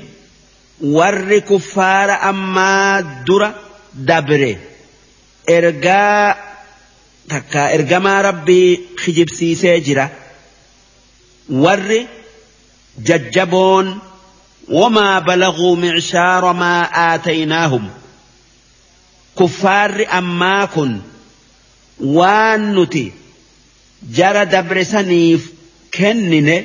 ور 0.82 1.40
كفار 1.40 2.30
أما 2.30 3.02
در 3.28 3.52
دبر 3.94 4.56
إرجاء 5.50 6.38
تكا 7.30 7.74
إرجما 7.74 8.22
ربي 8.22 8.80
خجب 8.98 9.30
ور 11.51 12.07
ججبون 12.99 13.99
وما 14.69 15.19
بلغوا 15.19 15.77
معشار 15.77 16.53
ما 16.53 16.83
آتيناهم 17.15 17.91
كفار 19.39 20.07
أما 20.19 20.65
كن 20.65 21.01
وانتي 22.01 23.13
جرى 24.11 24.45
دبر 24.45 24.83
سنيف 24.83 25.53
كنن 25.95 26.65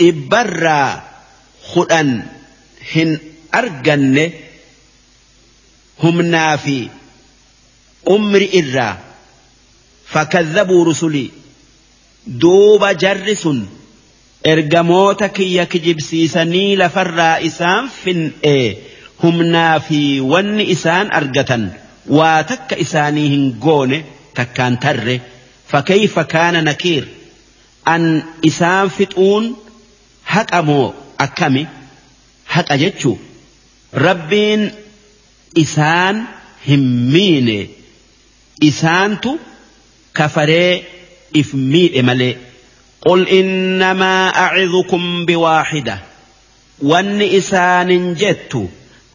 إبرا 0.00 1.02
خدن 1.64 2.22
هن 2.94 3.18
أرجن 3.54 4.32
هم 6.02 6.22
نافي 6.22 6.88
أمر 8.10 8.48
إرا 8.54 8.98
فكذبوا 10.08 10.84
duuba 12.26 12.94
jarri 12.94 13.36
sun 13.36 13.58
ergamoota 14.44 15.28
kiyya 15.28 15.66
kijibsiisanii 15.66 16.76
lafarraa 16.76 17.36
isaan 17.48 17.90
fin'ee 18.02 18.66
humnaa 19.22 19.80
fi 19.88 20.00
wanni 20.32 20.64
isaan 20.74 21.12
argatan 21.18 21.64
waa 22.18 22.42
takka 22.50 22.76
isaanii 22.84 23.28
hin 23.34 23.46
goone 23.60 23.98
takkaan 24.34 24.78
tarre. 24.78 25.20
Fakkeeyfa 25.70 26.24
kaana 26.24 26.62
nakiir 26.62 27.04
an 27.84 28.04
isaan 28.42 28.90
fixuun 28.96 29.44
haqa 30.34 30.62
moo 30.62 30.94
akkami? 31.24 31.66
Haqa 32.54 32.76
jechuu? 32.82 33.18
Rabbiin 33.92 34.62
isaan 35.64 36.28
hin 36.68 36.84
miine. 37.14 37.58
Isaantu 38.60 39.40
kafaree. 40.12 40.95
Miidhe 41.44 42.02
malee. 42.02 42.36
قل 43.06 43.28
إنما 43.28 44.28
أعظكم 44.28 45.26
بواحدة. 45.26 45.98
وان 46.82 47.22
إسان 47.22 48.14
جدت 48.14 48.68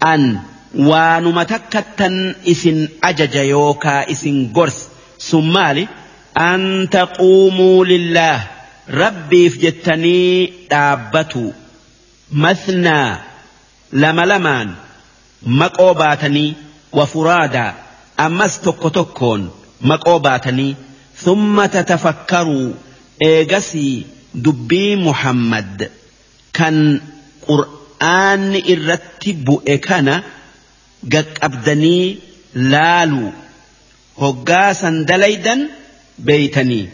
أن 0.03 0.39
وانما 0.75 1.43
تكتا 1.43 2.35
إسن 2.47 2.87
أجج 3.03 3.35
يوكا 3.35 4.11
إسن 4.11 4.51
قرس 4.55 4.87
ثم 5.19 5.57
أن 6.37 6.87
تقوموا 6.91 7.85
لله. 7.85 8.47
ربي 8.89 9.49
فجتني 9.49 10.53
دابتوا 10.71 11.51
مثنى 12.31 13.15
لما 13.93 14.25
لمان. 14.25 14.73
مقوباتني 15.43 16.53
وفرادا 16.91 17.73
أمس 18.19 18.59
تكتكون 18.61 19.51
مقوباتني 19.81 20.75
ثم 21.20 21.66
تتفكروا 21.66 22.72
eegasii 23.20 24.04
dubbii 24.44 24.96
Muhammad 24.96 25.88
kan 26.52 27.00
qur'aanni 27.48 28.60
irratti 28.72 29.32
bu'e 29.46 29.76
kana 29.86 30.14
gaqqabdanii 31.12 32.06
laaluu 32.72 33.32
hoggaa 34.22 34.74
san 34.80 34.96
dalaydan 35.08 35.60
beeytanii 36.28 36.86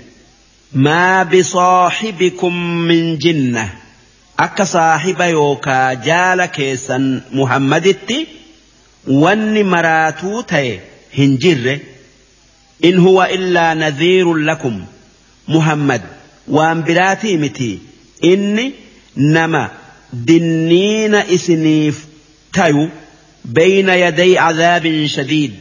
maa 0.87 1.25
bisaaxibikum 1.33 2.55
min 2.91 3.19
jinna 3.25 3.65
akka 4.47 4.67
saahiba 4.75 5.27
yookaa 5.37 5.95
jaala 6.09 6.47
keessan 6.59 7.05
muhammaditti 7.41 8.19
wanni 9.25 9.63
maraatuu 9.75 10.43
ta'e 10.55 10.73
إن 12.86 13.00
هو 13.00 13.24
إلا 13.24 13.74
نذير 13.74 14.34
لكم. 14.34 14.86
محمد 15.48 16.02
وأنبراتي 16.48 17.38
متي. 17.38 17.80
إني 18.24 18.74
نما 19.18 19.72
دنين 20.14 21.16
إسنيف 21.16 22.06
تايو 22.54 22.90
بين 23.46 23.90
يدي 23.90 24.38
عذاب 24.38 25.06
شديد. 25.06 25.56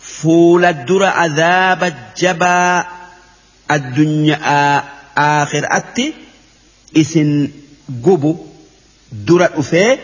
فول 0.00 0.64
الدر 0.64 1.04
عذاب 1.04 1.84
الجبا. 1.84 2.84
الدنيا 3.70 4.84
آخر 5.16 5.66
أتي. 5.70 6.12
إسن 6.96 7.50
قبو 8.04 8.36
درة 9.12 9.50
أفي. 9.56 9.98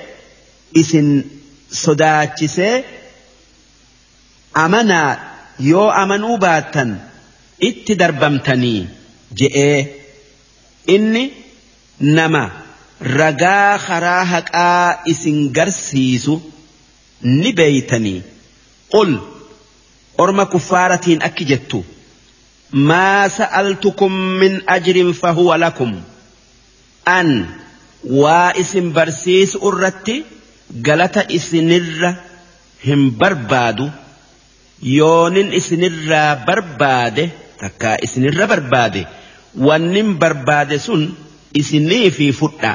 إسن 0.77 1.25
صداتي 1.73 2.49
سي. 2.49 2.85
أمنات 4.57 5.32
yoo 5.71 5.89
amanuu 6.03 6.37
baattan 6.45 6.91
itti 7.69 7.95
darbamtanii 8.03 8.81
je'ee 9.41 9.79
inni 10.95 11.25
nama 12.19 12.43
ragaa 13.19 13.79
karaa 13.87 14.25
haqaa 14.33 14.87
isin 15.13 15.39
garsiisu 15.59 16.35
ni 17.41 17.53
beeytanii 17.61 18.21
qul 18.95 19.13
orma 20.25 20.47
kuffaaratiin 20.55 21.25
akki 21.29 21.45
jettu 21.53 21.85
maa 22.91 23.29
sa'altukum 23.39 24.13
min 24.43 24.61
ajrin 24.77 25.15
fahuwa 25.23 25.59
lakum 25.65 25.93
an 27.17 27.33
waa 28.23 28.53
isin 28.65 28.93
barsiisu 28.99 29.57
irratti 29.71 30.17
galata 30.87 31.23
isinirra 31.39 32.15
hin 32.87 33.11
barbaadu. 33.19 33.91
Yoonin 34.83 35.53
isinirraa 35.59 36.37
barbaade 36.47 37.25
takkaa 37.61 37.97
isinirra 38.07 38.47
barbaade 38.53 39.03
wannin 39.67 40.15
barbaade 40.23 40.79
sun 40.87 41.03
isinii 41.61 42.11
fi 42.17 42.33
fudha 42.41 42.73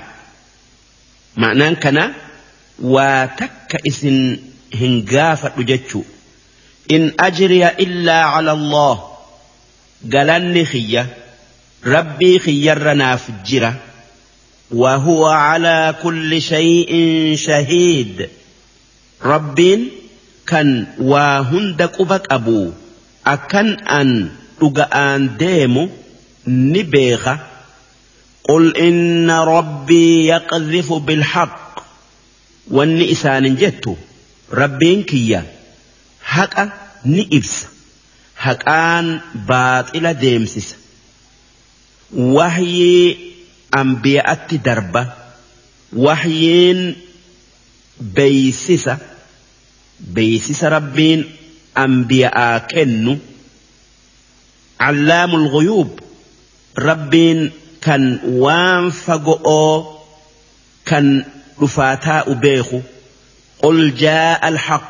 ma'anaan 1.41 1.75
kana 1.83 2.03
waa 2.95 3.27
takka 3.41 3.77
isin 3.89 4.17
hin 4.79 4.95
gaafadhu 5.11 5.63
jechuu 5.71 6.05
in 6.95 7.03
ajriya 7.27 7.69
illaa 7.85 8.23
cala 8.35 8.51
allah 8.59 8.95
galanni 10.13 10.63
kiyya 10.71 11.03
rabbii 11.95 12.39
kiyyarra 12.47 12.93
naaf 13.03 13.25
jira 13.49 13.73
وهو 14.71 15.25
على 15.25 15.95
كل 16.03 16.41
شيء 16.41 16.91
شهيد 17.35 18.29
ربين 19.23 19.91
كان 20.47 20.87
واهند 20.99 21.81
قبك 21.81 22.31
أبو 22.33 22.71
أكن 23.27 23.73
أن 23.73 24.29
أن 24.93 25.37
ديمو 25.37 25.89
نبيغ 26.47 27.35
قل 28.43 28.77
إن 28.77 29.31
ربي 29.31 30.25
يقذف 30.27 30.93
بالحق 30.93 31.67
wanni 32.71 33.05
isaanin 33.15 33.55
jettu 33.55 33.95
rabbiin 34.51 35.03
kiyya 35.07 35.39
haqa 36.19 36.63
ni 37.07 37.23
ibsa 37.37 37.67
haqaan 38.45 39.07
baaxila 39.47 40.11
deemsisa 40.23 40.75
wahyii 42.37 43.05
ambiyaatti 43.81 44.57
darba 44.67 45.03
wahyiin 46.05 46.79
beeysisa 48.17 48.97
beeysisa 50.15 50.69
rabbiin 50.69 51.21
ambiya'aa 51.75 52.59
kennu 52.73 53.13
allaamul 54.89 55.47
ghuyuub 55.53 55.89
rabbiin 56.89 57.39
kan 57.85 58.03
waan 58.43 58.91
fago'oo 58.91 59.75
kan 60.89 61.25
dhufaataa 61.59 62.21
ubeeku 62.33 62.79
qul 63.61 63.79
jaa'a 64.03 64.41
alhaq 64.49 64.85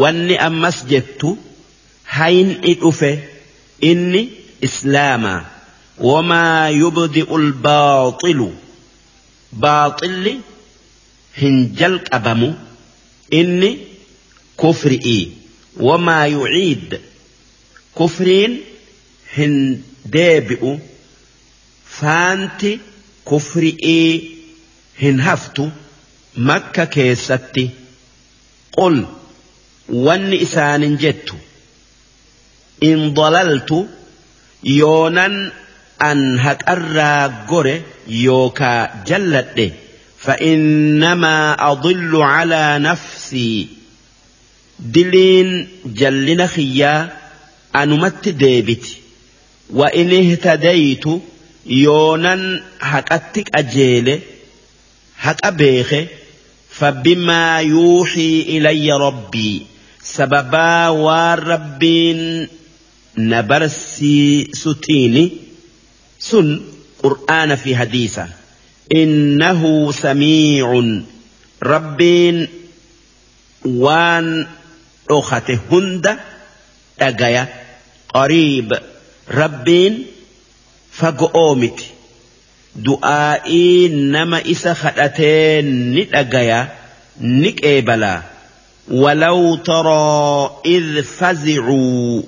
wanni 0.00 0.36
ammas 0.48 0.78
jettu 0.92 1.30
hayni 2.16 2.74
dhufe 2.82 3.12
inni 3.90 4.22
islaamaa 4.68 5.40
wamaa 6.10 6.68
yubdi'u 6.82 7.34
albaaxilu 7.44 8.48
baaxilli 9.64 10.34
hin 11.40 11.56
jalqabamu 11.80 12.48
inni 13.40 13.70
كفرئي 14.58 15.00
إيه؟ 15.06 15.28
وما 15.80 16.26
يعيد. 16.26 17.00
كفرين 17.98 18.60
هن 19.36 19.80
دابئ 20.06 20.76
فانت 21.86 22.66
كفرئي 23.30 23.76
إيه؟ 23.82 24.22
هن 25.02 25.20
هفت 25.20 25.62
مكة 26.36 26.84
كيستي. 26.84 27.70
قل 28.72 29.06
وان 29.88 30.32
إسان 30.32 30.96
جدت 30.96 31.32
إن 32.82 33.14
ضللت 33.14 33.88
يونا 34.64 35.52
أن 36.02 36.38
هتأرى 36.40 37.34
قره 37.48 37.82
يوكا 38.08 39.02
جلت 39.06 39.48
إيه. 39.56 39.72
فإنما 40.18 41.70
أضل 41.72 42.22
على 42.22 42.78
نفسي. 42.78 43.81
دلين 44.84 45.68
جلنا 45.86 46.46
خيا 46.46 47.16
أنمت 47.76 48.28
ديبت 48.28 48.86
وإن 49.70 50.12
اهتديت 50.12 51.04
يونا 51.66 52.62
حقتك 52.80 53.56
أجيل 53.56 54.20
حق 55.16 55.48
بيخي 55.48 56.06
فبما 56.70 57.60
يوحي 57.60 58.42
إلي 58.48 58.92
ربي 58.92 59.62
سببا 60.02 60.88
والربين 60.88 62.48
نبرسي 63.18 64.50
ستيني 64.54 65.32
سن 66.18 66.60
قرآن 67.02 67.56
في 67.56 67.76
حديثة 67.76 68.28
إنه 68.94 69.92
سميع 75.10 75.18
ربين 75.18 75.18
وان 75.18 75.18
أخته 75.18 75.58
هند 75.72 76.16
أجايا 77.00 77.48
قريب 78.14 78.78
ربين 79.30 80.06
فقومت. 80.92 81.80
دعائي 82.76 83.88
نما 83.88 84.42
إسا 84.50 84.74
خدتين 84.74 85.94
نتأجايا 85.94 86.68
نكيبلا 87.20 88.22
ولو 88.90 89.56
ترى 89.56 90.50
إذ 90.66 91.02
فزعوا. 91.02 92.22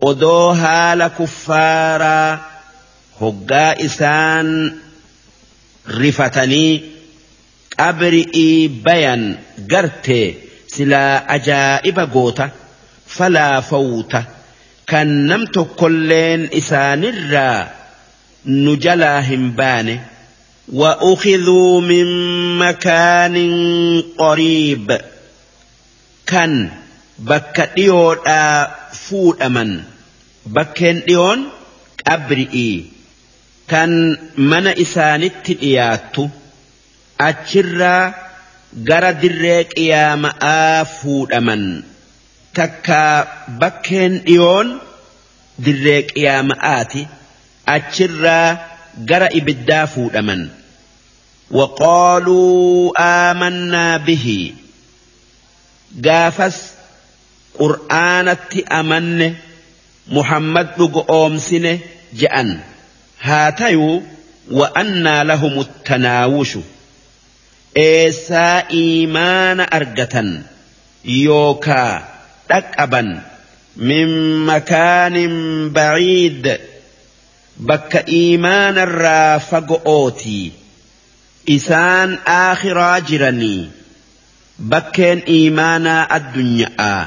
odoo 0.00 0.54
haala 0.54 1.10
kuffaaraa 1.10 2.38
hoggaa 3.20 3.72
isaan 3.78 4.80
rifatanii 5.98 6.82
qabri'ii 7.76 8.68
bayan 8.68 9.38
gartee 9.66 10.45
silaa 10.75 11.23
ajaa'iba 11.35 12.05
goota 12.15 12.45
falaa 13.17 13.57
fawta 13.71 14.21
kan 14.91 15.09
nam 15.29 15.41
tokkolleen 15.57 16.41
isaanirraa 16.61 17.59
nu 18.63 18.71
jalaa 18.87 19.19
hin 19.31 19.45
baane 19.61 19.95
وأخذوا 20.73 21.81
من 21.81 22.07
مكان 22.57 23.35
قريب 24.17 25.01
كان 26.27 26.69
بكتيو 27.19 28.15
fuudhaman 29.07 29.71
bakkeen 30.55 30.97
dhiyoon 31.07 31.39
qabri'ii 32.07 32.75
kan 33.71 33.91
mana 34.51 34.71
isaanitti 34.83 35.53
dhiyaattu 35.61 36.23
achirraa 37.29 38.03
gara 38.89 39.11
dirree 39.21 39.63
qiyaama'aa 39.73 40.85
fuudhaman 40.97 41.63
takkaa 42.59 43.17
bakkeen 43.61 44.13
dhiyoon 44.27 44.67
dirree 45.65 46.01
qiyaama'aati 46.13 47.01
achirraa 47.75 48.47
gara 49.11 49.27
ibiddaa 49.41 49.85
fuudhaman 49.97 50.43
وقالوا 51.51 52.91
آمنا 53.29 53.97
به 53.97 54.53
قافس 56.05 56.57
qur'aanatti 57.59 58.61
amanne 58.79 59.27
muhammad 60.15 60.67
dhugo 60.79 61.01
oomsine 61.17 61.73
je'an 62.21 62.49
haa 63.25 63.49
tayuu 63.61 63.95
wa'annaa 64.59 65.23
lahumu 65.31 65.63
tanaawushu 65.89 66.61
eessaa 67.84 68.62
iimaana 68.82 69.64
argatan 69.78 70.30
yookaa 71.24 71.92
dhaqqaban 72.50 73.08
min 73.90 74.10
makaanin 74.50 75.34
baciid 75.76 76.44
bakka 77.70 78.00
iimaanarraa 78.20 79.32
fago'ootii 79.50 80.46
isaan 81.56 82.10
aakhiraa 82.36 82.96
jiranii 83.10 83.60
bakkeen 84.72 85.20
iimaanaa 85.36 86.00
addunyaa 86.18 86.98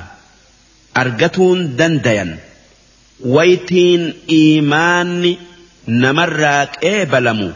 argatuun 1.01 1.59
dandayan. 1.79 2.31
Waytiin 3.35 4.03
iimaanni 4.39 5.31
namarraa 6.03 6.65
qeebalamu 6.81 7.49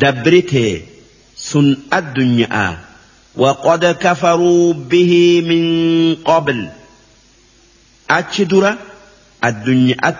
dabritee 0.00 0.72
sun 1.50 1.66
addunyaa 1.90 2.94
وقد 3.36 3.86
كفروا 3.86 4.72
به 4.72 5.42
من 5.46 6.14
قبل. 6.14 6.68
أتشدر 8.10 8.74
الدنيا 9.44 10.14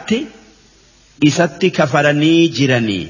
إسات 1.26 1.66
كفرني 1.66 2.48
جرني 2.48 3.08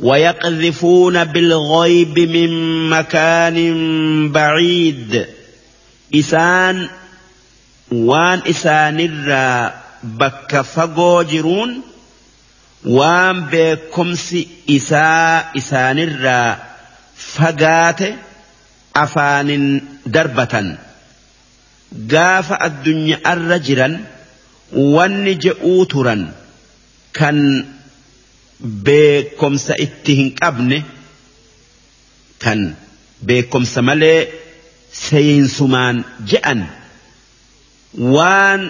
ويقذفون 0.00 1.24
بالغيب 1.24 2.18
من 2.18 2.50
مكان 2.90 3.58
بعيد. 4.32 5.26
إسان 6.14 6.88
وان 7.92 8.40
إسان 8.46 9.00
الرا 9.00 9.74
بك 10.04 10.60
فقوجرون 10.60 11.80
وان 12.86 13.46
بكمس 13.52 14.36
إساء 14.70 15.52
إسان 15.56 15.98
الرا. 15.98 16.68
fagaate 17.18 18.08
afaanin 19.04 19.66
darbatan 20.14 20.68
gaafa 22.12 22.56
addunyaa 22.68 23.20
arra 23.32 23.58
jiran 23.68 23.94
wanni 24.94 25.34
je'uu 25.44 25.86
turan 25.94 26.22
kan 27.18 27.38
beekomsa 28.88 29.74
itti 29.86 30.12
hin 30.20 30.30
qabne 30.40 30.78
kan 32.44 32.60
beekomsa 33.30 33.82
malee 33.88 34.18
seensumaan 35.04 35.96
je'an 36.32 36.60
waan 38.16 38.60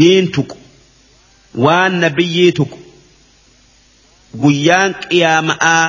diin 0.00 0.26
tuqu 0.36 0.56
waan 1.64 1.92
nabiyyii 2.04 2.52
tuqu 2.60 2.78
guyyaan 4.42 4.92
qiyaama'aa 5.08 5.82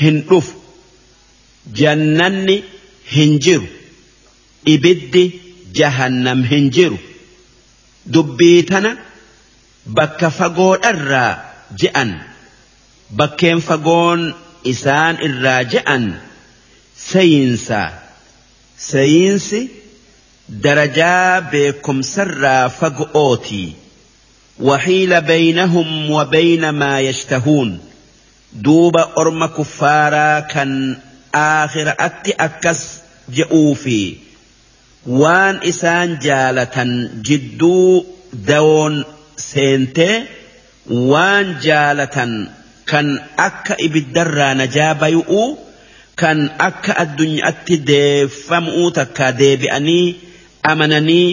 hin 0.00 0.16
dhufu. 0.28 0.52
Jannanni 1.80 2.56
hin 3.14 3.38
jiru 3.46 3.66
ibiddi 4.74 5.24
jahannam 5.78 6.44
hin 6.52 6.70
jiru 6.76 6.98
dubbii 8.14 8.62
tana 8.70 8.92
bakka 9.98 10.30
fagoodharraa 10.38 11.32
je'an 11.82 12.10
bakkeen 13.20 13.60
fagoon 13.68 14.22
isaan 14.72 15.22
irraa 15.28 15.60
je'an 15.74 16.04
sayinsa 17.10 17.82
sayinsi 18.90 19.60
darajaa 20.66 21.40
beekumsarraa 21.52 22.64
fago'ootii 22.80 23.70
وحيل 24.60 25.20
بينهم 25.20 26.10
وبين 26.10 26.70
ما 26.70 27.00
يشتهون 27.00 27.80
دوب 28.52 28.96
أرم 28.96 29.46
كفارا 29.46 30.40
كان 30.40 30.98
aakhiratti 31.32 32.32
akkas 32.46 32.80
je'uu 33.36 33.74
waan 35.20 35.58
isaan 35.72 36.18
jaalatan 36.22 36.92
jidduu 37.28 38.06
dawoon 38.46 39.04
seentee 39.36 40.16
waan 41.10 41.56
jaalatan 41.66 42.32
kan 42.90 43.08
akka 43.36 43.74
ibiddarraa 43.86 44.54
najaa 44.60 44.94
bayu'u 45.02 45.42
kan 46.22 46.38
akka 46.68 46.92
addunyaatti 47.04 47.82
deeffamuu 47.90 48.90
takka 48.98 49.32
deebi'anii 49.42 50.06
amananii 50.72 51.28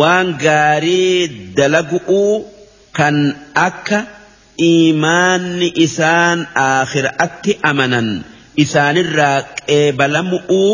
waan 0.00 0.36
gaarii 0.44 1.28
dalaguu 1.56 2.32
kan 2.98 3.16
akka 3.68 4.04
iimaanni 4.68 5.72
isaan 5.86 6.46
aakhiratti 6.66 7.58
amanan. 7.70 8.08
isaanirraa 8.62 9.38
qeebalamu'uu 9.66 10.72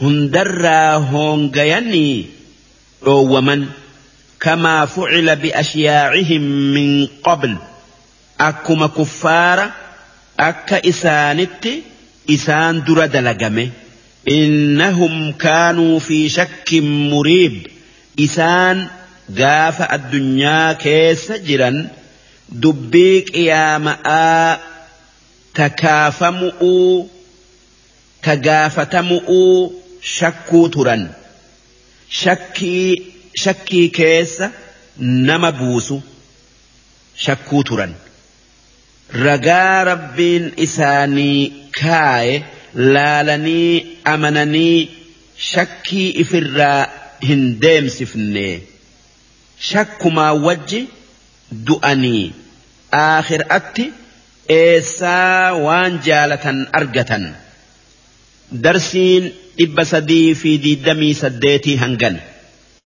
hundarraa 0.00 0.98
hoongayanii 1.12 2.16
dhoowwaman. 3.04 3.62
Kamaa 4.44 4.86
fucila 4.94 5.36
biashyaa'ihim 5.42 6.44
min 6.76 6.90
qabl. 7.26 7.52
Akkuma 8.48 8.88
kuffaara 8.88 9.66
akka 10.48 10.78
isaanitti 10.92 11.72
isaan 12.36 12.74
dura 12.86 13.06
dalagame. 13.14 13.64
Innahum 14.38 15.14
kaanuu 15.44 16.00
fi 16.06 16.18
shakkin 16.36 16.86
muriib. 17.10 17.54
Isaan 18.26 18.78
gaafa 19.40 19.84
addunyaa 19.96 20.74
keessa 20.84 21.38
jiran 21.48 21.78
dubbii 22.62 23.16
qiyaama'aa 23.32 24.58
takaafamu'uu 25.58 27.10
tagaafatamu'uu 28.26 29.72
shakkuu 30.16 30.68
turan. 30.76 31.02
Shakkii 32.20 33.12
shakkii 33.42 33.88
keessa 33.98 34.50
nama 34.98 35.52
buusu 35.52 36.02
shakkuu 37.24 37.62
turan. 37.70 37.94
Ragaa 39.26 39.84
rabbiin 39.90 40.52
isaanii 40.56 41.68
kaaye 41.82 42.34
laalanii 42.74 43.98
amananii 44.14 44.88
shakkii 45.52 46.08
ifirraa 46.24 46.88
hin 47.28 47.42
deemsifne 47.62 48.44
shakkumaa 49.70 50.32
wajji 50.46 50.80
du'anii. 51.70 52.32
Aakhiraatti 53.00 53.92
eessaa 54.58 55.54
waan 55.66 55.92
jaalatan 56.06 56.58
argatan 56.78 57.24
darsiin 58.64 59.24
dhibba 59.58 59.84
sadii 59.92 60.34
fi 60.40 60.50
diidamii 60.64 61.14
saddeetii 61.22 61.76
hangan. 61.84 62.16